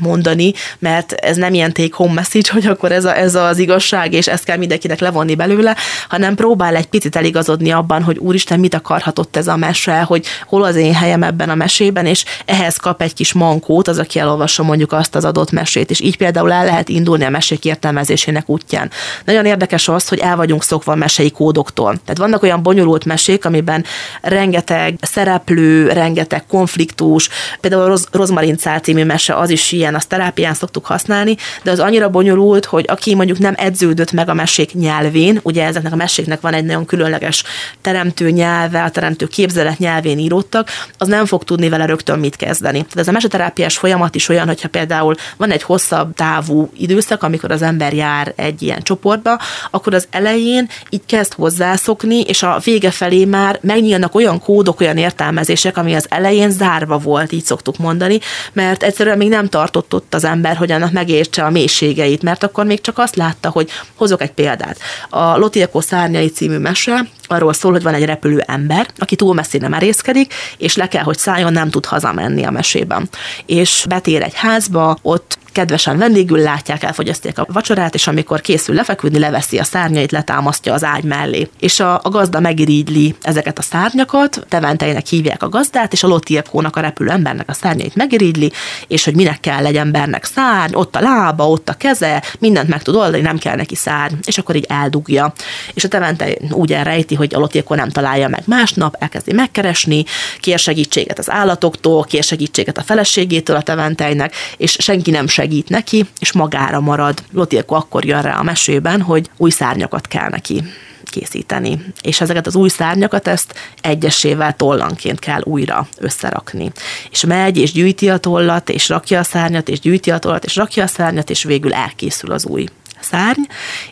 mondani, 0.00 0.52
mert 0.78 1.12
ez 1.12 1.36
nem 1.36 1.54
ilyen 1.54 1.72
take 1.72 1.94
home 1.96 2.12
message, 2.12 2.52
hogy 2.52 2.66
akkor 2.66 2.92
ez, 2.92 3.04
a, 3.04 3.16
ez 3.16 3.34
az 3.34 3.58
igazság, 3.58 4.12
és 4.12 4.26
ezt 4.26 4.44
kell 4.44 4.56
mindenkinek 4.56 5.00
levonni 5.00 5.34
belőle, 5.34 5.76
hanem 6.08 6.34
próbál 6.34 6.76
egy 6.76 6.86
picit 6.86 7.16
eligazodni 7.16 7.70
abban, 7.70 8.02
hogy 8.02 8.18
úristen, 8.18 8.60
mit 8.60 8.74
akarhatott 8.74 9.36
ez 9.36 9.46
a 9.48 9.56
mese, 9.56 10.00
hogy 10.00 10.26
hol 10.46 10.64
az 10.64 10.76
én 10.76 10.94
helyem 10.94 11.22
ebben 11.22 11.47
ebben 11.48 11.60
a 11.60 11.64
mesében, 11.64 12.06
és 12.06 12.24
ehhez 12.44 12.76
kap 12.76 13.02
egy 13.02 13.14
kis 13.14 13.32
mankót 13.32 13.88
az, 13.88 13.98
aki 13.98 14.18
elolvassa 14.18 14.62
mondjuk 14.62 14.92
azt 14.92 15.14
az 15.14 15.24
adott 15.24 15.50
mesét, 15.50 15.90
és 15.90 16.00
így 16.00 16.16
például 16.16 16.52
el 16.52 16.64
lehet 16.64 16.88
indulni 16.88 17.24
a 17.24 17.30
mesék 17.30 17.64
értelmezésének 17.64 18.48
útján. 18.48 18.90
Nagyon 19.24 19.44
érdekes 19.44 19.88
az, 19.88 20.08
hogy 20.08 20.18
el 20.18 20.36
vagyunk 20.36 20.62
szokva 20.62 20.92
a 20.92 20.96
mesei 20.96 21.30
kódoktól. 21.30 21.96
Tehát 22.04 22.18
vannak 22.18 22.42
olyan 22.42 22.62
bonyolult 22.62 23.04
mesék, 23.04 23.44
amiben 23.44 23.84
rengeteg 24.22 24.94
szereplő, 25.00 25.88
rengeteg 25.88 26.46
konfliktus, 26.46 27.28
például 27.60 27.82
a 27.82 27.86
Roz- 27.86 28.08
Rozmarin 28.12 28.56
cál 28.56 28.80
című 28.80 29.04
mese, 29.04 29.34
az 29.34 29.50
is 29.50 29.72
ilyen, 29.72 29.94
azt 29.94 30.08
terápián 30.08 30.54
szoktuk 30.54 30.86
használni, 30.86 31.36
de 31.62 31.70
az 31.70 31.78
annyira 31.78 32.08
bonyolult, 32.08 32.64
hogy 32.64 32.84
aki 32.88 33.14
mondjuk 33.14 33.38
nem 33.38 33.54
edződött 33.56 34.12
meg 34.12 34.28
a 34.28 34.34
mesék 34.34 34.74
nyelvén, 34.74 35.40
ugye 35.42 35.64
ezeknek 35.64 35.92
a 35.92 35.96
meséknek 35.96 36.40
van 36.40 36.54
egy 36.54 36.64
nagyon 36.64 36.86
különleges 36.86 37.44
teremtő 37.80 38.30
nyelve, 38.30 38.82
a 38.82 38.90
teremtő 38.90 39.26
képzelet 39.26 39.78
nyelvén 39.78 40.18
íródtak, 40.18 40.68
az 40.98 41.08
nem 41.08 41.26
fog 41.26 41.37
fog 41.38 41.46
tudni 41.46 41.68
vele 41.68 41.86
rögtön 41.86 42.18
mit 42.18 42.36
kezdeni. 42.36 42.78
Tehát 42.78 42.96
ez 42.96 43.08
a 43.08 43.12
meseterápiás 43.12 43.76
folyamat 43.76 44.14
is 44.14 44.28
olyan, 44.28 44.46
hogyha 44.46 44.68
például 44.68 45.14
van 45.36 45.50
egy 45.50 45.62
hosszabb 45.62 46.14
távú 46.14 46.70
időszak, 46.76 47.22
amikor 47.22 47.50
az 47.50 47.62
ember 47.62 47.94
jár 47.94 48.32
egy 48.36 48.62
ilyen 48.62 48.82
csoportba, 48.82 49.38
akkor 49.70 49.94
az 49.94 50.06
elején 50.10 50.68
így 50.90 51.02
kezd 51.06 51.32
hozzászokni, 51.32 52.20
és 52.20 52.42
a 52.42 52.60
vége 52.64 52.90
felé 52.90 53.24
már 53.24 53.58
megnyílnak 53.62 54.14
olyan 54.14 54.40
kódok, 54.40 54.80
olyan 54.80 54.96
értelmezések, 54.96 55.76
ami 55.76 55.94
az 55.94 56.06
elején 56.08 56.50
zárva 56.50 56.98
volt, 56.98 57.32
így 57.32 57.44
szoktuk 57.44 57.76
mondani, 57.76 58.18
mert 58.52 58.82
egyszerűen 58.82 59.16
még 59.16 59.28
nem 59.28 59.48
tartott 59.48 59.94
ott 59.94 60.14
az 60.14 60.24
ember, 60.24 60.56
hogy 60.56 60.72
annak 60.72 60.92
megértse 60.92 61.44
a 61.44 61.50
mélységeit, 61.50 62.22
mert 62.22 62.42
akkor 62.42 62.64
még 62.64 62.80
csak 62.80 62.98
azt 62.98 63.16
látta, 63.16 63.50
hogy 63.50 63.70
hozok 63.94 64.22
egy 64.22 64.32
példát. 64.32 64.78
A 65.08 65.36
Lotieko 65.36 65.80
szárnyai 65.80 66.28
című 66.28 66.58
mese 66.58 67.06
arról 67.28 67.52
szól, 67.52 67.72
hogy 67.72 67.82
van 67.82 67.94
egy 67.94 68.04
repülő 68.04 68.42
ember, 68.46 68.86
aki 68.98 69.16
túl 69.16 69.34
messzire 69.34 69.68
merészkedik, 69.68 70.34
és 70.58 70.76
le 70.76 70.88
kell, 70.88 71.02
hogy 71.02 71.18
szálljon, 71.18 71.52
nem 71.52 71.70
tud 71.70 71.86
hazamenni 71.86 72.44
a 72.44 72.50
mesében. 72.50 73.08
És 73.46 73.84
betér 73.88 74.22
egy 74.22 74.34
házba, 74.34 74.98
ott 75.02 75.38
kedvesen 75.58 75.98
vendégül 75.98 76.38
látják, 76.38 76.82
elfogyasztják 76.82 77.38
a 77.38 77.46
vacsorát, 77.52 77.94
és 77.94 78.06
amikor 78.06 78.40
készül 78.40 78.74
lefeküdni, 78.74 79.18
leveszi 79.18 79.58
a 79.58 79.64
szárnyait, 79.64 80.12
letámasztja 80.12 80.72
az 80.72 80.84
ágy 80.84 81.04
mellé. 81.04 81.48
És 81.60 81.80
a, 81.80 82.00
a 82.02 82.08
gazda 82.08 82.40
megirigyli 82.40 83.14
ezeket 83.22 83.58
a 83.58 83.62
szárnyakat, 83.62 84.46
teventeinek 84.48 85.06
hívják 85.06 85.42
a 85.42 85.48
gazdát, 85.48 85.92
és 85.92 86.02
a 86.02 86.06
lotirkónak 86.06 86.76
a 86.76 86.80
repülő 86.80 87.10
embernek 87.10 87.48
a 87.48 87.52
szárnyait 87.52 87.94
megirigyli, 87.94 88.52
és 88.86 89.04
hogy 89.04 89.14
minek 89.14 89.40
kell 89.40 89.62
legyen 89.62 89.86
embernek 89.88 90.24
szárny, 90.24 90.74
ott 90.74 90.96
a 90.96 91.00
lába, 91.00 91.48
ott 91.48 91.68
a 91.68 91.72
keze, 91.72 92.22
mindent 92.38 92.68
meg 92.68 92.82
tud 92.82 92.94
oldani, 92.94 93.20
nem 93.20 93.38
kell 93.38 93.56
neki 93.56 93.74
szárny, 93.74 94.14
és 94.24 94.38
akkor 94.38 94.56
így 94.56 94.66
eldugja. 94.68 95.32
És 95.74 95.84
a 95.84 95.88
tevente 95.88 96.28
úgy 96.50 96.72
elrejti, 96.72 97.14
hogy 97.14 97.34
a 97.34 97.38
lotirkó 97.38 97.74
nem 97.74 97.88
találja 97.88 98.28
meg 98.28 98.42
másnap, 98.46 98.96
elkezdi 98.98 99.32
megkeresni, 99.32 100.04
kér 100.40 100.58
segítséget 100.58 101.18
az 101.18 101.30
állatoktól, 101.30 102.04
kér 102.04 102.22
segítséget 102.22 102.78
a 102.78 102.82
feleségétől 102.82 103.56
a 103.56 103.62
teventeinek, 103.62 104.34
és 104.56 104.76
senki 104.80 105.10
nem 105.10 105.26
segít 105.26 105.46
neki, 105.68 106.06
és 106.18 106.32
magára 106.32 106.80
marad. 106.80 107.22
Lotirko 107.32 107.74
akkor 107.74 108.04
jön 108.04 108.22
rá 108.22 108.38
a 108.38 108.42
mesében, 108.42 109.00
hogy 109.00 109.30
új 109.36 109.50
szárnyakat 109.50 110.06
kell 110.06 110.28
neki 110.28 110.62
készíteni. 111.04 111.84
És 112.02 112.20
ezeket 112.20 112.46
az 112.46 112.56
új 112.56 112.68
szárnyakat 112.68 113.28
ezt 113.28 113.54
egyesével 113.80 114.56
tollanként 114.56 115.18
kell 115.18 115.40
újra 115.44 115.88
összerakni. 115.98 116.72
És 117.10 117.24
megy, 117.24 117.56
és 117.56 117.72
gyűjti 117.72 118.10
a 118.10 118.18
tollat, 118.18 118.68
és 118.68 118.88
rakja 118.88 119.18
a 119.18 119.24
szárnyat, 119.24 119.68
és 119.68 119.80
gyűjti 119.80 120.10
a 120.10 120.18
tollat, 120.18 120.44
és 120.44 120.56
rakja 120.56 120.82
a 120.82 120.86
szárnyat, 120.86 121.30
és 121.30 121.42
végül 121.42 121.74
elkészül 121.74 122.32
az 122.32 122.46
új 122.46 122.66
szárny, 123.00 123.42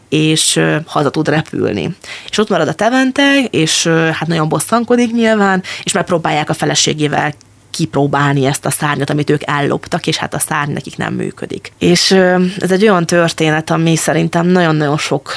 és 0.09 0.61
haza 0.87 1.11
tud 1.11 1.29
repülni. 1.29 1.97
És 2.31 2.39
ott 2.39 2.49
marad 2.49 2.69
a 2.69 2.75
tevente, 2.75 3.45
és 3.51 3.87
hát 3.87 4.27
nagyon 4.27 4.49
bosszankodik 4.49 5.13
nyilván, 5.13 5.63
és 5.83 5.93
megpróbálják 5.93 6.51
a 6.51 6.55
feleségével 6.55 7.35
kipróbálni 7.77 8.45
ezt 8.45 8.67
a 8.67 8.71
szárnyat, 8.71 9.11
amit 9.11 9.31
ők 9.31 9.41
elloptak, 9.45 10.07
és 10.07 10.17
hát 10.17 10.35
a 10.35 10.39
szárny 10.39 10.73
nekik 10.73 10.97
nem 10.97 11.15
működik. 11.15 11.73
És 11.79 12.11
ez 12.59 12.71
egy 12.71 12.83
olyan 12.83 13.07
történet, 13.07 13.71
ami 13.71 13.97
szerintem 13.97 14.47
nagyon-nagyon 14.47 14.99
sok 14.99 15.37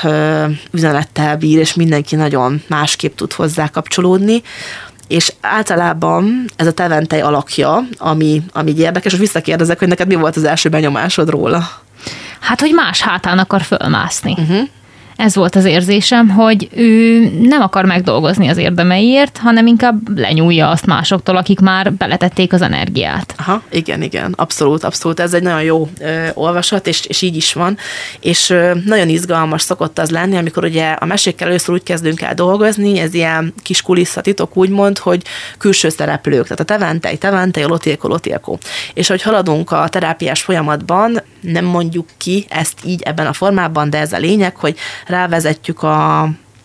üzenettel 0.71 1.37
bír, 1.37 1.59
és 1.59 1.73
mindenki 1.73 2.15
nagyon 2.15 2.61
másképp 2.67 3.15
tud 3.15 3.33
hozzá 3.33 3.67
kapcsolódni 3.67 4.41
és 5.07 5.33
általában 5.41 6.45
ez 6.55 6.67
a 6.67 6.71
teventej 6.71 7.21
alakja, 7.21 7.83
ami, 7.97 8.41
ami 8.53 8.73
érdekes, 8.77 9.13
és 9.13 9.19
visszakérdezek, 9.19 9.79
hogy 9.79 9.87
neked 9.87 10.07
mi 10.07 10.15
volt 10.15 10.35
az 10.35 10.43
első 10.43 10.69
benyomásod 10.69 11.29
róla? 11.29 11.69
Hát, 12.39 12.59
hogy 12.59 12.71
más 12.73 13.01
hátán 13.01 13.39
akar 13.39 13.61
fölmászni. 13.61 14.35
Uh-huh 14.37 14.67
ez 15.19 15.35
volt 15.35 15.55
az 15.55 15.65
érzésem, 15.65 16.29
hogy 16.29 16.69
ő 16.75 17.19
nem 17.41 17.61
akar 17.61 17.85
megdolgozni 17.85 18.47
az 18.47 18.57
érdemeiért, 18.57 19.37
hanem 19.37 19.67
inkább 19.67 20.17
lenyúlja 20.17 20.69
azt 20.69 20.85
másoktól, 20.85 21.37
akik 21.37 21.59
már 21.59 21.93
beletették 21.93 22.53
az 22.53 22.61
energiát. 22.61 23.33
Aha, 23.37 23.61
igen, 23.71 24.01
igen, 24.01 24.33
abszolút, 24.37 24.83
abszolút. 24.83 25.19
Ez 25.19 25.33
egy 25.33 25.41
nagyon 25.41 25.63
jó 25.63 25.89
ö, 25.99 26.27
olvasat, 26.33 26.87
és, 26.87 27.05
és 27.05 27.21
így 27.21 27.35
is 27.35 27.53
van. 27.53 27.77
És 28.19 28.49
ö, 28.49 28.71
nagyon 28.85 29.09
izgalmas 29.09 29.61
szokott 29.61 29.99
az 29.99 30.09
lenni, 30.09 30.37
amikor 30.37 30.63
ugye 30.63 30.91
a 30.91 31.05
mesékkel 31.05 31.47
először 31.47 31.73
úgy 31.73 31.83
kezdünk 31.83 32.21
el 32.21 32.33
dolgozni, 32.33 32.99
ez 32.99 33.13
ilyen 33.13 33.53
kis 33.63 33.81
kulisszatitok 33.81 34.57
úgymond, 34.57 34.97
hogy 34.97 35.23
külső 35.57 35.89
szereplők, 35.89 36.43
tehát 36.43 36.59
a 36.59 37.17
teventej, 37.17 37.63
a 37.63 37.67
lotilko, 37.67 38.07
lotilko. 38.07 38.57
És 38.93 39.07
hogy 39.07 39.21
haladunk 39.21 39.71
a 39.71 39.87
terápiás 39.89 40.41
folyamatban, 40.41 41.21
nem 41.41 41.65
mondjuk 41.65 42.07
ki 42.17 42.45
ezt 42.49 42.77
így 42.85 43.01
ebben 43.01 43.25
a 43.25 43.33
formában, 43.33 43.89
de 43.89 43.97
ez 43.97 44.13
a 44.13 44.17
lényeg, 44.17 44.55
hogy 44.55 44.77
rávezetjük 45.09 45.83
a, 45.83 46.21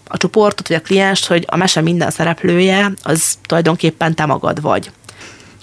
a 0.06 0.16
csoportot, 0.16 0.68
vagy 0.68 0.76
a 0.76 0.80
klienst, 0.80 1.26
hogy 1.26 1.44
a 1.46 1.56
mese 1.56 1.80
minden 1.80 2.10
szereplője, 2.10 2.92
az 3.02 3.38
tulajdonképpen 3.46 4.14
te 4.14 4.24
magad 4.26 4.60
vagy. 4.60 4.90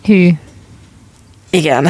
Hű. 0.04 0.30
Igen, 1.50 1.88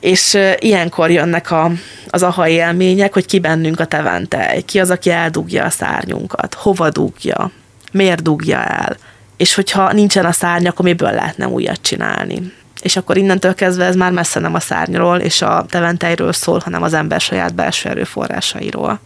és 0.00 0.38
ilyenkor 0.58 1.10
jönnek 1.10 1.50
a, 1.50 1.70
az 2.10 2.22
aha 2.22 2.48
élmények, 2.48 3.12
hogy 3.12 3.26
ki 3.26 3.38
bennünk 3.38 3.80
a 3.80 3.86
teventej, 3.86 4.62
ki 4.62 4.80
az, 4.80 4.90
aki 4.90 5.10
eldugja 5.10 5.64
a 5.64 5.70
szárnyunkat, 5.70 6.54
hova 6.54 6.90
dugja, 6.90 7.50
miért 7.92 8.22
dugja 8.22 8.64
el, 8.64 8.96
és 9.36 9.54
hogyha 9.54 9.92
nincsen 9.92 10.24
a 10.24 10.32
szárny, 10.32 10.66
akkor 10.66 10.84
miből 10.84 11.12
lehetne 11.12 11.48
újat 11.48 11.80
csinálni 11.80 12.52
és 12.82 12.96
akkor 12.96 13.16
innentől 13.16 13.54
kezdve 13.54 13.84
ez 13.84 13.96
már 13.96 14.12
messze 14.12 14.40
nem 14.40 14.54
a 14.54 14.60
szárnyról 14.60 15.18
és 15.18 15.42
a 15.42 15.66
teventejről 15.68 16.32
szól, 16.32 16.60
hanem 16.64 16.82
az 16.82 16.94
ember 16.94 17.20
saját 17.20 17.54
belső 17.54 17.88
erőforrásairól. 17.88 19.00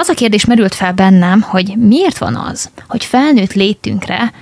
Az 0.00 0.08
a 0.08 0.14
kérdés 0.14 0.44
merült 0.44 0.74
fel 0.74 0.92
bennem, 0.92 1.40
hogy 1.40 1.74
miért 1.76 2.18
van 2.18 2.36
az, 2.36 2.70
hogy 2.88 3.04
felnőtt 3.04 3.52
létünkre 3.52 4.32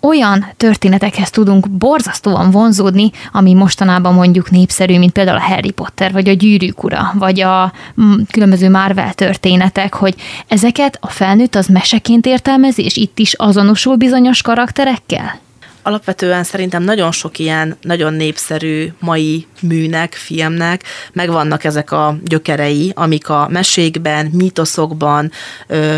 olyan 0.00 0.46
történetekhez 0.56 1.30
tudunk 1.30 1.70
borzasztóan 1.70 2.50
vonzódni, 2.50 3.10
ami 3.32 3.52
mostanában 3.52 4.14
mondjuk 4.14 4.50
népszerű, 4.50 4.98
mint 4.98 5.12
például 5.12 5.36
a 5.36 5.42
Harry 5.42 5.70
Potter, 5.70 6.12
vagy 6.12 6.28
a 6.28 6.32
Gyűrűk 6.32 6.84
ura, 6.84 7.12
vagy 7.18 7.40
a 7.40 7.72
mm, 8.00 8.14
különböző 8.30 8.70
Marvel 8.70 9.12
történetek, 9.12 9.94
hogy 9.94 10.14
ezeket 10.48 10.98
a 11.00 11.08
felnőtt 11.08 11.54
az 11.54 11.66
meseként 11.66 12.26
értelmezi, 12.26 12.84
és 12.84 12.96
itt 12.96 13.18
is 13.18 13.32
azonosul 13.32 13.96
bizonyos 13.96 14.42
karakterekkel? 14.42 15.43
Alapvetően 15.84 16.44
szerintem 16.44 16.82
nagyon 16.82 17.12
sok 17.12 17.38
ilyen 17.38 17.76
nagyon 17.80 18.12
népszerű 18.14 18.92
mai 18.98 19.46
műnek, 19.60 20.12
filmnek 20.14 20.82
megvannak 21.12 21.64
ezek 21.64 21.92
a 21.92 22.16
gyökerei, 22.24 22.92
amik 22.94 23.28
a 23.28 23.48
mesékben, 23.50 24.26
mítoszokban, 24.26 25.30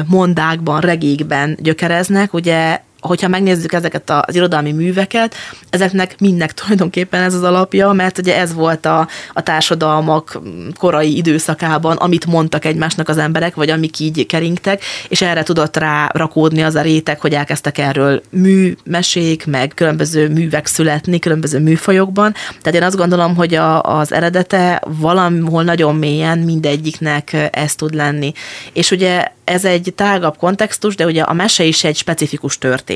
mondákban, 0.06 0.80
regékben 0.80 1.56
gyökereznek. 1.60 2.32
Ugye 2.32 2.80
hogyha 3.06 3.28
megnézzük 3.28 3.72
ezeket 3.72 4.10
az 4.10 4.34
irodalmi 4.34 4.72
műveket, 4.72 5.34
ezeknek 5.70 6.14
mindnek 6.18 6.52
tulajdonképpen 6.52 7.22
ez 7.22 7.34
az 7.34 7.42
alapja, 7.42 7.92
mert 7.92 8.18
ugye 8.18 8.36
ez 8.36 8.54
volt 8.54 8.86
a, 8.86 9.08
a 9.32 9.42
társadalmak 9.42 10.40
korai 10.78 11.16
időszakában, 11.16 11.96
amit 11.96 12.26
mondtak 12.26 12.64
egymásnak 12.64 13.08
az 13.08 13.18
emberek, 13.18 13.54
vagy 13.54 13.70
amik 13.70 13.98
így 13.98 14.26
keringtek, 14.26 14.82
és 15.08 15.22
erre 15.22 15.42
tudott 15.42 15.76
rá 15.76 16.08
rakódni 16.12 16.62
az 16.62 16.74
a 16.74 16.80
réteg, 16.80 17.20
hogy 17.20 17.34
elkezdtek 17.34 17.78
erről 17.78 18.22
műmesék, 18.30 19.46
meg 19.46 19.72
különböző 19.74 20.28
művek 20.28 20.66
születni, 20.66 21.18
különböző 21.18 21.58
műfajokban. 21.58 22.34
Tehát 22.62 22.80
én 22.80 22.86
azt 22.86 22.96
gondolom, 22.96 23.34
hogy 23.34 23.54
a, 23.54 23.82
az 23.82 24.12
eredete 24.12 24.82
valamhol 24.86 25.62
nagyon 25.62 25.94
mélyen 25.96 26.38
mindegyiknek 26.38 27.48
ez 27.52 27.74
tud 27.74 27.94
lenni. 27.94 28.32
És 28.72 28.90
ugye 28.90 29.24
ez 29.44 29.64
egy 29.64 29.92
tágabb 29.94 30.36
kontextus, 30.36 30.94
de 30.96 31.04
ugye 31.04 31.22
a 31.22 31.32
mese 31.32 31.64
is 31.64 31.84
egy 31.84 31.96
specifikus 31.96 32.58
történet. 32.58 32.95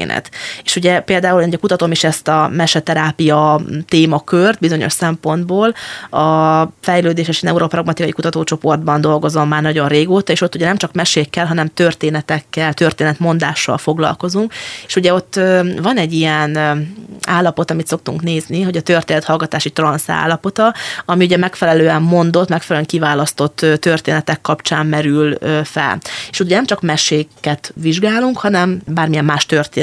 És 0.65 0.77
ugye 0.77 1.01
például 1.01 1.43
én 1.43 1.59
kutatom 1.61 1.91
is 1.91 2.05
ezt 2.05 2.29
a 2.29 2.51
meseterápia 2.53 3.61
témakört 3.89 4.59
bizonyos 4.59 4.93
szempontból. 4.93 5.75
A 6.11 6.65
fejlődéses 6.81 7.41
neuropragmatikai 7.41 8.11
kutatócsoportban 8.11 9.01
dolgozom 9.01 9.49
már 9.49 9.63
nagyon 9.63 9.89
régóta, 9.89 10.33
és 10.33 10.41
ott 10.41 10.55
ugye 10.55 10.67
nem 10.67 10.77
csak 10.77 10.93
mesékkel, 10.93 11.47
hanem 11.47 11.67
történetekkel, 11.75 12.75
történetmondással 12.75 13.79
foglalkozunk. 13.79 14.53
És 14.87 14.97
ugye 14.97 15.15
ott 15.15 15.41
van 15.83 15.97
egy 15.97 16.13
ilyen 16.13 16.59
állapot, 17.27 17.71
amit 17.71 17.87
szoktunk 17.87 18.23
nézni, 18.23 18.63
hogy 18.63 18.77
a 18.77 18.83
történethallgatási 18.83 19.71
transz 19.71 20.09
állapota, 20.09 20.75
ami 21.05 21.25
ugye 21.25 21.37
megfelelően 21.37 22.03
mondott, 22.03 22.49
megfelelően 22.49 22.91
kiválasztott 22.91 23.67
történetek 23.79 24.41
kapcsán 24.41 24.87
merül 24.87 25.39
fel. 25.65 25.99
És 26.31 26.41
ugye 26.41 26.55
nem 26.55 26.67
csak 26.67 26.81
meséket 26.81 27.73
vizsgálunk, 27.75 28.39
hanem 28.39 28.81
bármilyen 28.87 29.25
más 29.25 29.47
történet 29.47 29.80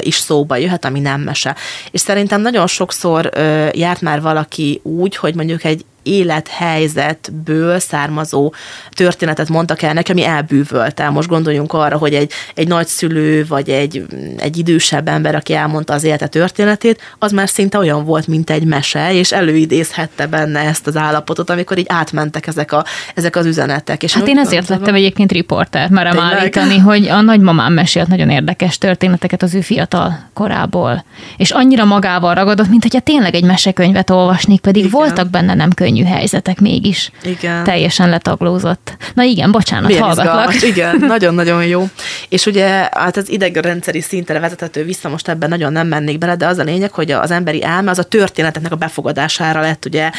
is 0.00 0.14
szóba 0.14 0.56
jöhet, 0.56 0.84
ami 0.84 1.00
nem 1.00 1.20
mese. 1.20 1.56
És 1.90 2.00
szerintem 2.00 2.40
nagyon 2.40 2.66
sokszor 2.66 3.30
járt 3.72 4.00
már 4.00 4.20
valaki 4.20 4.80
úgy, 4.82 5.16
hogy 5.16 5.34
mondjuk 5.34 5.64
egy 5.64 5.84
élethelyzetből 6.02 7.78
származó 7.78 8.52
történetet 8.90 9.48
mondtak 9.48 9.82
el 9.82 9.92
nekem, 9.92 10.16
ami 10.16 10.26
elbűvölt 10.26 11.10
Most 11.10 11.28
gondoljunk 11.28 11.72
arra, 11.72 11.96
hogy 11.96 12.14
egy, 12.14 12.32
egy 12.54 12.68
nagyszülő, 12.68 13.46
vagy 13.48 13.68
egy, 13.70 14.04
egy 14.36 14.56
idősebb 14.56 15.08
ember, 15.08 15.34
aki 15.34 15.54
elmondta 15.54 15.92
az 15.92 16.04
élete 16.04 16.26
történetét, 16.26 17.00
az 17.18 17.32
már 17.32 17.48
szinte 17.48 17.78
olyan 17.78 18.04
volt, 18.04 18.26
mint 18.26 18.50
egy 18.50 18.64
mese, 18.64 19.14
és 19.14 19.32
előidézhette 19.32 20.26
benne 20.26 20.60
ezt 20.60 20.86
az 20.86 20.96
állapotot, 20.96 21.50
amikor 21.50 21.78
így 21.78 21.86
átmentek 21.88 22.46
ezek, 22.46 22.72
a, 22.72 22.84
ezek 23.14 23.36
az 23.36 23.46
üzenetek. 23.46 24.02
És 24.02 24.14
hát 24.14 24.28
én 24.28 24.38
ezért 24.38 24.58
gondolom, 24.58 24.80
lettem 24.80 24.94
egyébként 24.94 25.32
riporter, 25.32 25.90
merem 25.90 26.18
állítani, 26.18 26.78
hogy 26.78 27.08
a 27.08 27.20
nagymamám 27.20 27.72
mesélt 27.72 28.08
nagyon 28.08 28.30
érdekes 28.30 28.78
történeteket 28.78 29.42
az 29.42 29.54
ő 29.54 29.60
fiatal 29.60 30.30
korából. 30.34 31.04
És 31.36 31.50
annyira 31.50 31.84
magával 31.84 32.34
ragadott, 32.34 32.68
mint 32.68 32.82
hogyha 32.82 33.00
tényleg 33.00 33.34
egy 33.34 33.44
mesekönyvet 33.44 34.10
olvasnék, 34.10 34.60
pedig 34.60 34.84
Igen. 34.84 34.98
voltak 35.00 35.30
benne 35.30 35.54
nem 35.54 35.70
könnyű 35.72 35.91
könnyű 35.92 36.04
helyzetek 36.04 36.60
mégis. 36.60 37.10
Igen. 37.22 37.64
Teljesen 37.64 38.08
letaglózott. 38.08 38.96
Na 39.14 39.22
igen, 39.22 39.50
bocsánat, 39.50 39.86
Milyen 39.86 40.02
hallgatlak. 40.02 40.54
Izgalmas. 40.54 40.62
Igen, 40.72 40.96
nagyon-nagyon 41.08 41.64
jó. 41.66 41.88
És 42.28 42.46
ugye 42.46 42.88
hát 42.92 43.16
az 43.16 43.30
idegrendszeri 43.30 44.00
szintre 44.00 44.38
vezethető 44.38 44.84
vissza, 44.84 45.08
most 45.08 45.28
ebben 45.28 45.48
nagyon 45.48 45.72
nem 45.72 45.86
mennék 45.86 46.18
bele, 46.18 46.36
de 46.36 46.46
az 46.46 46.58
a 46.58 46.62
lényeg, 46.62 46.90
hogy 46.92 47.10
az 47.10 47.30
emberi 47.30 47.64
elme 47.64 47.90
az 47.90 47.98
a 47.98 48.02
történeteknek 48.02 48.72
a 48.72 48.76
befogadására 48.76 49.60
lett 49.60 49.84
ugye 49.84 50.10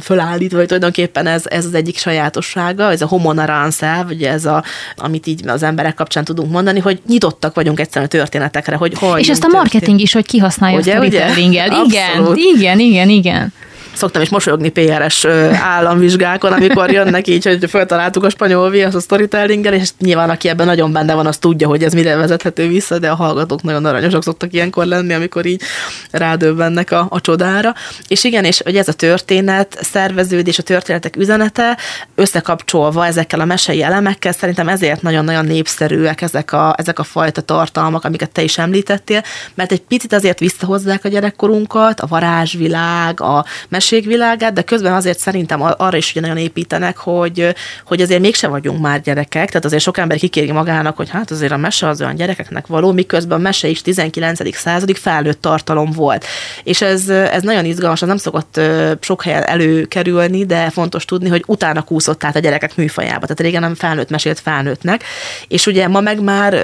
fölállítva, 0.00 0.56
vagy 0.56 0.66
tulajdonképpen 0.66 1.26
ez, 1.26 1.42
ez 1.46 1.64
az 1.64 1.74
egyik 1.74 1.98
sajátossága, 1.98 2.90
ez 2.90 3.02
a 3.02 3.06
homonarance, 3.06 4.04
vagy 4.06 4.22
ez 4.22 4.44
a, 4.44 4.64
amit 4.96 5.26
így 5.26 5.48
az 5.48 5.62
emberek 5.62 5.94
kapcsán 5.94 6.24
tudunk 6.24 6.50
mondani, 6.50 6.78
hogy 6.78 7.00
nyitottak 7.08 7.54
vagyunk 7.54 7.80
egyszerűen 7.80 8.06
a 8.06 8.16
történetekre, 8.16 8.76
hogy 8.76 8.94
hogy 8.98 9.20
És 9.20 9.28
ezt 9.28 9.44
a 9.44 9.48
marketing 9.48 9.80
történt. 9.80 10.00
is, 10.00 10.12
hogy 10.12 10.26
kihasználja 10.26 10.78
ugye, 10.78 10.92
a 10.92 10.94
storytellinggel. 10.94 11.84
Igen, 11.84 12.36
igen, 12.36 12.78
igen, 12.78 13.08
igen. 13.08 13.52
Szoktam 13.92 14.22
is 14.22 14.28
mosolyogni 14.28 14.68
PRS 14.68 15.24
államvizsgákon, 15.62 16.52
amikor 16.52 16.90
jönnek 16.90 17.26
így, 17.28 17.44
hogy 17.44 17.70
feltaláltuk 17.70 18.24
a 18.24 18.30
spanyol 18.30 18.70
viasz 18.70 18.94
a 18.94 19.00
storytellinggel, 19.00 19.74
és 19.74 19.88
nyilván 19.98 20.30
aki 20.30 20.48
ebben 20.48 20.66
nagyon 20.66 20.92
benne 20.92 21.14
van, 21.14 21.26
az 21.26 21.38
tudja, 21.38 21.68
hogy 21.68 21.82
ez 21.82 21.92
mire 21.92 22.16
vezethető 22.16 22.68
vissza, 22.68 22.98
de 22.98 23.10
a 23.10 23.14
hallgatók 23.14 23.62
nagyon 23.62 23.84
aranyosak 23.84 24.22
szoktak 24.22 24.52
ilyenkor 24.52 24.84
lenni, 24.84 25.12
amikor 25.12 25.46
így 25.46 25.62
rádöbbennek 26.10 26.90
a, 26.90 27.06
a 27.10 27.20
csodára. 27.20 27.74
És 28.08 28.24
igen, 28.24 28.44
és 28.44 28.60
hogy 28.64 28.76
ez 28.76 28.88
a 28.88 28.92
történet, 28.92 29.78
szerveződés, 29.80 30.58
a 30.58 30.62
történetek 30.62 31.16
üzenete 31.16 31.78
összekapcsolva 32.14 33.06
ezekkel 33.06 33.40
a 33.40 33.44
mesei 33.44 33.82
elemekkel, 33.82 34.32
szerintem 34.32 34.68
ezért 34.68 35.02
nagyon-nagyon 35.02 35.44
népszerűek 35.44 36.20
ezek 36.22 36.52
a, 36.52 36.74
ezek 36.78 36.98
a 36.98 37.02
fajta 37.02 37.40
tartalmak, 37.40 38.04
amiket 38.04 38.30
te 38.30 38.42
is 38.42 38.58
említettél, 38.58 39.22
mert 39.54 39.72
egy 39.72 39.80
picit 39.80 40.12
azért 40.12 40.38
visszahozzák 40.38 41.04
a 41.04 41.08
gyerekkorunkat, 41.08 42.00
a 42.00 42.06
varázsvilág, 42.06 43.20
a 43.20 43.44
mesék 43.80 44.04
világát, 44.04 44.52
de 44.52 44.62
közben 44.62 44.92
azért 44.92 45.18
szerintem 45.18 45.62
arra 45.62 45.96
is 45.96 46.10
ugye 46.10 46.20
nagyon 46.20 46.36
építenek, 46.36 46.96
hogy, 46.96 47.54
hogy 47.84 48.00
azért 48.00 48.20
mégse 48.20 48.48
vagyunk 48.48 48.80
már 48.80 49.00
gyerekek, 49.00 49.48
tehát 49.48 49.64
azért 49.64 49.82
sok 49.82 49.98
ember 49.98 50.18
kikéri 50.18 50.52
magának, 50.52 50.96
hogy 50.96 51.10
hát 51.10 51.30
azért 51.30 51.52
a 51.52 51.56
mese 51.56 51.88
az 51.88 52.00
olyan 52.00 52.14
gyerekeknek 52.14 52.66
való, 52.66 52.92
miközben 52.92 53.38
a 53.38 53.42
mese 53.42 53.68
is 53.68 53.82
19. 53.82 54.56
századig 54.56 54.96
felnőtt 54.96 55.40
tartalom 55.40 55.90
volt. 55.90 56.24
És 56.64 56.82
ez, 56.82 57.08
ez 57.08 57.42
nagyon 57.42 57.64
izgalmas, 57.64 58.02
az 58.02 58.08
nem 58.08 58.16
szokott 58.16 58.60
sok 59.00 59.22
helyen 59.22 59.42
előkerülni, 59.42 60.46
de 60.46 60.70
fontos 60.70 61.04
tudni, 61.04 61.28
hogy 61.28 61.44
utána 61.46 61.82
kúszott 61.82 62.24
át 62.24 62.36
a 62.36 62.38
gyerekek 62.38 62.76
műfajába. 62.76 63.20
Tehát 63.20 63.40
régen 63.40 63.60
nem 63.60 63.74
felnőtt 63.74 64.10
mesélt 64.10 64.40
felnőttnek. 64.40 65.04
És 65.48 65.66
ugye 65.66 65.88
ma 65.88 66.00
meg 66.00 66.20
már 66.22 66.54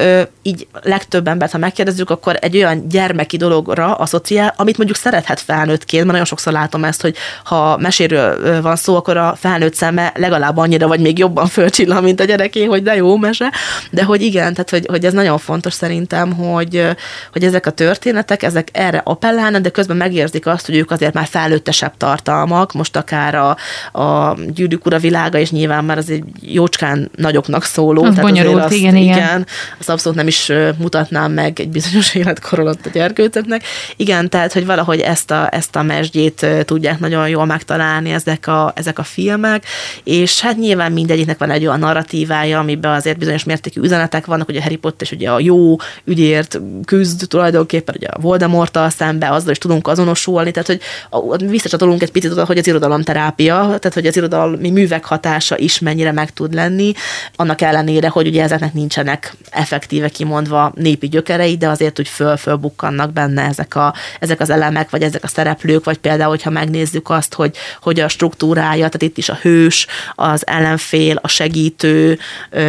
így 0.43 0.67
legtöbb 0.83 1.29
embert, 1.29 1.53
ha 1.53 1.59
megkérdezzük, 1.59 2.11
akkor 2.11 2.37
egy 2.41 2.57
olyan 2.57 2.89
gyermeki 2.89 3.37
dologra 3.37 3.95
asszociál, 3.95 4.55
amit 4.57 4.77
mondjuk 4.77 4.99
szerethet 4.99 5.41
felnőttként, 5.41 6.03
mert 6.03 6.19
nagyon 6.19 6.25
sokszor 6.27 6.53
látom 6.53 6.85
ezt, 6.85 7.03
hogy 7.07 7.17
ha 7.45 7.77
meséről 7.77 8.63
van 8.63 8.77
szó, 8.77 8.97
akkor 8.97 9.17
a 9.17 9.37
felnőtt 9.39 9.75
szeme 9.75 10.13
legalább 10.15 10.57
annyira, 10.57 10.89
vagy 10.89 11.01
még 11.01 11.19
jobban 11.19 11.47
fölcsillan, 11.47 12.03
mint 12.03 12.21
a 12.21 12.25
gyereké, 12.25 12.65
hogy 12.65 12.83
de 12.83 12.97
jó 12.97 13.17
mese, 13.17 13.53
de 13.91 14.05
hogy 14.05 14.23
igen, 14.23 14.53
tehát 14.53 14.71
hogy, 14.71 14.87
hogy 14.87 15.05
ez 15.05 15.13
nagyon 15.13 15.39
fontos 15.39 15.73
szerintem, 15.73 16.33
hogy, 16.33 16.89
hogy 17.33 17.45
ezek 17.45 17.67
a 17.67 17.71
történetek, 17.71 18.43
ezek 18.43 18.69
erre 18.73 19.01
appellálnak, 19.05 19.63
de 19.63 19.69
közben 19.69 19.97
megérzik 19.97 20.47
azt, 20.47 20.67
hogy 20.67 20.77
ők 20.77 20.91
azért 20.91 21.15
már 21.15 21.27
felnőttesebb 21.27 21.97
tartalmak, 21.97 22.73
most 22.73 22.97
akár 22.97 23.35
a, 23.35 23.57
a 24.01 24.37
gyűrűk 24.55 24.87
ura 24.87 24.99
világa, 24.99 25.39
és 25.39 25.51
nyilván 25.51 25.85
már 25.85 25.99
az 25.99 26.11
egy 26.11 26.25
jócskán 26.41 27.11
nagyoknak 27.17 27.65
szóló. 27.65 28.03
Az 28.05 28.15
tehát 28.15 28.31
bonyolult, 28.31 28.65
azt, 28.65 28.75
igen, 28.75 28.97
igen. 28.97 29.17
igen. 29.17 29.47
Azt 29.79 29.89
abszolút 29.89 30.19
nem 30.19 30.27
is 30.27 30.53
mutatnám 30.79 31.33
meg 31.33 31.61
egy 31.61 31.69
bizonyos 31.69 32.15
életkor 32.21 32.59
alatt 32.59 32.87
a 32.87 32.91
gyerkőcöknek. 32.93 33.63
Igen, 33.97 34.29
tehát, 34.29 34.53
hogy 34.53 34.67
valahogy 34.67 35.01
ezt 35.01 35.31
a, 35.31 35.49
ezt 35.53 35.77
a 35.77 35.83
mesdjét 35.83 36.47
tudják 36.65 36.96
nagyon 37.01 37.29
jól 37.29 37.45
megtalálni 37.45 38.11
ezek 38.11 38.47
a, 38.47 38.73
ezek 38.75 38.99
a 38.99 39.03
filmek, 39.03 39.65
és 40.05 40.41
hát 40.41 40.57
nyilván 40.57 40.93
mindegyiknek 40.93 41.39
van 41.39 41.51
egy 41.51 41.67
olyan 41.67 41.79
narratívája, 41.79 42.59
amiben 42.59 42.93
azért 42.93 43.19
bizonyos 43.19 43.45
mértékű 43.45 43.81
üzenetek 43.81 44.27
vannak, 44.27 44.47
hogy 44.47 44.57
a 44.57 44.63
Harry 44.63 44.77
Potter 44.77 45.07
és 45.07 45.13
ugye 45.13 45.31
a 45.31 45.41
jó 45.41 45.77
ügyért 46.05 46.61
küzd 46.85 47.29
tulajdonképpen, 47.29 47.95
ugye 47.99 48.09
a 48.09 48.21
Voldemorttal 48.21 48.91
szembe, 48.91 49.31
azzal 49.31 49.51
is 49.51 49.59
tudunk 49.59 49.89
azonosulni, 49.89 50.51
tehát 50.51 50.69
hogy 51.11 51.49
visszacsatolunk 51.49 52.03
egy 52.03 52.11
picit 52.11 52.31
oda, 52.31 52.45
hogy 52.45 52.59
az 52.59 52.67
irodalomterápia, 52.67 53.55
tehát 53.57 53.95
hogy 53.95 54.07
az 54.07 54.17
irodalmi 54.17 54.71
művek 54.71 55.05
hatása 55.05 55.59
is 55.59 55.79
mennyire 55.79 56.13
meg 56.13 56.33
tud 56.33 56.55
lenni, 56.55 56.93
annak 57.37 57.61
ellenére, 57.61 58.09
hogy 58.09 58.27
ugye 58.27 58.43
ezeknek 58.43 58.73
nincsenek 58.73 59.35
effektíve 59.51 60.09
kimondva 60.09 60.73
népi 60.75 61.09
gyökerei, 61.09 61.57
de 61.57 61.69
azért 61.69 61.99
úgy 61.99 62.09
föl-fölbukkannak 62.09 63.13
benne 63.13 63.43
ezek, 63.43 63.75
a, 63.75 63.95
ezek 64.21 64.41
az 64.41 64.51
elemek, 64.51 64.91
vagy 64.91 65.03
ezek 65.03 65.25
a 65.25 65.29
szereplők, 65.29 65.85
vagy 65.85 65.99
például, 65.99 66.31
hogyha 66.31 66.51
megnézzük 66.87 67.11
azt, 67.11 67.35
hogy, 67.35 67.57
hogy 67.81 68.01
a 68.01 68.09
struktúrája, 68.09 68.89
tehát 68.89 69.03
itt 69.03 69.19
is 69.19 69.29
a 69.29 69.39
hős, 69.43 69.87
az 70.15 70.47
ellenfél, 70.47 71.19
a 71.23 71.29
segítő, 71.29 72.19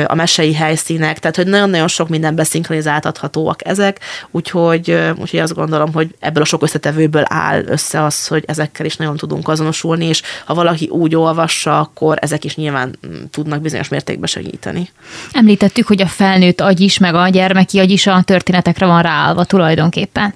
a 0.05 0.15
mesei 0.15 0.53
helyszínek, 0.53 1.19
tehát 1.19 1.35
hogy 1.35 1.47
nagyon-nagyon 1.47 1.87
sok 1.87 2.09
mindenben 2.09 2.45
szinkronizáltathatóak 2.45 3.67
ezek, 3.67 3.99
úgyhogy, 4.31 4.97
úgyhogy 5.17 5.39
azt 5.39 5.53
gondolom, 5.53 5.93
hogy 5.93 6.15
ebből 6.19 6.43
a 6.43 6.45
sok 6.45 6.63
összetevőből 6.63 7.23
áll 7.25 7.63
össze 7.65 8.03
az, 8.03 8.27
hogy 8.27 8.43
ezekkel 8.47 8.85
is 8.85 8.95
nagyon 8.95 9.17
tudunk 9.17 9.47
azonosulni, 9.47 10.05
és 10.05 10.21
ha 10.45 10.53
valaki 10.53 10.87
úgy 10.87 11.15
olvassa, 11.15 11.79
akkor 11.79 12.17
ezek 12.21 12.43
is 12.43 12.55
nyilván 12.55 12.99
mm, 13.07 13.23
tudnak 13.31 13.61
bizonyos 13.61 13.87
mértékben 13.87 14.27
segíteni. 14.27 14.89
Említettük, 15.31 15.87
hogy 15.87 16.01
a 16.01 16.07
felnőtt 16.07 16.61
agy 16.61 16.79
is, 16.79 16.97
meg 16.97 17.15
a 17.15 17.29
gyermeki 17.29 17.79
agy 17.79 17.91
is 17.91 18.07
a 18.07 18.21
történetekre 18.21 18.85
van 18.85 19.01
ráállva 19.01 19.45
tulajdonképpen. 19.45 20.33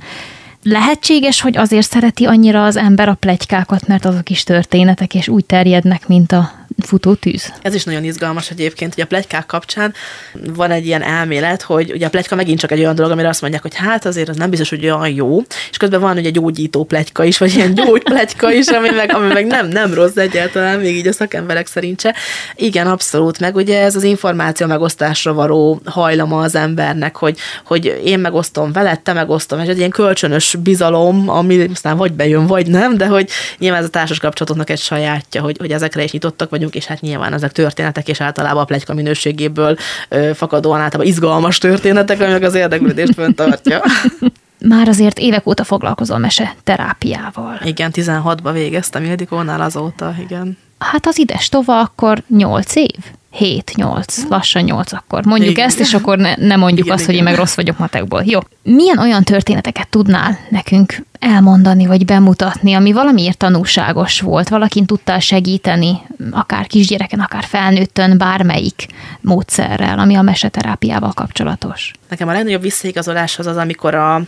Lehetséges, 0.63 1.41
hogy 1.41 1.57
azért 1.57 1.89
szereti 1.89 2.25
annyira 2.25 2.63
az 2.63 2.75
ember 2.75 3.09
a 3.09 3.13
plegykákat, 3.13 3.87
mert 3.87 4.05
azok 4.05 4.29
is 4.29 4.43
történetek, 4.43 5.15
és 5.15 5.27
úgy 5.27 5.45
terjednek, 5.45 6.07
mint 6.07 6.31
a 6.31 6.60
futó 6.81 7.13
tűz. 7.13 7.53
Ez 7.61 7.73
is 7.73 7.83
nagyon 7.83 8.03
izgalmas 8.03 8.49
egyébként, 8.49 8.93
hogy 8.93 9.03
a 9.03 9.07
plegykák 9.07 9.45
kapcsán 9.45 9.93
van 10.33 10.71
egy 10.71 10.85
ilyen 10.85 11.01
elmélet, 11.01 11.61
hogy 11.61 11.91
ugye 11.91 12.05
a 12.05 12.09
plegyka 12.09 12.35
megint 12.35 12.59
csak 12.59 12.71
egy 12.71 12.79
olyan 12.79 12.95
dolog, 12.95 13.11
amire 13.11 13.27
azt 13.27 13.41
mondják, 13.41 13.61
hogy 13.61 13.75
hát 13.75 14.05
azért 14.05 14.29
az 14.29 14.35
nem 14.35 14.49
biztos, 14.49 14.69
hogy 14.69 14.85
olyan 14.85 15.09
jó, 15.09 15.41
és 15.69 15.77
közben 15.77 15.99
van 15.99 16.17
ugye 16.17 16.29
gyógyító 16.29 16.83
plegyka 16.83 17.23
is, 17.23 17.37
vagy 17.37 17.55
ilyen 17.55 17.73
gyógyplegyka 17.73 18.51
is, 18.51 18.67
ami 18.67 18.89
meg, 18.89 19.13
ami 19.13 19.27
meg 19.27 19.45
nem, 19.45 19.67
nem 19.67 19.93
rossz 19.93 20.15
egyáltalán, 20.15 20.79
még 20.79 20.95
így 20.95 21.07
a 21.07 21.13
szakemberek 21.13 21.67
szerint 21.67 22.01
se. 22.01 22.15
Igen, 22.55 22.87
abszolút, 22.87 23.39
meg 23.39 23.55
ugye 23.55 23.81
ez 23.81 23.95
az 23.95 24.03
információ 24.03 24.67
megosztásra 24.67 25.33
való 25.33 25.81
hajlama 25.85 26.41
az 26.41 26.55
embernek, 26.55 27.15
hogy, 27.15 27.37
hogy 27.65 28.01
én 28.05 28.19
megosztom 28.19 28.71
veled, 28.71 28.99
te 28.99 29.13
megosztom, 29.13 29.59
és 29.59 29.67
egy 29.67 29.77
ilyen 29.77 29.89
kölcsönös 29.89 30.55
bizalom, 30.63 31.29
ami 31.29 31.67
aztán 31.73 31.97
vagy 31.97 32.13
bejön, 32.13 32.47
vagy 32.47 32.67
nem, 32.67 32.97
de 32.97 33.07
hogy 33.07 33.29
nyilván 33.57 33.79
ez 33.79 33.85
a 33.85 33.89
társas 33.89 34.19
kapcsolatoknak 34.19 34.69
egy 34.69 34.79
sajátja, 34.79 35.41
hogy, 35.41 35.57
hogy 35.59 35.71
ezekre 35.71 36.03
is 36.03 36.11
nyitottak 36.11 36.49
vagyunk, 36.49 36.70
és 36.75 36.85
hát 36.85 37.01
nyilván 37.01 37.33
ezek 37.33 37.51
történetek, 37.51 38.07
és 38.07 38.21
általában 38.21 38.61
a 38.61 38.65
plegyka 38.65 38.93
minőségéből 38.93 39.77
ö, 40.09 40.31
fakadóan 40.33 40.79
általában 40.79 41.11
izgalmas 41.11 41.57
történetek, 41.57 42.21
ami 42.21 42.31
meg 42.31 42.43
az 42.43 42.55
érdeklődést 42.55 43.13
föntartja. 43.13 43.81
Már 44.67 44.87
azért 44.87 45.19
évek 45.19 45.47
óta 45.47 45.63
foglalkozol 45.63 46.17
mese 46.17 46.55
terápiával. 46.63 47.59
Igen, 47.63 47.91
16-ba 47.93 48.49
végeztem 48.53 49.03
Ildikónál 49.03 49.61
azóta, 49.61 50.15
igen. 50.19 50.57
Hát 50.81 51.07
az 51.07 51.19
ides 51.19 51.49
tova 51.49 51.79
akkor 51.79 52.23
8 52.27 52.75
év? 52.75 52.95
7-8, 53.39 54.27
lassan 54.29 54.63
8 54.63 54.93
akkor. 54.93 55.25
Mondjuk 55.25 55.51
igen. 55.51 55.65
ezt, 55.65 55.79
és 55.79 55.93
akkor 55.93 56.17
ne, 56.17 56.35
ne 56.35 56.55
mondjuk 56.55 56.85
igen, 56.85 56.97
azt, 56.97 57.03
igen. 57.03 57.15
hogy 57.15 57.25
én 57.25 57.31
meg 57.31 57.39
rossz 57.39 57.55
vagyok 57.55 57.77
matekból. 57.77 58.23
Jó. 58.25 58.39
Milyen 58.63 58.97
olyan 58.97 59.23
történeteket 59.23 59.89
tudnál 59.89 60.39
nekünk 60.49 61.05
elmondani, 61.19 61.85
vagy 61.85 62.05
bemutatni, 62.05 62.73
ami 62.73 62.91
valamiért 62.91 63.37
tanulságos 63.37 64.21
volt, 64.21 64.49
valakin 64.49 64.85
tudtál 64.85 65.19
segíteni, 65.19 66.01
akár 66.31 66.67
kisgyereken, 66.67 67.19
akár 67.19 67.43
felnőttön, 67.43 68.17
bármelyik 68.17 68.87
módszerrel, 69.21 69.99
ami 69.99 70.15
a 70.15 70.21
meseterápiával 70.21 71.11
kapcsolatos? 71.13 71.91
Nekem 72.09 72.27
a 72.27 72.31
legnagyobb 72.31 72.61
visszaigazolás 72.61 73.39
az 73.39 73.47
az, 73.47 73.57
amikor 73.57 73.95
a 73.95 74.21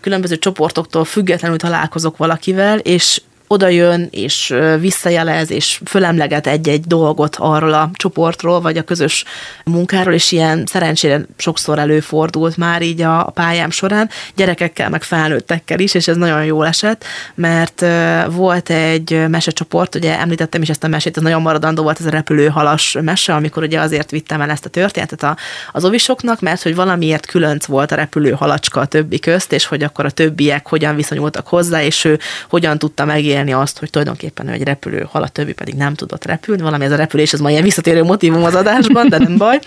különböző 0.00 0.38
csoportoktól 0.38 1.04
függetlenül 1.04 1.58
találkozok 1.58 2.16
valakivel, 2.16 2.78
és 2.78 3.20
oda 3.52 3.68
jön, 3.68 4.08
és 4.10 4.54
visszajelez, 4.80 5.50
és 5.50 5.80
fölemleget 5.84 6.46
egy-egy 6.46 6.80
dolgot 6.80 7.36
arról 7.38 7.72
a 7.72 7.90
csoportról, 7.92 8.60
vagy 8.60 8.76
a 8.76 8.82
közös 8.82 9.24
munkáról, 9.64 10.12
és 10.14 10.32
ilyen 10.32 10.66
szerencsére 10.66 11.20
sokszor 11.36 11.78
előfordult 11.78 12.56
már 12.56 12.82
így 12.82 13.02
a 13.02 13.30
pályám 13.34 13.70
során, 13.70 14.10
gyerekekkel, 14.34 14.90
meg 14.90 15.02
felnőttekkel 15.02 15.78
is, 15.78 15.94
és 15.94 16.08
ez 16.08 16.16
nagyon 16.16 16.44
jól 16.44 16.66
esett, 16.66 17.04
mert 17.34 17.84
volt 18.30 18.70
egy 18.70 19.28
mesecsoport, 19.28 19.94
ugye 19.94 20.18
említettem 20.18 20.62
is 20.62 20.68
ezt 20.68 20.84
a 20.84 20.88
mesét, 20.88 21.16
ez 21.16 21.22
nagyon 21.22 21.42
maradandó 21.42 21.82
volt 21.82 22.00
ez 22.00 22.06
a 22.06 22.10
repülőhalas 22.10 22.96
mese, 23.00 23.34
amikor 23.34 23.62
ugye 23.62 23.80
azért 23.80 24.10
vittem 24.10 24.40
el 24.40 24.50
ezt 24.50 24.64
a 24.64 24.68
történetet 24.68 25.36
az 25.72 25.84
ovisoknak, 25.84 26.40
mert 26.40 26.62
hogy 26.62 26.74
valamiért 26.74 27.26
különc 27.26 27.64
volt 27.64 27.92
a 27.92 27.94
repülőhalacska 27.94 28.80
a 28.80 28.86
többi 28.86 29.18
közt, 29.18 29.52
és 29.52 29.66
hogy 29.66 29.82
akkor 29.82 30.04
a 30.04 30.10
többiek 30.10 30.68
hogyan 30.68 30.96
viszonyultak 30.96 31.46
hozzá, 31.46 31.82
és 31.82 32.04
ő 32.04 32.18
hogyan 32.48 32.78
tudta 32.78 33.04
megélni 33.04 33.41
élni 33.48 33.62
azt, 33.62 33.78
hogy 33.78 33.90
tulajdonképpen 33.90 34.48
ő 34.48 34.52
egy 34.52 34.62
repülő 34.62 35.06
hal, 35.10 35.22
a 35.22 35.28
többi 35.28 35.52
pedig 35.52 35.74
nem 35.74 35.94
tudott 35.94 36.24
repülni. 36.24 36.62
Valami 36.62 36.84
ez 36.84 36.92
a 36.92 36.96
repülés, 36.96 37.32
ez 37.32 37.40
ma 37.40 37.50
ilyen 37.50 37.62
visszatérő 37.62 38.02
motivum 38.02 38.44
az 38.44 38.54
adásban, 38.54 39.08
de 39.08 39.18
nem 39.18 39.36
baj. 39.36 39.58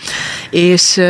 És, 0.50 1.00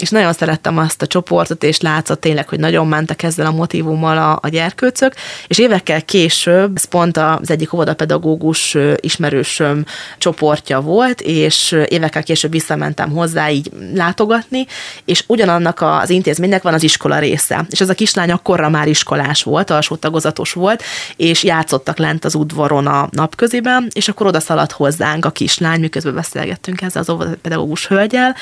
és 0.00 0.10
nagyon 0.10 0.32
szerettem 0.32 0.78
azt 0.78 1.02
a 1.02 1.06
csoportot, 1.06 1.64
és 1.64 1.80
látszott 1.80 2.20
tényleg, 2.20 2.48
hogy 2.48 2.58
nagyon 2.58 2.86
mentek 2.86 3.22
ezzel 3.22 3.46
a 3.46 3.50
motivummal 3.50 4.18
a, 4.18 4.38
a 4.42 4.48
gyerkőcök, 4.48 5.14
és 5.46 5.58
évekkel 5.58 6.02
később, 6.02 6.76
ez 6.76 6.84
pont 6.84 7.16
az 7.16 7.50
egyik 7.50 7.72
óvodapedagógus 7.72 8.76
ismerősöm 8.96 9.84
csoportja 10.18 10.80
volt, 10.80 11.20
és 11.20 11.76
évekkel 11.88 12.22
később 12.22 12.50
visszamentem 12.50 13.10
hozzá 13.10 13.50
így 13.50 13.70
látogatni, 13.94 14.66
és 15.04 15.24
ugyanannak 15.26 15.80
az 15.80 16.10
intézménynek 16.10 16.62
van 16.62 16.74
az 16.74 16.82
iskola 16.82 17.18
része. 17.18 17.66
És 17.70 17.80
ez 17.80 17.88
a 17.88 17.94
kislány 17.94 18.30
akkorra 18.30 18.68
már 18.68 18.88
iskolás 18.88 19.42
volt, 19.42 19.70
alsó 19.70 19.96
tagozatos 19.96 20.52
volt, 20.52 20.82
és 21.16 21.42
játszottak 21.44 21.98
lenne 21.98 22.13
bent 22.14 22.24
az 22.24 22.34
udvaron 22.34 22.86
a 22.86 23.08
napköziben, 23.10 23.88
és 23.92 24.08
akkor 24.08 24.26
oda 24.26 24.40
szaladt 24.40 24.72
hozzánk 24.72 25.24
a 25.24 25.30
kislány, 25.30 25.80
miközben 25.80 26.14
beszélgettünk 26.14 26.80
ezzel 26.80 27.02
az 27.06 27.26
pedagógus 27.42 27.86
hölgyel, 27.86 28.36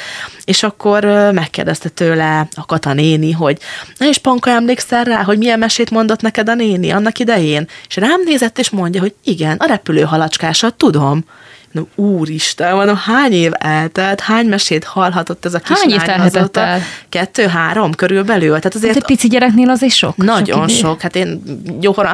és 0.45 0.63
akkor 0.63 1.05
megkérdezte 1.33 1.89
tőle 1.89 2.49
a 2.55 2.67
Kata 2.67 2.93
néni, 2.93 3.33
hogy 3.33 3.59
na 3.99 4.07
és 4.07 4.19
Panka 4.19 4.51
emlékszel 4.51 5.05
rá, 5.05 5.23
hogy 5.23 5.39
milyen 5.39 5.59
mesét 5.59 5.91
mondott 5.91 6.21
neked 6.21 6.49
a 6.49 6.55
néni 6.55 6.91
annak 6.91 7.19
idején? 7.19 7.69
És 7.89 7.97
rám 7.97 8.23
nézett, 8.25 8.59
és 8.59 8.71
mondja, 8.71 9.01
hogy 9.01 9.15
igen, 9.25 9.57
a 9.57 9.67
repülő 9.67 10.03
halacskásat 10.03 10.75
tudom. 10.75 11.25
No, 11.73 11.83
úristen, 11.95 12.75
mondom, 12.75 12.97
hány 12.97 13.33
év 13.33 13.53
eltelt, 13.59 14.21
hány 14.21 14.47
mesét 14.47 14.85
hallhatott 14.85 15.45
ez 15.45 15.55
a 15.55 15.59
kislány 15.59 15.91
Hány 15.91 16.01
év 16.01 16.03
telhetett 16.03 16.57
el? 16.57 16.81
Kettő-három 17.09 17.95
körülbelül. 17.95 18.49
Tehát 18.49 18.75
azért 18.75 18.95
hát 18.95 19.03
egy 19.03 19.17
pici 19.17 19.29
gyereknél 19.29 19.71
az 19.71 19.83
is 19.83 19.97
sok. 19.97 20.17
Nagyon 20.17 20.69
sok. 20.69 20.79
sok. 20.79 21.01
Hát 21.01 21.17
én 21.17 21.43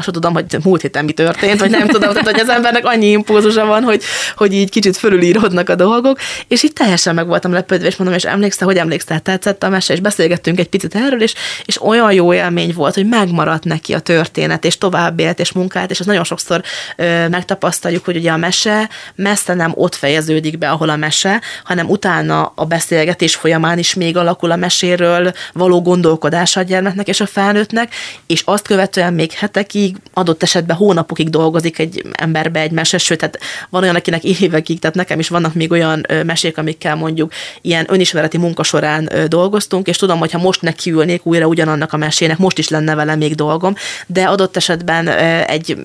sem 0.00 0.12
tudom, 0.12 0.32
hogy 0.32 0.44
múlt 0.64 0.80
héten 0.80 1.04
mi 1.04 1.12
történt, 1.12 1.61
vagy 1.61 1.70
nem 1.70 1.86
tudom, 1.88 2.12
tehát 2.12 2.30
hogy 2.30 2.40
az 2.40 2.48
embernek 2.48 2.86
annyi 2.86 3.06
impulzusa 3.06 3.64
van, 3.64 3.82
hogy, 3.82 4.02
hogy 4.36 4.52
így 4.52 4.70
kicsit 4.70 4.96
fölülírodnak 4.96 5.68
a 5.68 5.74
dolgok, 5.74 6.18
és 6.48 6.62
így 6.62 6.72
teljesen 6.72 7.14
meg 7.14 7.26
voltam 7.26 7.52
lepődve, 7.52 7.86
és 7.86 7.96
mondom, 7.96 8.16
és 8.16 8.24
emlékszel, 8.24 8.66
hogy 8.66 8.76
emlékszel, 8.76 9.20
tetszett 9.20 9.62
a 9.62 9.68
mese, 9.68 9.92
és 9.92 10.00
beszélgettünk 10.00 10.59
egy 10.59 10.68
picit 10.68 10.94
erről, 10.94 11.22
és, 11.22 11.34
és 11.64 11.82
olyan 11.82 12.12
jó 12.12 12.32
élmény 12.34 12.72
volt, 12.74 12.94
hogy 12.94 13.09
megmaradt 13.09 13.64
neki 13.64 13.94
a 13.94 13.98
történet, 13.98 14.64
és 14.64 14.78
tovább 14.78 15.20
élt, 15.20 15.40
és 15.40 15.52
munkált, 15.52 15.90
és 15.90 16.00
az 16.00 16.06
nagyon 16.06 16.24
sokszor 16.24 16.62
ö, 16.96 17.28
megtapasztaljuk, 17.28 18.04
hogy 18.04 18.16
ugye 18.16 18.30
a 18.30 18.36
mese 18.36 18.88
messze 19.14 19.47
messze 19.49 19.64
nem 19.64 19.72
ott 19.74 19.94
fejeződik 19.94 20.59
be, 20.59 20.70
ahol 20.70 20.88
a 20.88 20.96
mese, 20.96 21.40
hanem 21.64 21.88
utána 21.88 22.53
a 22.55 22.64
beszélgetés 22.64 23.34
folyamán 23.34 23.78
is 23.78 23.94
még 23.94 24.16
alakul 24.16 24.51
a 24.51 24.57
meséről 24.57 25.32
való 25.53 25.82
gondolkodás 25.82 26.57
a 26.57 26.62
gyermeknek 26.62 27.09
és 27.09 27.20
a 27.20 27.26
felnőttnek, 27.26 27.94
és 28.26 28.42
azt 28.44 28.66
követően 28.66 29.14
még 29.14 29.32
hetekig, 29.32 29.96
adott 30.14 30.42
esetben 30.42 30.76
hónapokig 30.76 31.30
dolgozik 31.30 31.78
egy 31.78 32.05
emberbe 32.12 32.61
egy 32.61 32.70
mese, 32.70 32.99
sőt, 32.99 33.18
tehát 33.18 33.38
van 33.70 33.82
olyan, 33.82 33.94
akinek 33.94 34.24
évekig, 34.24 34.78
tehát 34.78 34.96
nekem 34.96 35.18
is 35.18 35.28
vannak 35.28 35.55
még 35.55 35.70
olyan 35.70 36.07
mesék, 36.24 36.59
amikkel 36.59 36.96
mondjuk 36.96 37.32
ilyen 37.61 37.86
önismereti 37.88 38.38
munka 38.38 38.62
során 38.62 39.11
dolgoztunk, 39.26 39.86
és 39.86 39.96
tudom, 39.96 40.18
hogy 40.18 40.32
ha 40.32 40.38
most 40.38 40.62
nekiülnék 40.62 41.26
újra 41.26 41.46
ugyanannak 41.46 41.92
a 41.92 41.96
mesének, 41.96 42.38
most 42.38 42.59
is 42.59 42.68
lenne 42.68 42.94
vele 42.94 43.14
még 43.14 43.34
dolgom, 43.34 43.74
de 44.07 44.24
adott 44.24 44.57
esetben 44.57 45.09
egy 45.46 45.76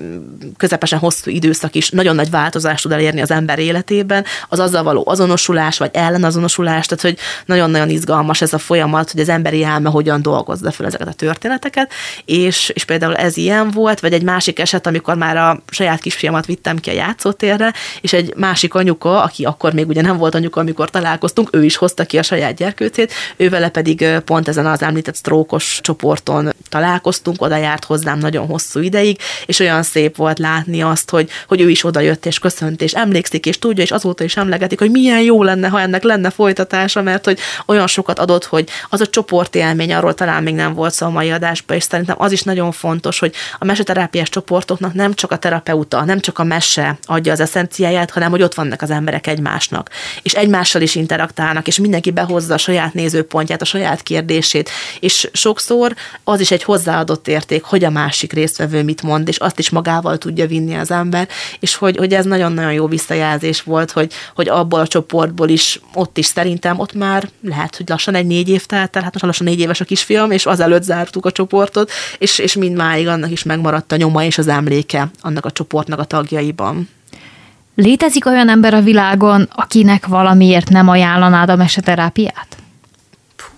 közepesen 0.58 1.00
hosszú 1.00 1.32
időszak 1.32 1.76
is 1.76 1.90
nagyon 1.90 2.16
nagy 2.16 2.30
változást 2.30 2.84
tud 2.84 2.92
elérni 2.92 3.22
az 3.22 3.32
ember 3.32 3.53
ember 3.54 3.60
életében, 3.60 4.26
az 4.50 4.60
azzal 4.60 4.84
való 4.84 5.04
azonosulás, 5.06 5.78
vagy 5.78 5.90
ellenazonosulás, 5.94 6.86
tehát 6.86 7.04
hogy 7.04 7.18
nagyon-nagyon 7.46 7.90
izgalmas 7.90 8.42
ez 8.42 8.54
a 8.54 8.58
folyamat, 8.58 9.12
hogy 9.12 9.22
az 9.22 9.30
emberi 9.30 9.64
elme 9.64 9.90
hogyan 9.90 10.22
dolgozza 10.22 10.72
fel 10.72 10.86
ezeket 10.86 11.08
a 11.08 11.14
történeteket, 11.14 11.92
és, 12.26 12.72
és 12.74 12.84
például 12.84 13.16
ez 13.16 13.38
ilyen 13.38 13.72
volt, 13.72 14.00
vagy 14.00 14.14
egy 14.14 14.24
másik 14.24 14.60
eset, 14.60 14.88
amikor 14.88 15.16
már 15.16 15.38
a 15.38 15.62
saját 15.70 16.00
kisfiamat 16.02 16.46
vittem 16.46 16.78
ki 16.78 16.90
a 16.90 16.94
játszótérre, 16.94 17.74
és 18.02 18.14
egy 18.14 18.34
másik 18.36 18.74
anyuka, 18.74 19.24
aki 19.24 19.44
akkor 19.44 19.74
még 19.74 19.88
ugye 19.88 20.02
nem 20.02 20.18
volt 20.18 20.36
anyuka, 20.36 20.60
amikor 20.60 20.90
találkoztunk, 20.90 21.50
ő 21.52 21.64
is 21.64 21.76
hozta 21.76 22.06
ki 22.06 22.18
a 22.18 22.24
saját 22.24 22.56
gyerkőcét, 22.56 23.14
ő 23.38 23.50
vele 23.50 23.70
pedig 23.70 24.06
pont 24.26 24.48
ezen 24.48 24.66
az 24.66 24.82
említett 24.82 25.16
sztrókos 25.16 25.80
csoporton 25.82 26.54
találkoztunk, 26.70 27.42
oda 27.42 27.58
járt 27.58 27.86
hozzám 27.86 28.20
nagyon 28.20 28.46
hosszú 28.48 28.80
ideig, 28.80 29.18
és 29.46 29.60
olyan 29.60 29.84
szép 29.84 30.16
volt 30.16 30.40
látni 30.40 30.82
azt, 30.82 31.10
hogy, 31.10 31.30
hogy 31.48 31.62
ő 31.62 31.70
is 31.70 31.84
oda 31.84 32.00
jött 32.00 32.26
és 32.26 32.40
köszönt, 32.40 32.82
és 32.82 32.94
emlékszik 32.94 33.43
emlékszik 33.44 33.46
és 33.46 33.60
tudja, 33.60 33.84
és 33.84 33.92
azóta 33.92 34.24
is 34.24 34.38
emlegetik, 34.38 34.80
hogy 34.80 34.92
milyen 34.92 35.22
jó 35.22 35.44
lenne, 35.44 35.68
ha 35.68 35.80
ennek 35.80 36.04
lenne 36.04 36.30
folytatása, 36.30 37.02
mert 37.02 37.26
hogy 37.26 37.40
olyan 37.66 37.88
sokat 37.88 38.20
adott, 38.20 38.46
hogy 38.46 38.70
az 38.90 39.02
a 39.02 39.08
csoportélmény, 39.08 39.94
arról 39.94 40.14
talán 40.14 40.44
még 40.44 40.56
nem 40.56 40.74
volt 40.74 40.94
szó 40.94 41.06
a 41.06 41.10
mai 41.10 41.32
adásban, 41.32 41.78
és 41.78 41.84
szerintem 41.84 42.16
az 42.20 42.32
is 42.32 42.42
nagyon 42.42 42.72
fontos, 42.72 43.20
hogy 43.20 43.34
a 43.60 43.66
meseterápiás 43.66 44.30
csoportoknak 44.30 44.94
nem 44.94 45.14
csak 45.14 45.32
a 45.32 45.38
terapeuta, 45.38 46.04
nem 46.04 46.20
csak 46.20 46.40
a 46.40 46.44
mese 46.44 46.98
adja 47.06 47.32
az 47.32 47.40
eszenciáját, 47.40 48.12
hanem 48.12 48.32
hogy 48.32 48.42
ott 48.42 48.54
vannak 48.54 48.82
az 48.82 48.90
emberek 48.90 49.28
egymásnak, 49.28 49.90
és 50.22 50.34
egymással 50.34 50.82
is 50.82 50.96
interaktálnak, 50.96 51.68
és 51.68 51.80
mindenki 51.80 52.12
behozza 52.12 52.54
a 52.54 52.58
saját 52.58 52.94
nézőpontját, 52.94 53.62
a 53.62 53.66
saját 53.66 54.04
kérdését, 54.04 54.70
és 55.00 55.30
sokszor 55.34 55.94
az 56.24 56.40
is 56.40 56.52
egy 56.52 56.64
hozzáadott 56.64 57.28
érték, 57.28 57.64
hogy 57.64 57.84
a 57.84 57.90
másik 57.90 58.34
résztvevő 58.34 58.84
mit 58.84 59.02
mond, 59.02 59.28
és 59.28 59.38
azt 59.38 59.60
is 59.60 59.70
magával 59.70 60.18
tudja 60.18 60.48
vinni 60.48 60.76
az 60.76 60.92
ember, 60.92 61.28
és 61.60 61.76
hogy, 61.76 61.98
hogy 61.98 62.14
ez 62.14 62.26
nagyon-nagyon 62.26 62.74
jó 62.74 62.88
visszajelzés 63.40 63.52
jelzés 63.54 63.62
volt, 63.62 63.92
hogy, 63.92 64.12
hogy 64.36 64.50
abból 64.50 64.80
a 64.80 64.88
csoportból 64.88 65.50
is, 65.50 65.80
ott 65.94 66.18
is 66.18 66.26
szerintem, 66.26 66.80
ott 66.80 66.94
már 66.94 67.30
lehet, 67.42 67.76
hogy 67.76 67.90
lassan 67.90 68.16
egy 68.16 68.26
négy 68.26 68.50
év 68.50 68.66
telt 68.66 68.96
el, 68.96 69.04
hát 69.04 69.14
most 69.14 69.26
lassan 69.26 69.48
négy 69.48 69.60
éves 69.60 69.82
a 69.82 69.86
kisfiam, 69.86 70.32
és 70.32 70.46
azelőtt 70.46 70.84
zártuk 70.84 71.26
a 71.26 71.32
csoportot, 71.32 71.92
és, 72.18 72.40
és 72.40 72.56
mindmáig 72.56 73.08
annak 73.08 73.32
is 73.32 73.44
megmaradt 73.44 73.92
a 73.92 73.96
nyoma 73.96 74.24
és 74.24 74.38
az 74.38 74.48
emléke 74.48 75.08
annak 75.22 75.46
a 75.46 75.52
csoportnak 75.52 76.00
a 76.00 76.04
tagjaiban. 76.04 76.90
Létezik 77.76 78.26
olyan 78.26 78.50
ember 78.50 78.74
a 78.74 78.82
világon, 78.82 79.50
akinek 79.56 80.08
valamiért 80.08 80.70
nem 80.70 80.88
ajánlanád 80.88 81.50
a 81.50 81.56
meseterápiát? 81.56 82.48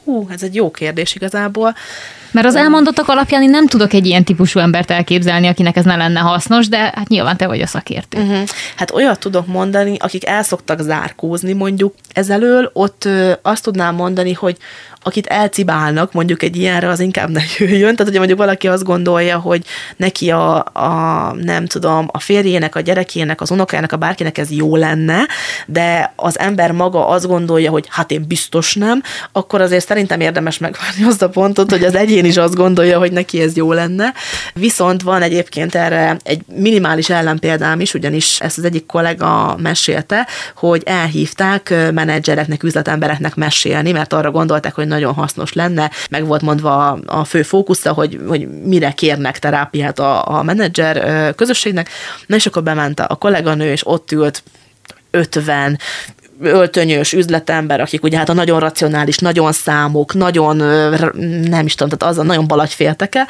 Hú, 0.03 0.27
ez 0.29 0.43
egy 0.43 0.55
jó 0.55 0.71
kérdés 0.71 1.15
igazából. 1.15 1.75
Mert 2.35 2.47
az 2.47 2.55
elmondottak 2.55 3.07
alapján 3.07 3.41
én 3.41 3.49
nem 3.49 3.67
tudok 3.67 3.93
egy 3.93 4.05
ilyen 4.05 4.23
típusú 4.23 4.59
embert 4.59 4.91
elképzelni, 4.91 5.47
akinek 5.47 5.75
ez 5.75 5.85
ne 5.85 5.95
lenne 5.95 6.19
hasznos, 6.19 6.67
de 6.67 6.77
hát 6.77 7.07
nyilván 7.07 7.37
te 7.37 7.47
vagy 7.47 7.61
a 7.61 7.67
szakértő. 7.67 8.21
Uh-huh. 8.21 8.47
Hát 8.75 8.91
olyat 8.91 9.19
tudok 9.19 9.47
mondani, 9.47 9.97
akik 9.99 10.27
el 10.27 10.43
szoktak 10.43 10.81
zárkózni 10.81 11.53
mondjuk 11.53 11.93
ezelől, 12.13 12.69
ott 12.73 13.05
ö, 13.05 13.31
azt 13.41 13.63
tudnám 13.63 13.95
mondani, 13.95 14.33
hogy 14.33 14.57
akit 15.07 15.27
elcibálnak 15.27 16.13
mondjuk 16.13 16.43
egy 16.43 16.55
ilyenre, 16.55 16.89
az 16.89 16.99
inkább 16.99 17.29
ne 17.29 17.41
jöjjön. 17.57 17.79
Tehát, 17.79 17.97
hogyha 17.97 18.17
mondjuk 18.17 18.39
valaki 18.39 18.67
azt 18.67 18.83
gondolja, 18.83 19.39
hogy 19.39 19.61
neki 19.97 20.31
a, 20.31 20.55
a 20.57 21.33
nem 21.41 21.65
tudom, 21.65 22.07
a 22.11 22.19
férjének, 22.19 22.75
a 22.75 22.79
gyerekének, 22.79 23.41
az 23.41 23.51
unokájának, 23.51 23.91
a 23.91 23.97
bárkinek 23.97 24.37
ez 24.37 24.51
jó 24.51 24.75
lenne, 24.75 25.27
de 25.67 26.13
az 26.15 26.39
ember 26.39 26.71
maga 26.71 27.07
azt 27.07 27.27
gondolja, 27.27 27.71
hogy 27.71 27.85
hát 27.89 28.11
én 28.11 28.27
biztos 28.27 28.75
nem, 28.75 29.01
akkor 29.31 29.61
azért 29.61 29.85
szerintem 29.85 30.19
érdemes 30.19 30.57
megvárni 30.57 31.03
azt 31.03 31.21
a 31.21 31.29
pontot, 31.29 31.71
hogy 31.71 31.83
az 31.83 31.95
egyén 31.95 32.25
is 32.25 32.37
azt 32.37 32.55
gondolja, 32.55 32.99
hogy 32.99 33.11
neki 33.11 33.41
ez 33.41 33.55
jó 33.55 33.73
lenne. 33.73 34.13
Viszont 34.53 35.01
van 35.01 35.21
egyébként 35.21 35.75
erre 35.75 36.17
egy 36.23 36.41
minimális 36.55 37.09
ellenpéldám 37.09 37.79
is, 37.79 37.93
ugyanis 37.93 38.39
ezt 38.39 38.57
az 38.57 38.63
egyik 38.63 38.85
kollega 38.85 39.55
mesélte, 39.61 40.27
hogy 40.55 40.81
elhívták 40.85 41.73
menedzsereknek, 41.93 42.63
üzletembereknek 42.63 43.35
mesélni, 43.35 43.91
mert 43.91 44.13
arra 44.13 44.31
gondolták, 44.31 44.73
hogy 44.73 44.87
nagyon 44.95 45.13
hasznos 45.13 45.53
lenne. 45.53 45.91
Meg 46.09 46.25
volt 46.25 46.41
mondva 46.41 46.91
a, 47.05 47.23
fő 47.23 47.43
fókusza, 47.43 47.93
hogy, 47.93 48.19
hogy 48.27 48.63
mire 48.63 48.91
kérnek 48.91 49.39
terápiát 49.39 49.99
a, 49.99 50.37
a 50.37 50.43
menedzser 50.43 51.35
közösségnek. 51.35 51.89
Na 52.25 52.35
és 52.35 52.45
akkor 52.45 52.63
bement 52.63 52.99
a 52.99 53.15
kolléganő, 53.15 53.71
és 53.71 53.87
ott 53.87 54.11
ült 54.11 54.43
50 55.11 55.79
öltönyös 56.41 57.13
üzletember, 57.13 57.81
akik 57.81 58.03
ugye 58.03 58.17
hát 58.17 58.29
a 58.29 58.33
nagyon 58.33 58.59
racionális, 58.59 59.17
nagyon 59.17 59.51
számok, 59.51 60.13
nagyon 60.13 60.55
nem 61.47 61.65
is 61.65 61.75
tudom, 61.75 61.97
tehát 61.97 62.13
az 62.13 62.17
a 62.17 62.23
nagyon 62.23 62.47
balagyfélteke, 62.47 63.27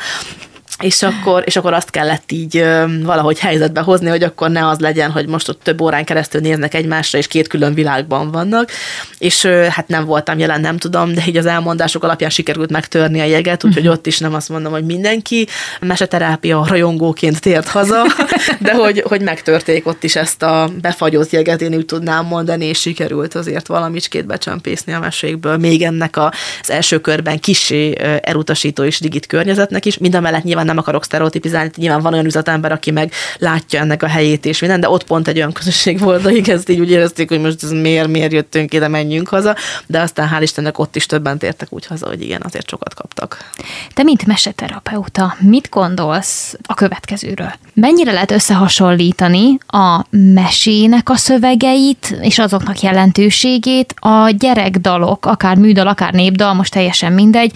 és 0.81 1.03
akkor, 1.03 1.43
és 1.45 1.55
akkor 1.55 1.73
azt 1.73 1.89
kellett 1.89 2.31
így 2.31 2.65
valahogy 3.03 3.39
helyzetbe 3.39 3.81
hozni, 3.81 4.09
hogy 4.09 4.23
akkor 4.23 4.49
ne 4.49 4.67
az 4.67 4.79
legyen, 4.79 5.11
hogy 5.11 5.27
most 5.27 5.49
ott 5.49 5.63
több 5.63 5.81
órán 5.81 6.05
keresztül 6.05 6.41
néznek 6.41 6.73
egymásra, 6.73 7.17
és 7.17 7.27
két 7.27 7.47
külön 7.47 7.73
világban 7.73 8.31
vannak, 8.31 8.71
és 9.17 9.45
hát 9.45 9.87
nem 9.87 10.05
voltam 10.05 10.39
jelen, 10.39 10.61
nem 10.61 10.77
tudom, 10.77 11.13
de 11.13 11.23
így 11.27 11.37
az 11.37 11.45
elmondások 11.45 12.03
alapján 12.03 12.29
sikerült 12.29 12.71
megtörni 12.71 13.19
a 13.19 13.23
jeget, 13.23 13.63
úgyhogy 13.63 13.83
mhm. 13.83 13.91
ott 13.91 14.07
is 14.07 14.19
nem 14.19 14.33
azt 14.33 14.49
mondom, 14.49 14.71
hogy 14.71 14.85
mindenki. 14.85 15.47
Meseterápia 15.79 16.65
rajongóként 16.67 17.41
tért 17.41 17.67
haza, 17.67 18.05
de 18.59 18.73
hogy, 18.73 19.03
hogy 19.07 19.21
megtörték 19.21 19.87
ott 19.87 20.03
is 20.03 20.15
ezt 20.15 20.43
a 20.43 20.69
befagyott 20.81 21.31
jeget, 21.31 21.61
én 21.61 21.75
úgy 21.75 21.85
tudnám 21.85 22.25
mondani, 22.25 22.65
és 22.65 22.79
sikerült 22.79 23.35
azért 23.35 23.67
valamicskét 23.67 24.25
becsempészni 24.25 24.93
a 24.93 24.99
mesékből, 24.99 25.57
még 25.57 25.81
ennek 25.81 26.17
az 26.17 26.69
első 26.69 26.99
körben 26.99 27.39
kisé 27.39 27.95
elutasító 28.21 28.83
és 28.83 28.99
digit 28.99 29.25
környezetnek 29.25 29.85
is, 29.85 29.97
mind 29.97 30.15
a 30.15 30.19
mellett 30.19 30.43
nyilván 30.43 30.64
nem 30.65 30.77
akarok 30.77 31.03
sztereotipizálni, 31.03 31.69
nyilván 31.75 32.01
van 32.01 32.13
olyan 32.13 32.25
üzletember, 32.25 32.71
aki 32.71 32.91
meg 32.91 33.11
látja 33.37 33.79
ennek 33.79 34.03
a 34.03 34.07
helyét 34.07 34.45
és 34.45 34.59
minden, 34.59 34.79
de 34.79 34.89
ott 34.89 35.03
pont 35.03 35.27
egy 35.27 35.37
olyan 35.37 35.51
közösség 35.51 35.99
volt, 35.99 36.25
akik 36.25 36.47
ezt 36.47 36.69
így 36.69 36.79
úgy 36.79 36.91
érezték, 36.91 37.29
hogy 37.29 37.39
most 37.39 37.63
ez 37.63 37.71
miért, 37.71 38.07
miért 38.07 38.31
jöttünk 38.31 38.73
ide, 38.73 38.87
menjünk 38.87 39.27
haza, 39.27 39.55
de 39.85 40.01
aztán 40.01 40.29
hál' 40.33 40.41
Istennek 40.41 40.79
ott 40.79 40.95
is 40.95 41.05
többen 41.05 41.37
tértek 41.37 41.67
úgy 41.73 41.85
haza, 41.85 42.07
hogy 42.07 42.21
igen, 42.21 42.41
azért 42.43 42.69
sokat 42.69 42.93
kaptak. 42.93 43.51
Te, 43.93 44.03
mint 44.03 44.25
meseterapeuta, 44.25 45.35
mit 45.39 45.69
gondolsz 45.69 46.57
a 46.63 46.73
következőről? 46.73 47.53
Mennyire 47.77 48.11
lehet 48.11 48.31
összehasonlítani 48.31 49.57
a 49.67 50.05
mesének 50.09 51.09
a 51.09 51.15
szövegeit 51.15 52.17
és 52.21 52.39
azoknak 52.39 52.79
jelentőségét 52.79 53.93
a 53.99 54.29
gyerekdalok, 54.29 55.25
akár 55.25 55.57
műdal, 55.57 55.87
akár 55.87 56.13
népdal, 56.13 56.53
most 56.53 56.71
teljesen 56.71 57.13
mindegy, 57.13 57.51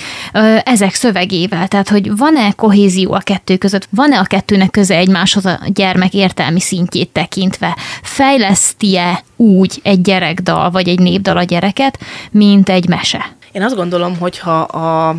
ezek 0.64 0.94
szövegével? 0.94 1.68
Tehát, 1.68 1.90
hogy 1.90 2.18
van-e 2.18 2.52
kohézió 2.52 3.14
a 3.14 3.20
kettő 3.20 3.58
között? 3.58 3.88
Van-e 3.90 4.20
a 4.20 4.24
kettőnek 4.24 4.70
köze 4.70 4.96
egymáshoz 4.96 5.46
a 5.46 5.60
gyermek 5.68 6.14
értelmi 6.14 6.60
szintjét 6.60 7.10
tekintve? 7.10 7.78
Fejleszti-e 8.04 9.24
úgy 9.36 9.80
egy 9.84 10.02
gyerekdal 10.02 10.70
vagy 10.70 10.88
egy 10.88 11.00
népdal 11.00 11.38
a 11.38 11.44
gyereket, 11.44 12.00
mint 12.32 12.70
egy 12.70 12.88
mese? 12.88 13.26
Én 13.52 13.64
azt 13.64 13.76
gondolom, 13.76 14.18
hogy 14.18 14.40
ha 14.40 14.62
a 14.62 15.16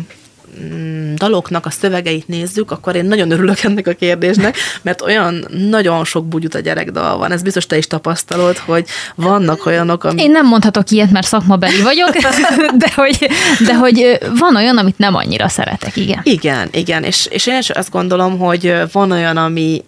daloknak 1.15 1.65
a 1.65 1.69
szövegeit 1.69 2.27
nézzük, 2.27 2.71
akkor 2.71 2.95
én 2.95 3.05
nagyon 3.05 3.31
örülök 3.31 3.63
ennek 3.63 3.87
a 3.87 3.93
kérdésnek, 3.93 4.57
mert 4.81 5.01
olyan 5.01 5.47
nagyon 5.69 6.05
sok 6.05 6.25
bugyut 6.25 6.55
a 6.55 6.59
gyerekdal 6.59 7.17
van. 7.17 7.31
Ez 7.31 7.41
biztos 7.41 7.65
te 7.65 7.77
is 7.77 7.87
tapasztalod, 7.87 8.57
hogy 8.57 8.85
vannak 9.15 9.65
olyanok, 9.65 10.03
amik... 10.03 10.23
Én 10.23 10.31
nem 10.31 10.47
mondhatok 10.47 10.89
ilyet, 10.89 11.11
mert 11.11 11.27
szakmabeli 11.27 11.81
vagyok, 11.81 12.15
de 12.83 12.91
hogy, 12.95 13.29
de 13.65 13.75
hogy 13.75 14.17
van 14.39 14.55
olyan, 14.55 14.77
amit 14.77 14.97
nem 14.97 15.15
annyira 15.15 15.49
szeretek, 15.49 15.95
igen. 15.95 16.19
Igen, 16.23 16.69
igen, 16.71 17.03
és, 17.03 17.27
és 17.29 17.47
én 17.47 17.57
is 17.57 17.69
azt 17.69 17.91
gondolom, 17.91 18.37
hogy 18.37 18.73
van 18.91 19.11
olyan, 19.11 19.37
ami 19.37 19.83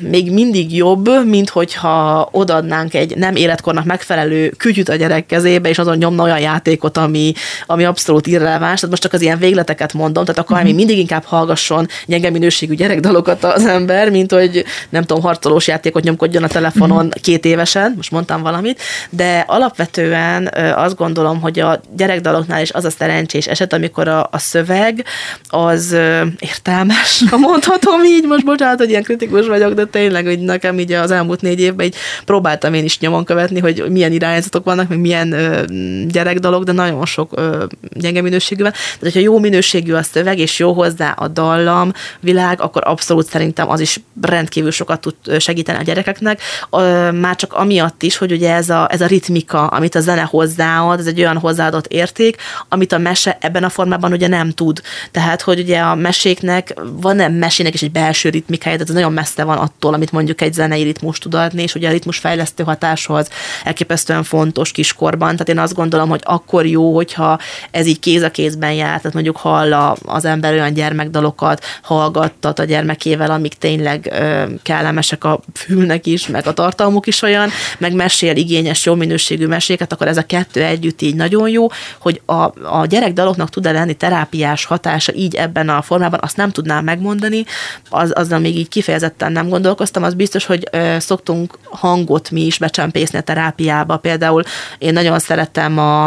még 0.00 0.32
mindig 0.32 0.76
jobb, 0.76 1.26
mint 1.26 1.48
hogyha 1.48 2.28
odadnánk 2.32 2.94
egy 2.94 3.16
nem 3.16 3.36
életkornak 3.36 3.84
megfelelő 3.84 4.48
kütyüt 4.48 4.88
a 4.88 4.94
gyerek 4.94 5.26
kezébe, 5.26 5.68
és 5.68 5.78
azon 5.78 5.96
nyomna 5.96 6.22
olyan 6.22 6.40
játékot, 6.40 6.96
ami, 6.96 7.32
ami 7.66 7.84
abszolút 7.84 8.26
irreleváns. 8.26 8.74
Tehát 8.80 8.90
most 8.90 9.02
csak 9.02 9.12
az 9.12 9.20
ilyen 9.20 9.38
végleteket 9.38 9.92
mondom, 9.92 10.24
tehát 10.24 10.40
akkor 10.40 10.56
uh-huh. 10.56 10.74
mindig 10.74 10.98
inkább 10.98 11.24
hallgasson 11.24 11.86
gyenge 12.06 12.30
minőségű 12.30 12.74
gyerekdalokat 12.74 13.44
az 13.44 13.66
ember, 13.66 14.10
mint 14.10 14.32
hogy 14.32 14.64
nem 14.88 15.02
tudom, 15.02 15.22
harcolós 15.22 15.66
játékot 15.66 16.02
nyomkodjon 16.02 16.42
a 16.42 16.48
telefonon 16.48 17.06
uh-huh. 17.06 17.22
két 17.22 17.44
évesen, 17.44 17.92
most 17.96 18.10
mondtam 18.10 18.42
valamit, 18.42 18.80
de 19.10 19.44
alapvetően 19.46 20.50
azt 20.76 20.96
gondolom, 20.96 21.40
hogy 21.40 21.58
a 21.60 21.80
gyerekdaloknál 21.96 22.62
is 22.62 22.72
az 22.72 22.84
a 22.84 22.90
szerencsés 22.90 23.46
eset, 23.46 23.72
amikor 23.72 24.08
a, 24.08 24.28
a 24.30 24.38
szöveg 24.38 25.04
az 25.48 25.96
értelmes, 26.38 27.24
ha 27.30 27.36
mondhatom 27.36 28.04
így, 28.04 28.24
most 28.26 28.44
bocsánat, 28.44 28.78
hogy 28.78 28.90
ilyen 28.90 29.02
kritikus 29.02 29.45
kritikus 29.46 29.74
vagyok, 29.74 29.74
de 29.74 29.84
tényleg, 29.98 30.24
hogy 30.24 30.38
nekem 30.38 30.78
így 30.78 30.92
az 30.92 31.10
elmúlt 31.10 31.40
négy 31.40 31.60
évben 31.60 31.86
így 31.86 31.94
próbáltam 32.24 32.74
én 32.74 32.84
is 32.84 32.98
nyomon 32.98 33.24
követni, 33.24 33.60
hogy 33.60 33.84
milyen 33.88 34.12
irányzatok 34.12 34.64
vannak, 34.64 34.88
meg 34.88 34.98
milyen 34.98 35.32
ö, 35.32 35.64
gyerekdalok, 36.06 36.64
de 36.64 36.72
nagyon 36.72 37.06
sok 37.06 37.30
ö, 37.34 37.64
gyenge 37.90 38.22
minőségű 38.22 38.62
van. 38.62 38.72
Tehát, 38.72 38.98
hogyha 39.00 39.20
jó 39.20 39.38
minőségű 39.38 39.92
a 39.92 40.02
szöveg, 40.02 40.38
és 40.38 40.58
jó 40.58 40.72
hozzá 40.72 41.10
a 41.10 41.28
dallam 41.28 41.92
világ, 42.20 42.60
akkor 42.60 42.82
abszolút 42.84 43.26
szerintem 43.26 43.70
az 43.70 43.80
is 43.80 44.00
rendkívül 44.22 44.70
sokat 44.70 45.00
tud 45.00 45.40
segíteni 45.40 45.78
a 45.78 45.82
gyerekeknek. 45.82 46.40
Ö, 46.70 47.10
már 47.10 47.36
csak 47.36 47.52
amiatt 47.52 48.02
is, 48.02 48.16
hogy 48.16 48.32
ugye 48.32 48.54
ez 48.54 48.68
a, 48.68 48.88
ez 48.90 49.00
a 49.00 49.06
ritmika, 49.06 49.66
amit 49.66 49.94
a 49.94 50.00
zene 50.00 50.22
hozzáad, 50.22 50.98
ez 50.98 51.06
egy 51.06 51.20
olyan 51.20 51.38
hozzáadott 51.38 51.86
érték, 51.86 52.36
amit 52.68 52.92
a 52.92 52.98
mese 52.98 53.38
ebben 53.40 53.64
a 53.64 53.68
formában 53.68 54.12
ugye 54.12 54.28
nem 54.28 54.50
tud. 54.50 54.80
Tehát, 55.10 55.42
hogy 55.42 55.58
ugye 55.60 55.78
a 55.78 55.94
meséknek 55.94 56.74
van 57.00 57.16
nem 57.16 57.32
mesének 57.32 57.74
is 57.74 57.82
egy 57.82 57.90
belső 57.90 58.28
ritmikája, 58.28 58.76
tehát 58.76 58.88
ez 58.88 58.94
nagyon 58.94 59.12
messze 59.12 59.35
messze 59.36 59.54
van 59.54 59.68
attól, 59.68 59.94
amit 59.94 60.12
mondjuk 60.12 60.40
egy 60.40 60.52
zenei 60.52 60.82
ritmus 60.82 61.18
tud 61.18 61.34
adni, 61.34 61.62
és 61.62 61.74
ugye 61.74 61.88
a 61.88 61.92
ritmus 61.92 62.18
fejlesztő 62.18 62.64
hatáshoz 62.64 63.28
elképesztően 63.64 64.22
fontos 64.22 64.72
kiskorban. 64.72 65.32
Tehát 65.32 65.48
én 65.48 65.58
azt 65.58 65.74
gondolom, 65.74 66.08
hogy 66.08 66.20
akkor 66.24 66.66
jó, 66.66 66.94
hogyha 66.94 67.38
ez 67.70 67.86
így 67.86 67.98
kéz 67.98 68.22
a 68.22 68.30
kézben 68.30 68.72
jár, 68.72 68.96
tehát 68.96 69.12
mondjuk 69.12 69.36
hall 69.36 69.72
az 70.06 70.24
ember 70.24 70.52
olyan 70.52 70.72
gyermekdalokat, 70.72 71.64
hallgattat 71.82 72.58
a 72.58 72.64
gyermekével, 72.64 73.30
amik 73.30 73.54
tényleg 73.54 74.08
ö, 74.12 74.44
kellemesek 74.62 75.24
a 75.24 75.40
fülnek 75.54 76.06
is, 76.06 76.26
meg 76.26 76.46
a 76.46 76.52
tartalmuk 76.52 77.06
is 77.06 77.22
olyan, 77.22 77.50
meg 77.78 77.94
mesél 77.94 78.36
igényes, 78.36 78.84
jó 78.84 78.94
minőségű 78.94 79.46
meséket, 79.46 79.92
akkor 79.92 80.08
ez 80.08 80.16
a 80.16 80.22
kettő 80.22 80.62
együtt 80.62 81.02
így 81.02 81.14
nagyon 81.14 81.48
jó, 81.48 81.66
hogy 81.98 82.20
a, 82.26 82.42
a 82.62 82.86
gyerekdaloknak 82.88 83.50
tud-e 83.50 83.72
lenni 83.72 83.94
terápiás 83.94 84.64
hatása 84.64 85.12
így 85.14 85.34
ebben 85.34 85.68
a 85.68 85.82
formában, 85.82 86.20
azt 86.22 86.36
nem 86.36 86.50
tudnám 86.50 86.84
megmondani, 86.84 87.44
az, 87.90 88.12
azzal 88.14 88.38
még 88.38 88.56
így 88.56 88.68
kifejezetten 88.68 89.25
ezen 89.26 89.42
nem 89.42 89.48
gondolkoztam, 89.48 90.02
az 90.02 90.14
biztos, 90.14 90.46
hogy 90.46 90.68
ö, 90.70 90.96
szoktunk 90.98 91.58
hangot 91.64 92.30
mi 92.30 92.40
is 92.40 92.58
becsempészni 92.58 93.18
a 93.18 93.20
terápiába. 93.20 93.96
Például 93.96 94.42
én 94.78 94.92
nagyon 94.92 95.18
szeretem 95.18 95.78
a, 95.78 96.06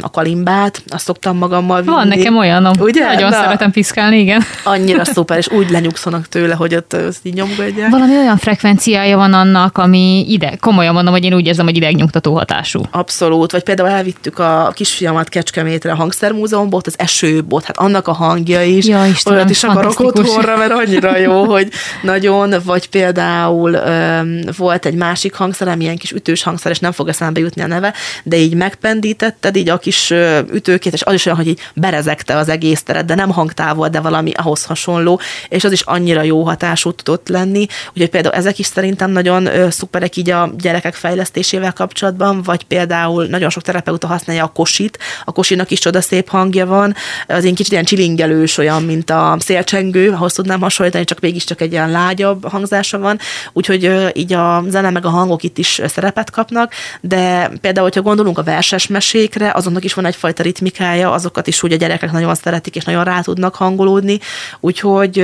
a 0.00 0.10
kalimbát, 0.12 0.82
azt 0.88 1.04
szoktam 1.04 1.36
magammal 1.36 1.82
vinni. 1.82 1.94
Van 1.94 2.08
nekem 2.08 2.36
olyanom. 2.36 2.72
Ugye? 2.80 3.04
Nagyon 3.04 3.30
Na, 3.30 3.36
szeretem 3.36 3.70
piszkálni, 3.70 4.18
igen. 4.18 4.42
Annyira 4.64 5.04
szuper, 5.14 5.38
és 5.38 5.48
úgy 5.48 5.70
lenyugszanak 5.70 6.28
tőle, 6.28 6.54
hogy 6.54 6.74
ott 6.74 6.92
ezt 6.92 7.20
így 7.22 7.34
nyomkodják. 7.34 7.90
Valami 7.90 8.16
olyan 8.16 8.36
frekvenciája 8.36 9.16
van 9.16 9.32
annak, 9.32 9.78
ami 9.78 10.24
ide, 10.28 10.56
komolyan 10.60 10.94
mondom, 10.94 11.12
hogy 11.12 11.24
én 11.24 11.34
úgy 11.34 11.46
érzem, 11.46 11.64
hogy 11.64 11.76
idegnyugtató 11.76 12.34
hatású. 12.34 12.82
Abszolút. 12.90 13.52
Vagy 13.52 13.62
például 13.62 13.88
elvittük 13.88 14.38
a 14.38 14.72
kisfiamat 14.74 15.28
Kecskemétre 15.28 15.92
a 15.92 15.94
hangszermúzeumból, 15.94 16.80
az 16.84 16.94
esőbot, 16.96 17.64
hát 17.64 17.78
annak 17.78 18.08
a 18.08 18.12
hangja 18.12 18.62
is. 18.62 18.86
Ja, 18.86 19.04
Istenem, 19.06 19.38
olyat 19.38 19.50
is 19.50 19.64
akarok 19.64 20.00
otthonra, 20.00 20.56
mert 20.56 20.72
annyira 20.72 21.18
jó, 21.18 21.44
hogy 21.44 21.68
nagyon 22.02 22.39
nagyon, 22.46 22.62
vagy 22.64 22.88
például 22.88 23.72
ö, 23.72 24.20
volt 24.56 24.86
egy 24.86 24.94
másik 24.94 25.34
hangszer, 25.34 25.68
ami 25.68 25.82
ilyen 25.82 25.96
kis 25.96 26.12
ütős 26.12 26.42
hangszer, 26.42 26.70
és 26.70 26.78
nem 26.78 26.92
fog 26.92 27.08
eszembe 27.08 27.40
jutni 27.40 27.62
a 27.62 27.66
neve, 27.66 27.94
de 28.22 28.36
így 28.36 28.54
megpendítetted 28.54 29.56
így 29.56 29.68
a 29.68 29.78
kis 29.78 30.10
ütőkét, 30.52 30.92
és 30.92 31.02
az 31.02 31.14
is 31.14 31.26
olyan, 31.26 31.38
hogy 31.38 31.48
így 31.48 31.60
berezekte 31.74 32.36
az 32.36 32.48
egész 32.48 32.82
teret, 32.82 33.04
de 33.04 33.14
nem 33.14 33.30
hangtávol, 33.30 33.88
de 33.88 34.00
valami 34.00 34.32
ahhoz 34.34 34.64
hasonló, 34.64 35.20
és 35.48 35.64
az 35.64 35.72
is 35.72 35.80
annyira 35.80 36.22
jó 36.22 36.42
hatású 36.42 36.92
tudott 36.92 37.28
lenni, 37.28 37.66
úgyhogy 37.92 38.10
például 38.10 38.34
ezek 38.34 38.58
is 38.58 38.66
szerintem 38.66 39.10
nagyon 39.10 39.46
ö, 39.46 39.70
szuperek 39.70 40.16
így 40.16 40.30
a 40.30 40.50
gyerekek 40.58 40.94
fejlesztésével 40.94 41.72
kapcsolatban, 41.72 42.42
vagy 42.42 42.64
például 42.64 43.26
nagyon 43.26 43.50
sok 43.50 43.62
terapeuta 43.62 44.06
használja 44.06 44.44
a 44.44 44.52
kosit, 44.54 44.98
a 45.24 45.32
kosinak 45.32 45.70
is 45.70 45.78
csodaszép 45.78 46.28
hangja 46.28 46.66
van, 46.66 46.94
az 47.26 47.44
én 47.44 47.54
kicsit 47.54 47.72
ilyen 47.72 47.84
csilingelős, 47.84 48.58
olyan, 48.58 48.82
mint 48.82 49.10
a 49.10 49.36
szélcsengő, 49.38 50.10
ahhoz 50.10 50.32
tudnám 50.32 50.60
hasonlítani, 50.60 51.04
csak 51.04 51.20
mégiscsak 51.20 51.60
egy 51.60 51.72
ilyen 51.72 51.90
lágyabb, 51.90 52.29
nagyobb 52.30 52.50
hangzása 52.50 52.98
van, 52.98 53.18
úgyhogy 53.52 54.10
így 54.12 54.32
a 54.32 54.64
zene 54.68 54.90
meg 54.90 55.04
a 55.04 55.08
hangok 55.08 55.42
itt 55.42 55.58
is 55.58 55.80
szerepet 55.86 56.30
kapnak, 56.30 56.72
de 57.00 57.50
például, 57.60 57.86
hogyha 57.86 58.02
gondolunk 58.02 58.38
a 58.38 58.42
verses 58.42 58.86
mesékre, 58.86 59.52
azonnak 59.54 59.84
is 59.84 59.94
van 59.94 60.06
egyfajta 60.06 60.42
ritmikája, 60.42 61.12
azokat 61.12 61.46
is 61.46 61.62
úgy 61.62 61.72
a 61.72 61.76
gyerekek 61.76 62.12
nagyon 62.12 62.34
szeretik, 62.34 62.76
és 62.76 62.84
nagyon 62.84 63.04
rá 63.04 63.20
tudnak 63.20 63.54
hangolódni, 63.54 64.18
úgyhogy, 64.60 65.20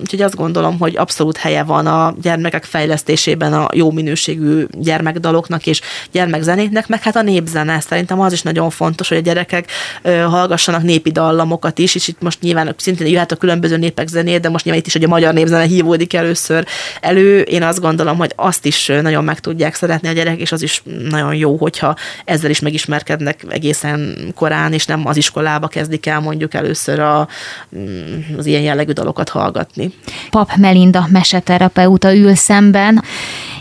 úgyhogy 0.00 0.22
azt 0.22 0.36
gondolom, 0.36 0.78
hogy 0.78 0.96
abszolút 0.96 1.36
helye 1.36 1.62
van 1.62 1.86
a 1.86 2.14
gyermekek 2.22 2.64
fejlesztésében 2.64 3.52
a 3.52 3.68
jó 3.72 3.90
minőségű 3.90 4.66
gyermekdaloknak 4.72 5.66
és 5.66 5.80
gyermekzenéknek, 6.12 6.88
meg 6.88 7.02
hát 7.02 7.16
a 7.16 7.22
népzene. 7.22 7.80
Szerintem 7.80 8.20
az 8.20 8.32
is 8.32 8.42
nagyon 8.42 8.70
fontos, 8.70 9.08
hogy 9.08 9.16
a 9.16 9.20
gyerekek 9.20 9.70
hallgassanak 10.02 10.82
népi 10.82 11.10
dallamokat 11.10 11.78
is, 11.78 11.94
és 11.94 12.08
itt 12.08 12.20
most 12.20 12.40
nyilván 12.40 12.74
szintén 12.76 13.06
jöhet 13.06 13.32
a 13.32 13.36
különböző 13.36 13.76
népek 13.76 14.08
zenét, 14.08 14.40
de 14.40 14.48
most 14.48 14.64
nyilván 14.64 14.82
itt 14.82 14.86
is, 14.86 14.92
hogy 14.92 15.04
a 15.04 15.08
magyar 15.08 15.34
népzene 15.34 15.64
hívódik 15.64 16.14
először 16.14 16.45
először 16.50 16.66
elő. 17.00 17.40
Én 17.40 17.62
azt 17.62 17.80
gondolom, 17.80 18.16
hogy 18.16 18.32
azt 18.36 18.66
is 18.66 18.86
nagyon 19.02 19.24
meg 19.24 19.40
tudják 19.40 19.74
szeretni 19.74 20.08
a 20.08 20.12
gyerek, 20.12 20.40
és 20.40 20.52
az 20.52 20.62
is 20.62 20.82
nagyon 21.08 21.34
jó, 21.34 21.56
hogyha 21.56 21.96
ezzel 22.24 22.50
is 22.50 22.60
megismerkednek 22.60 23.44
egészen 23.48 24.16
korán, 24.34 24.72
és 24.72 24.86
nem 24.86 25.06
az 25.06 25.16
iskolába 25.16 25.68
kezdik 25.68 26.06
el 26.06 26.20
mondjuk 26.20 26.54
először 26.54 26.98
a, 26.98 27.28
mm, 27.76 28.20
az 28.38 28.46
ilyen 28.46 28.62
jellegű 28.62 28.92
dalokat 28.92 29.28
hallgatni. 29.28 29.92
Pap 30.30 30.56
Melinda 30.56 31.06
meseterapeuta 31.10 32.14
ül 32.14 32.34
szemben, 32.34 33.02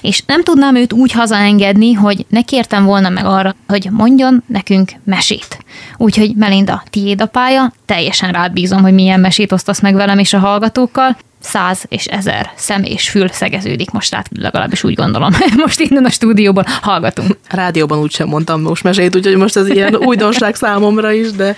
és 0.01 0.23
nem 0.25 0.43
tudnám 0.43 0.75
őt 0.75 0.93
úgy 0.93 1.11
hazaengedni, 1.11 1.93
hogy 1.93 2.25
ne 2.29 2.41
kértem 2.41 2.85
volna 2.85 3.09
meg 3.09 3.25
arra, 3.25 3.55
hogy 3.67 3.87
mondjon 3.91 4.43
nekünk 4.47 4.91
mesét. 5.03 5.57
Úgyhogy 5.97 6.35
Melinda, 6.35 6.83
tiéd 6.89 7.21
a 7.21 7.25
pálya, 7.25 7.73
teljesen 7.85 8.31
rád 8.31 8.51
bízom, 8.51 8.81
hogy 8.81 8.93
milyen 8.93 9.19
mesét 9.19 9.51
osztasz 9.51 9.81
meg 9.81 9.95
velem 9.95 10.19
és 10.19 10.33
a 10.33 10.39
hallgatókkal 10.39 11.17
száz 11.45 11.83
és 11.87 12.05
ezer 12.05 12.51
szem 12.55 12.83
és 12.83 13.09
fül 13.09 13.27
szegeződik 13.27 13.91
most 13.91 14.11
rá, 14.11 14.23
legalábbis 14.39 14.83
úgy 14.83 14.93
gondolom. 14.93 15.31
Most 15.55 15.79
innen 15.79 16.05
a 16.05 16.09
stúdióban 16.09 16.65
hallgatunk. 16.81 17.37
A 17.49 17.55
rádióban 17.55 17.99
úgysem 17.99 18.27
mondtam 18.27 18.61
most 18.61 18.83
mesét, 18.83 19.15
úgyhogy 19.15 19.35
most 19.35 19.57
ez 19.57 19.67
ilyen 19.67 19.95
újdonság 20.09 20.55
számomra 20.55 21.11
is, 21.11 21.31
de 21.31 21.55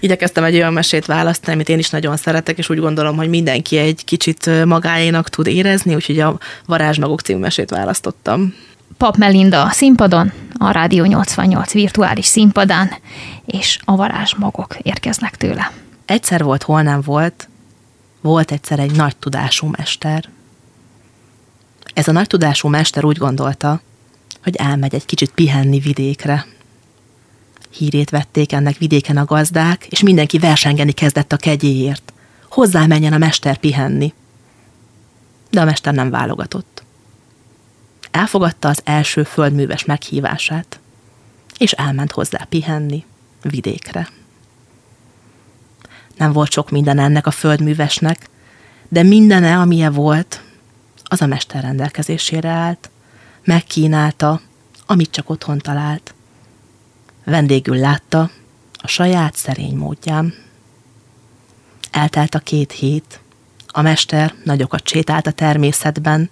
igyekeztem 0.00 0.44
egy 0.44 0.54
olyan 0.54 0.72
mesét 0.72 1.06
választani, 1.06 1.54
amit 1.54 1.68
én 1.68 1.78
is 1.78 1.90
nagyon 1.90 2.16
szeretek, 2.16 2.58
és 2.58 2.68
úgy 2.68 2.78
gondolom, 2.78 3.16
hogy 3.16 3.28
mindenki 3.28 3.76
egy 3.76 4.04
kicsit 4.04 4.64
magáénak 4.64 5.28
tud 5.28 5.46
érezni, 5.46 5.94
úgyhogy 5.94 6.18
a 6.20 6.38
Varázsmagok 6.66 7.20
című 7.20 7.40
mesét 7.40 7.70
választottam. 7.70 8.54
Pap 8.96 9.16
Melinda 9.16 9.62
a 9.62 9.70
színpadon, 9.70 10.32
a 10.58 10.70
Rádió 10.70 11.04
88 11.04 11.72
virtuális 11.72 12.26
színpadán, 12.26 12.90
és 13.46 13.78
a 13.84 13.96
varázsmagok 13.96 14.76
érkeznek 14.82 15.36
tőle. 15.36 15.70
Egyszer 16.04 16.42
volt, 16.42 16.62
hol 16.62 16.82
nem 16.82 17.00
volt, 17.04 17.48
volt 18.20 18.52
egyszer 18.52 18.78
egy 18.78 18.96
nagy 18.96 19.16
tudású 19.16 19.66
mester. 19.66 20.28
Ez 21.94 22.08
a 22.08 22.12
nagy 22.12 22.26
tudású 22.26 22.68
mester 22.68 23.04
úgy 23.04 23.16
gondolta, 23.16 23.80
hogy 24.42 24.56
elmegy 24.56 24.94
egy 24.94 25.04
kicsit 25.04 25.30
pihenni 25.30 25.78
vidékre. 25.78 26.46
Hírét 27.70 28.10
vették 28.10 28.52
ennek 28.52 28.78
vidéken 28.78 29.16
a 29.16 29.24
gazdák, 29.24 29.86
és 29.86 30.02
mindenki 30.02 30.38
versengeni 30.38 30.92
kezdett 30.92 31.32
a 31.32 31.36
kegyéért. 31.36 32.12
Hozzá 32.48 32.86
menjen 32.86 33.12
a 33.12 33.18
mester 33.18 33.56
pihenni. 33.56 34.14
De 35.50 35.60
a 35.60 35.64
mester 35.64 35.94
nem 35.94 36.10
válogatott. 36.10 36.82
Elfogadta 38.10 38.68
az 38.68 38.80
első 38.84 39.22
földműves 39.22 39.84
meghívását, 39.84 40.80
és 41.58 41.72
elment 41.72 42.12
hozzá 42.12 42.46
pihenni 42.48 43.04
vidékre 43.42 44.08
nem 46.20 46.32
volt 46.32 46.50
sok 46.50 46.70
minden 46.70 46.98
ennek 46.98 47.26
a 47.26 47.30
földművesnek, 47.30 48.28
de 48.88 49.02
mindene, 49.02 49.58
amilyen 49.58 49.92
volt, 49.92 50.42
az 51.04 51.22
a 51.22 51.26
mester 51.26 51.62
rendelkezésére 51.62 52.48
állt, 52.48 52.90
megkínálta, 53.44 54.40
amit 54.86 55.10
csak 55.10 55.30
otthon 55.30 55.58
talált. 55.58 56.14
Vendégül 57.24 57.76
látta 57.76 58.30
a 58.72 58.86
saját 58.86 59.36
szerény 59.36 59.76
módján. 59.76 60.34
Eltelt 61.90 62.34
a 62.34 62.38
két 62.38 62.72
hét. 62.72 63.20
A 63.66 63.82
mester 63.82 64.34
nagyokat 64.44 64.88
sétált 64.88 65.26
a 65.26 65.32
természetben, 65.32 66.30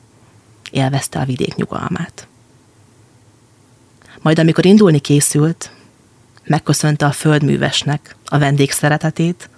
élvezte 0.71 1.19
a 1.19 1.25
vidék 1.25 1.55
nyugalmát. 1.55 2.27
Majd 4.21 4.39
amikor 4.39 4.67
indulni 4.67 4.99
készült, 4.99 5.73
megköszönte 6.45 7.07
a 7.07 7.13
földművesnek 7.13 8.17
a 8.25 8.39
vendég 8.39 8.71
szeretetét, 8.71 9.49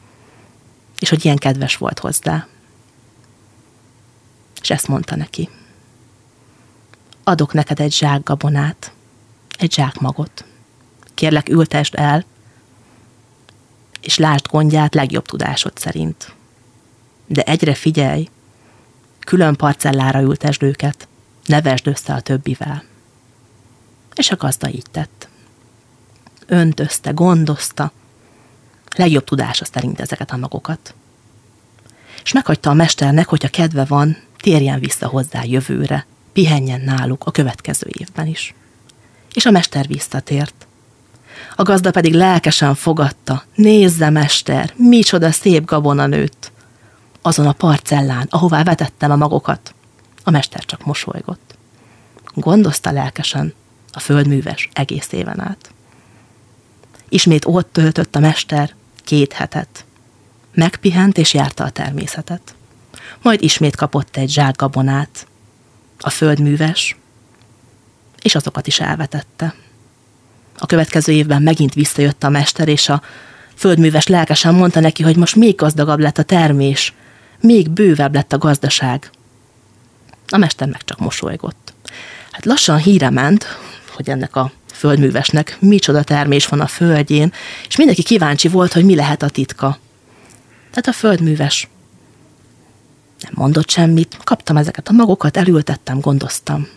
és 1.01 1.09
hogy 1.09 1.24
ilyen 1.24 1.36
kedves 1.36 1.76
volt 1.76 1.98
hozzá. 1.98 2.46
És 4.61 4.70
ezt 4.70 4.88
mondta 4.88 5.16
neki. 5.16 5.48
Adok 7.24 7.53
neked 7.53 7.80
egy 7.80 7.92
zsák 7.92 8.22
gabonát, 8.22 8.92
egy 9.59 9.72
zsák 9.72 9.98
magot. 9.98 10.44
Kérlek, 11.14 11.48
ültesd 11.48 11.94
el, 11.94 12.24
és 14.01 14.18
lásd 14.18 14.46
gondját 14.46 14.94
legjobb 14.94 15.26
tudásod 15.26 15.78
szerint. 15.78 16.34
De 17.26 17.42
egyre 17.42 17.74
figyelj, 17.74 18.28
külön 19.18 19.57
parcellára 19.57 20.20
ültesd 20.20 20.62
őket, 20.62 21.09
ne 21.44 21.62
vesd 21.62 21.86
össze 21.86 22.12
a 22.12 22.20
többivel. 22.20 22.84
És 24.14 24.30
a 24.30 24.36
gazda 24.36 24.68
így 24.68 24.86
tett. 24.90 25.28
Öntözte, 26.46 27.11
gondozta, 27.11 27.92
legjobb 28.97 29.24
tudása 29.24 29.64
szerint 29.64 30.01
ezeket 30.01 30.30
a 30.30 30.36
magokat. 30.36 30.95
És 32.22 32.32
meghagyta 32.32 32.70
a 32.70 32.74
mesternek, 32.74 33.28
hogyha 33.28 33.49
kedve 33.49 33.84
van, 33.84 34.16
térjen 34.36 34.80
vissza 34.80 35.07
hozzá 35.07 35.43
jövőre, 35.45 36.07
pihenjen 36.32 36.80
náluk 36.80 37.24
a 37.26 37.30
következő 37.30 37.86
évben 37.99 38.26
is. 38.26 38.55
És 39.32 39.47
a 39.47 39.51
mester 39.51 39.86
visszatért. 39.86 40.66
A 41.57 41.62
gazda 41.62 41.91
pedig 41.91 42.14
lelkesen 42.14 42.74
fogadta. 42.74 43.45
Nézze, 43.55 44.11
mester, 44.11 44.72
micsoda 44.76 45.30
szép 45.30 45.64
gabona 45.64 46.07
nőtt. 46.07 46.53
Azon 47.22 47.47
a 47.47 47.53
parcellán, 47.53 48.26
ahová 48.30 48.62
vetettem 48.62 49.11
a 49.11 49.16
magokat. 49.16 49.74
A 50.24 50.30
mester 50.30 50.64
csak 50.64 50.84
mosolygott. 50.84 51.55
Gondozta 52.34 52.91
lelkesen 52.91 53.55
a 53.93 54.01
földműves 54.01 54.68
egész 54.72 55.12
éven 55.12 55.41
át. 55.41 55.72
Ismét 57.09 57.45
ott 57.45 57.72
töltött 57.72 58.16
a 58.16 58.20
mester 58.20 58.74
két 59.11 59.32
hetet. 59.32 59.84
Megpihent 60.54 61.18
és 61.18 61.34
járta 61.34 61.64
a 61.64 61.70
természetet. 61.70 62.54
Majd 63.22 63.42
ismét 63.42 63.76
kapott 63.76 64.16
egy 64.16 64.30
zsák 64.30 64.56
gabonát. 64.56 65.26
A 65.98 66.11
földműves, 66.11 66.96
és 68.22 68.34
azokat 68.34 68.66
is 68.66 68.80
elvetette. 68.80 69.54
A 70.58 70.66
következő 70.66 71.12
évben 71.12 71.42
megint 71.42 71.74
visszajött 71.74 72.24
a 72.24 72.28
mester, 72.28 72.68
és 72.68 72.88
a 72.88 73.02
földműves 73.54 74.06
lelkesen 74.06 74.54
mondta 74.54 74.80
neki, 74.80 75.02
hogy 75.02 75.16
most 75.16 75.36
még 75.36 75.54
gazdagabb 75.54 75.98
lett 75.98 76.18
a 76.18 76.22
termés, 76.22 76.94
még 77.40 77.70
bővebb 77.70 78.14
lett 78.14 78.32
a 78.32 78.38
gazdaság. 78.38 79.11
A 80.28 80.36
mester 80.36 80.68
meg 80.68 80.84
csak 80.84 80.98
mosolygott. 80.98 81.72
Hát 82.30 82.44
lassan 82.44 82.78
híre 82.78 83.11
ment, 83.11 83.46
hogy 83.94 84.11
ennek 84.11 84.36
a 84.36 84.52
földművesnek 84.81 85.57
micsoda 85.59 86.03
termés 86.03 86.47
van 86.47 86.61
a 86.61 86.66
földjén, 86.66 87.33
és 87.68 87.76
mindenki 87.76 88.03
kíváncsi 88.03 88.49
volt, 88.49 88.72
hogy 88.72 88.85
mi 88.85 88.95
lehet 88.95 89.22
a 89.22 89.28
titka. 89.28 89.78
Tehát 90.70 90.87
a 90.87 90.93
földműves 90.93 91.68
nem 93.20 93.33
mondott 93.35 93.70
semmit, 93.70 94.18
kaptam 94.24 94.57
ezeket 94.57 94.89
a 94.89 94.93
magokat, 94.93 95.37
elültettem, 95.37 96.01
gondoztam. 96.01 96.68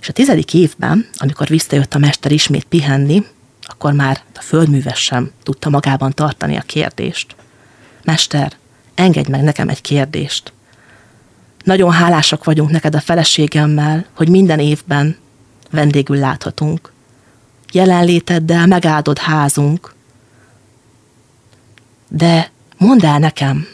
És 0.00 0.08
a 0.08 0.12
tizedik 0.12 0.54
évben, 0.54 1.08
amikor 1.16 1.46
visszajött 1.46 1.94
a 1.94 1.98
mester 1.98 2.32
ismét 2.32 2.64
pihenni, 2.64 3.24
akkor 3.62 3.92
már 3.92 4.20
a 4.34 4.40
földműves 4.42 5.02
sem 5.02 5.30
tudta 5.42 5.70
magában 5.70 6.12
tartani 6.12 6.56
a 6.56 6.62
kérdést. 6.66 7.36
Mester, 8.02 8.52
engedj 8.94 9.30
meg 9.30 9.42
nekem 9.42 9.68
egy 9.68 9.80
kérdést. 9.80 10.52
Nagyon 11.62 11.92
hálásak 11.92 12.44
vagyunk 12.44 12.70
neked 12.70 12.94
a 12.94 13.00
feleségemmel, 13.00 14.06
hogy 14.14 14.28
minden 14.28 14.58
évben 14.58 15.22
vendégül 15.74 16.16
láthatunk. 16.16 16.92
Jelenléteddel 17.72 18.66
megáldod 18.66 19.18
házunk. 19.18 19.94
De 22.08 22.50
mondd 22.78 23.04
el 23.04 23.18
nekem, 23.18 23.66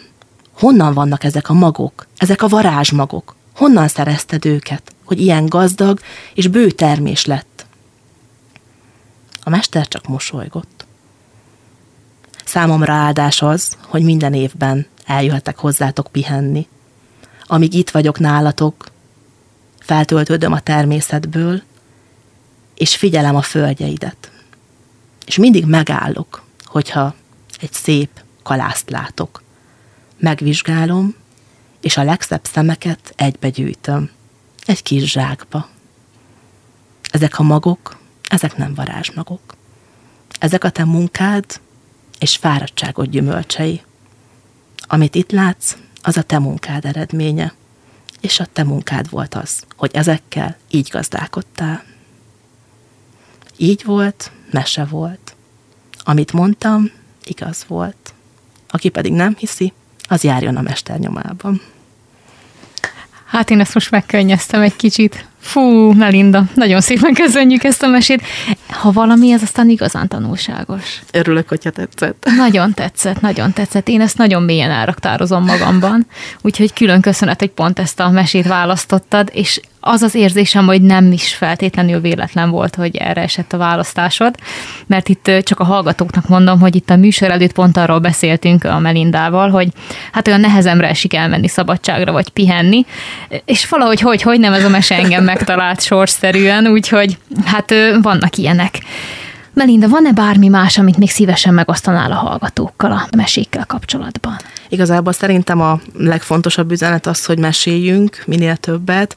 honnan 0.52 0.94
vannak 0.94 1.24
ezek 1.24 1.48
a 1.48 1.52
magok, 1.52 2.06
ezek 2.16 2.42
a 2.42 2.48
varázsmagok? 2.48 3.36
Honnan 3.54 3.88
szerezted 3.88 4.44
őket, 4.44 4.94
hogy 5.04 5.20
ilyen 5.20 5.46
gazdag 5.46 6.00
és 6.34 6.48
bő 6.48 6.70
termés 6.70 7.24
lett? 7.24 7.66
A 9.42 9.50
mester 9.50 9.88
csak 9.88 10.06
mosolygott. 10.06 10.86
Számomra 12.44 12.92
áldás 12.92 13.42
az, 13.42 13.76
hogy 13.86 14.02
minden 14.02 14.34
évben 14.34 14.86
eljöhetek 15.04 15.58
hozzátok 15.58 16.06
pihenni. 16.10 16.68
Amíg 17.46 17.74
itt 17.74 17.90
vagyok 17.90 18.18
nálatok, 18.18 18.86
feltöltődöm 19.78 20.52
a 20.52 20.60
természetből, 20.60 21.62
és 22.80 22.96
figyelem 22.96 23.36
a 23.36 23.42
földjeidet. 23.42 24.30
És 25.26 25.36
mindig 25.36 25.64
megállok, 25.64 26.42
hogyha 26.64 27.14
egy 27.60 27.72
szép 27.72 28.22
kalászt 28.42 28.90
látok. 28.90 29.42
Megvizsgálom, 30.18 31.14
és 31.80 31.96
a 31.96 32.02
legszebb 32.02 32.44
szemeket 32.52 33.12
egybegyűjtöm. 33.16 34.10
Egy 34.66 34.82
kis 34.82 35.10
zsákba. 35.10 35.68
Ezek 37.10 37.38
a 37.38 37.42
magok, 37.42 37.98
ezek 38.28 38.56
nem 38.56 38.74
varázsmagok. 38.74 39.54
Ezek 40.38 40.64
a 40.64 40.70
te 40.70 40.84
munkád 40.84 41.44
és 42.18 42.36
fáradtságod 42.36 43.08
gyümölcsei. 43.08 43.82
Amit 44.78 45.14
itt 45.14 45.30
látsz, 45.30 45.76
az 46.02 46.16
a 46.16 46.22
te 46.22 46.38
munkád 46.38 46.84
eredménye, 46.84 47.54
és 48.20 48.40
a 48.40 48.46
te 48.52 48.64
munkád 48.64 49.10
volt 49.10 49.34
az, 49.34 49.64
hogy 49.76 49.90
ezekkel 49.94 50.56
így 50.70 50.88
gazdálkodtál. 50.92 51.88
Így 53.62 53.84
volt, 53.84 54.30
mese 54.50 54.84
volt. 54.84 55.36
Amit 56.04 56.32
mondtam, 56.32 56.90
igaz 57.24 57.64
volt. 57.68 58.14
Aki 58.68 58.88
pedig 58.88 59.12
nem 59.12 59.34
hiszi, 59.38 59.72
az 60.08 60.24
járjon 60.24 60.56
a 60.56 60.60
mester 60.60 60.98
nyomában. 60.98 61.60
Hát 63.24 63.50
én 63.50 63.60
ezt 63.60 63.74
most 63.74 63.90
megkönnyeztem 63.90 64.60
egy 64.60 64.76
kicsit. 64.76 65.26
Fú, 65.40 65.92
Melinda, 65.92 66.44
nagyon 66.54 66.80
szépen 66.80 67.14
köszönjük 67.14 67.64
ezt 67.64 67.82
a 67.82 67.86
mesét. 67.86 68.22
Ha 68.68 68.92
valami, 68.92 69.32
ez 69.32 69.42
aztán 69.42 69.68
igazán 69.68 70.08
tanulságos. 70.08 71.02
Örülök, 71.12 71.48
hogyha 71.48 71.70
tetszett. 71.70 72.26
Nagyon 72.36 72.74
tetszett, 72.74 73.20
nagyon 73.20 73.52
tetszett. 73.52 73.88
Én 73.88 74.00
ezt 74.00 74.18
nagyon 74.18 74.42
mélyen 74.42 74.70
elraktározom 74.70 75.44
magamban, 75.44 76.06
úgyhogy 76.40 76.72
külön 76.72 77.00
köszönet, 77.00 77.40
hogy 77.40 77.50
pont 77.50 77.78
ezt 77.78 78.00
a 78.00 78.10
mesét 78.10 78.46
választottad, 78.46 79.30
és 79.32 79.60
az 79.80 80.02
az 80.02 80.14
érzésem, 80.14 80.66
hogy 80.66 80.82
nem 80.82 81.12
is 81.12 81.34
feltétlenül 81.34 82.00
véletlen 82.00 82.50
volt, 82.50 82.74
hogy 82.74 82.96
erre 82.96 83.22
esett 83.22 83.52
a 83.52 83.56
választásod, 83.56 84.34
mert 84.86 85.08
itt 85.08 85.30
csak 85.42 85.60
a 85.60 85.64
hallgatóknak 85.64 86.28
mondom, 86.28 86.60
hogy 86.60 86.76
itt 86.76 86.90
a 86.90 86.96
műsor 86.96 87.30
előtt 87.30 87.52
pont 87.52 87.76
arról 87.76 87.98
beszéltünk 87.98 88.64
a 88.64 88.78
Melindával, 88.78 89.50
hogy 89.50 89.68
hát 90.12 90.28
olyan 90.28 90.40
nehezemre 90.40 90.88
esik 90.88 91.14
elmenni 91.14 91.48
szabadságra, 91.48 92.12
vagy 92.12 92.28
pihenni, 92.28 92.86
és 93.44 93.68
valahogy 93.68 94.00
hogy, 94.00 94.22
hogy 94.22 94.40
nem 94.40 94.52
ez 94.52 94.64
a 94.64 94.68
mese 94.68 94.94
engem 94.94 95.24
megtalált 95.24 95.82
sorszerűen, 95.82 96.66
úgyhogy 96.66 97.18
hát 97.44 97.74
vannak 98.02 98.36
ilyenek. 98.36 98.78
Melinda, 99.54 99.88
van-e 99.88 100.12
bármi 100.12 100.48
más, 100.48 100.78
amit 100.78 100.96
még 100.96 101.10
szívesen 101.10 101.54
megosztanál 101.54 102.12
a 102.12 102.14
hallgatókkal 102.14 102.92
a 102.92 103.06
mesékkel 103.16 103.66
kapcsolatban? 103.66 104.36
Igazából 104.70 105.12
szerintem 105.12 105.60
a 105.60 105.80
legfontosabb 105.98 106.70
üzenet 106.70 107.06
az, 107.06 107.24
hogy 107.24 107.38
meséljünk 107.38 108.22
minél 108.26 108.56
többet 108.56 109.16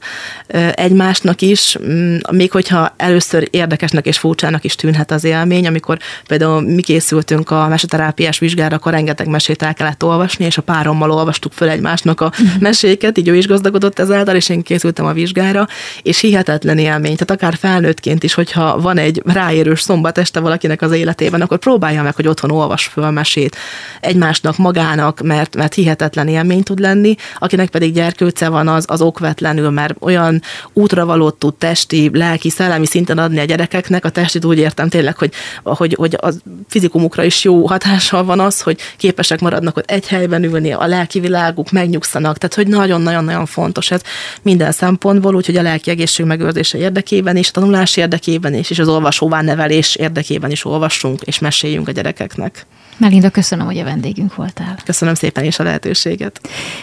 egymásnak 0.74 1.40
is, 1.40 1.78
mm, 1.82 2.16
még 2.30 2.50
hogyha 2.50 2.94
először 2.96 3.48
érdekesnek 3.50 4.06
és 4.06 4.18
furcsának 4.18 4.64
is 4.64 4.74
tűnhet 4.74 5.10
az 5.10 5.24
élmény, 5.24 5.66
amikor 5.66 5.98
például 6.26 6.60
mi 6.60 6.82
készültünk 6.82 7.50
a 7.50 7.68
meseterápiás 7.68 8.38
vizsgára, 8.38 8.76
akkor 8.76 8.92
rengeteg 8.92 9.28
mesét 9.28 9.62
el 9.62 9.74
kellett 9.74 10.04
olvasni, 10.04 10.44
és 10.44 10.58
a 10.58 10.62
párommal 10.62 11.10
olvastuk 11.10 11.52
föl 11.52 11.68
egymásnak 11.68 12.20
a 12.20 12.32
meséket, 12.60 13.18
így 13.18 13.28
ő 13.28 13.36
is 13.36 13.46
gazdagodott 13.46 13.98
ezáltal, 13.98 14.34
és 14.34 14.48
én 14.48 14.62
készültem 14.62 15.06
a 15.06 15.12
vizsgára, 15.12 15.66
és 16.02 16.20
hihetetlen 16.20 16.78
élmény. 16.78 17.16
Tehát 17.16 17.30
akár 17.30 17.56
felnőttként 17.56 18.22
is, 18.22 18.34
hogyha 18.34 18.80
van 18.80 18.98
egy 18.98 19.22
ráérős 19.24 19.80
szombat 19.80 20.18
este 20.18 20.40
valakinek 20.40 20.82
az 20.82 20.92
életében, 20.92 21.40
akkor 21.40 21.58
próbálja 21.58 22.02
meg, 22.02 22.14
hogy 22.14 22.28
otthon 22.28 22.50
olvas 22.50 22.84
föl 22.86 23.10
mesét 23.10 23.56
egymásnak, 24.00 24.56
magának, 24.56 25.20
mert 25.20 25.43
mert, 25.44 25.56
mert 25.56 25.74
hihetetlen 25.74 26.28
élmény 26.28 26.62
tud 26.62 26.78
lenni, 26.78 27.14
akinek 27.38 27.68
pedig 27.68 27.92
gyerkőce 27.92 28.48
van, 28.48 28.68
az, 28.68 28.84
az 28.88 29.00
okvetlenül, 29.00 29.70
mert 29.70 29.94
olyan 30.00 30.42
útravalót 30.72 31.34
tud 31.34 31.54
testi, 31.54 32.10
lelki, 32.12 32.50
szellemi 32.50 32.86
szinten 32.86 33.18
adni 33.18 33.38
a 33.38 33.44
gyerekeknek, 33.44 34.04
a 34.04 34.08
testit 34.08 34.44
úgy 34.44 34.58
értem 34.58 34.88
tényleg, 34.88 35.16
hogy, 35.16 35.32
hogy, 35.62 35.94
hogy 35.98 36.16
a 36.20 36.28
fizikumukra 36.68 37.24
is 37.24 37.44
jó 37.44 37.66
hatással 37.66 38.24
van 38.24 38.40
az, 38.40 38.60
hogy 38.60 38.78
képesek 38.96 39.40
maradnak 39.40 39.76
ott 39.76 39.90
egy 39.90 40.06
helyben 40.06 40.44
ülni, 40.44 40.72
a 40.72 40.86
lelki 40.86 41.20
világuk 41.20 41.70
megnyugszanak, 41.70 42.38
tehát 42.38 42.54
hogy 42.54 42.66
nagyon-nagyon-nagyon 42.66 43.46
fontos 43.46 43.90
ez 43.90 44.00
minden 44.42 44.72
szempontból, 44.72 45.34
úgyhogy 45.34 45.56
a 45.56 45.62
lelki 45.62 45.90
egészség 45.90 46.26
megőrzése 46.26 46.78
érdekében 46.78 47.36
is, 47.36 47.48
a 47.48 47.52
tanulás 47.52 47.96
érdekében 47.96 48.54
is, 48.54 48.70
és 48.70 48.78
az 48.78 48.88
olvasóvá 48.88 49.42
nevelés 49.42 49.96
érdekében 49.96 50.50
is 50.50 50.64
olvassunk 50.64 51.22
és 51.22 51.38
meséljünk 51.38 51.88
a 51.88 51.92
gyerekeknek. 51.92 52.66
Melinda, 52.96 53.30
köszönöm, 53.30 53.66
hogy 53.66 53.78
a 53.78 53.84
vendégünk 53.84 54.34
voltál. 54.34 54.76
Köszönöm 54.84 55.14
szépen 55.14 55.44
is 55.44 55.58
a 55.58 55.62
lehetőséget. 55.62 56.40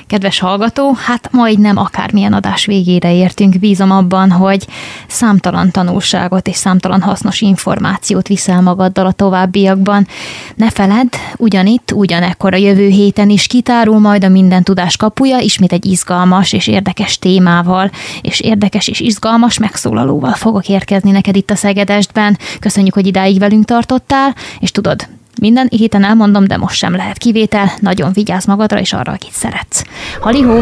Kedves 0.08 0.40
hallgató, 0.40 0.94
hát 0.94 1.32
majdnem 1.32 1.78
akármilyen 1.78 2.34
adás 2.34 2.66
végére 2.66 3.14
értünk. 3.14 3.60
Bízom 3.60 3.92
abban, 3.92 4.32
hogy 4.32 4.68
számtalan 5.08 5.72
tanulságot 5.72 6.48
és 6.48 6.56
számtalan 6.56 7.02
hasznos 7.02 7.42
információt 7.42 8.28
viszel 8.28 8.62
magaddal 8.62 9.06
a 9.06 9.12
továbbiakban. 9.12 10.08
Ne 10.56 10.70
feledd, 10.70 11.14
ugyanitt, 11.38 11.92
ugyanekkor 11.92 12.54
a 12.54 12.58
jövő 12.58 12.88
héten 12.88 13.30
is 13.30 13.48
kitárul 13.48 14.00
majd 14.00 14.24
a 14.24 14.30
minden 14.30 14.64
tudás 14.64 14.98
kapuja, 14.98 15.38
ismét 15.38 15.72
egy 15.72 15.86
izgalmas 15.86 16.54
és 16.54 16.68
érdekes 16.68 17.20
témával, 17.20 17.92
és 18.22 18.40
érdekes 18.40 18.88
és 18.88 19.00
izgalmas 19.00 19.58
megszólalóval 19.58 20.34
fogok 20.34 20.68
érkezni 20.68 21.12
neked 21.12 21.36
itt 21.36 21.52
a 21.52 21.56
Szegedestben. 21.56 22.38
Köszönjük, 22.60 22.94
hogy 22.94 23.08
idáig 23.08 23.40
velünk 23.40 23.66
tartottál, 23.66 24.36
és 24.60 24.72
tudod, 24.72 25.08
minden 25.42 25.68
héten 25.70 26.04
elmondom, 26.04 26.44
de 26.44 26.58
most 26.58 26.76
sem 26.76 26.96
lehet 26.96 27.18
kivétel. 27.18 27.72
Nagyon 27.80 28.14
vigyázz 28.14 28.46
magadra 28.46 28.80
és 28.80 28.94
arra, 28.94 29.12
akit 29.12 29.34
szeretsz. 29.34 29.84
Halihó! 30.20 30.58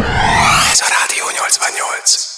Ez 0.72 0.82
a 0.82 0.88
Rádió 1.00 1.24
88. 1.38 2.29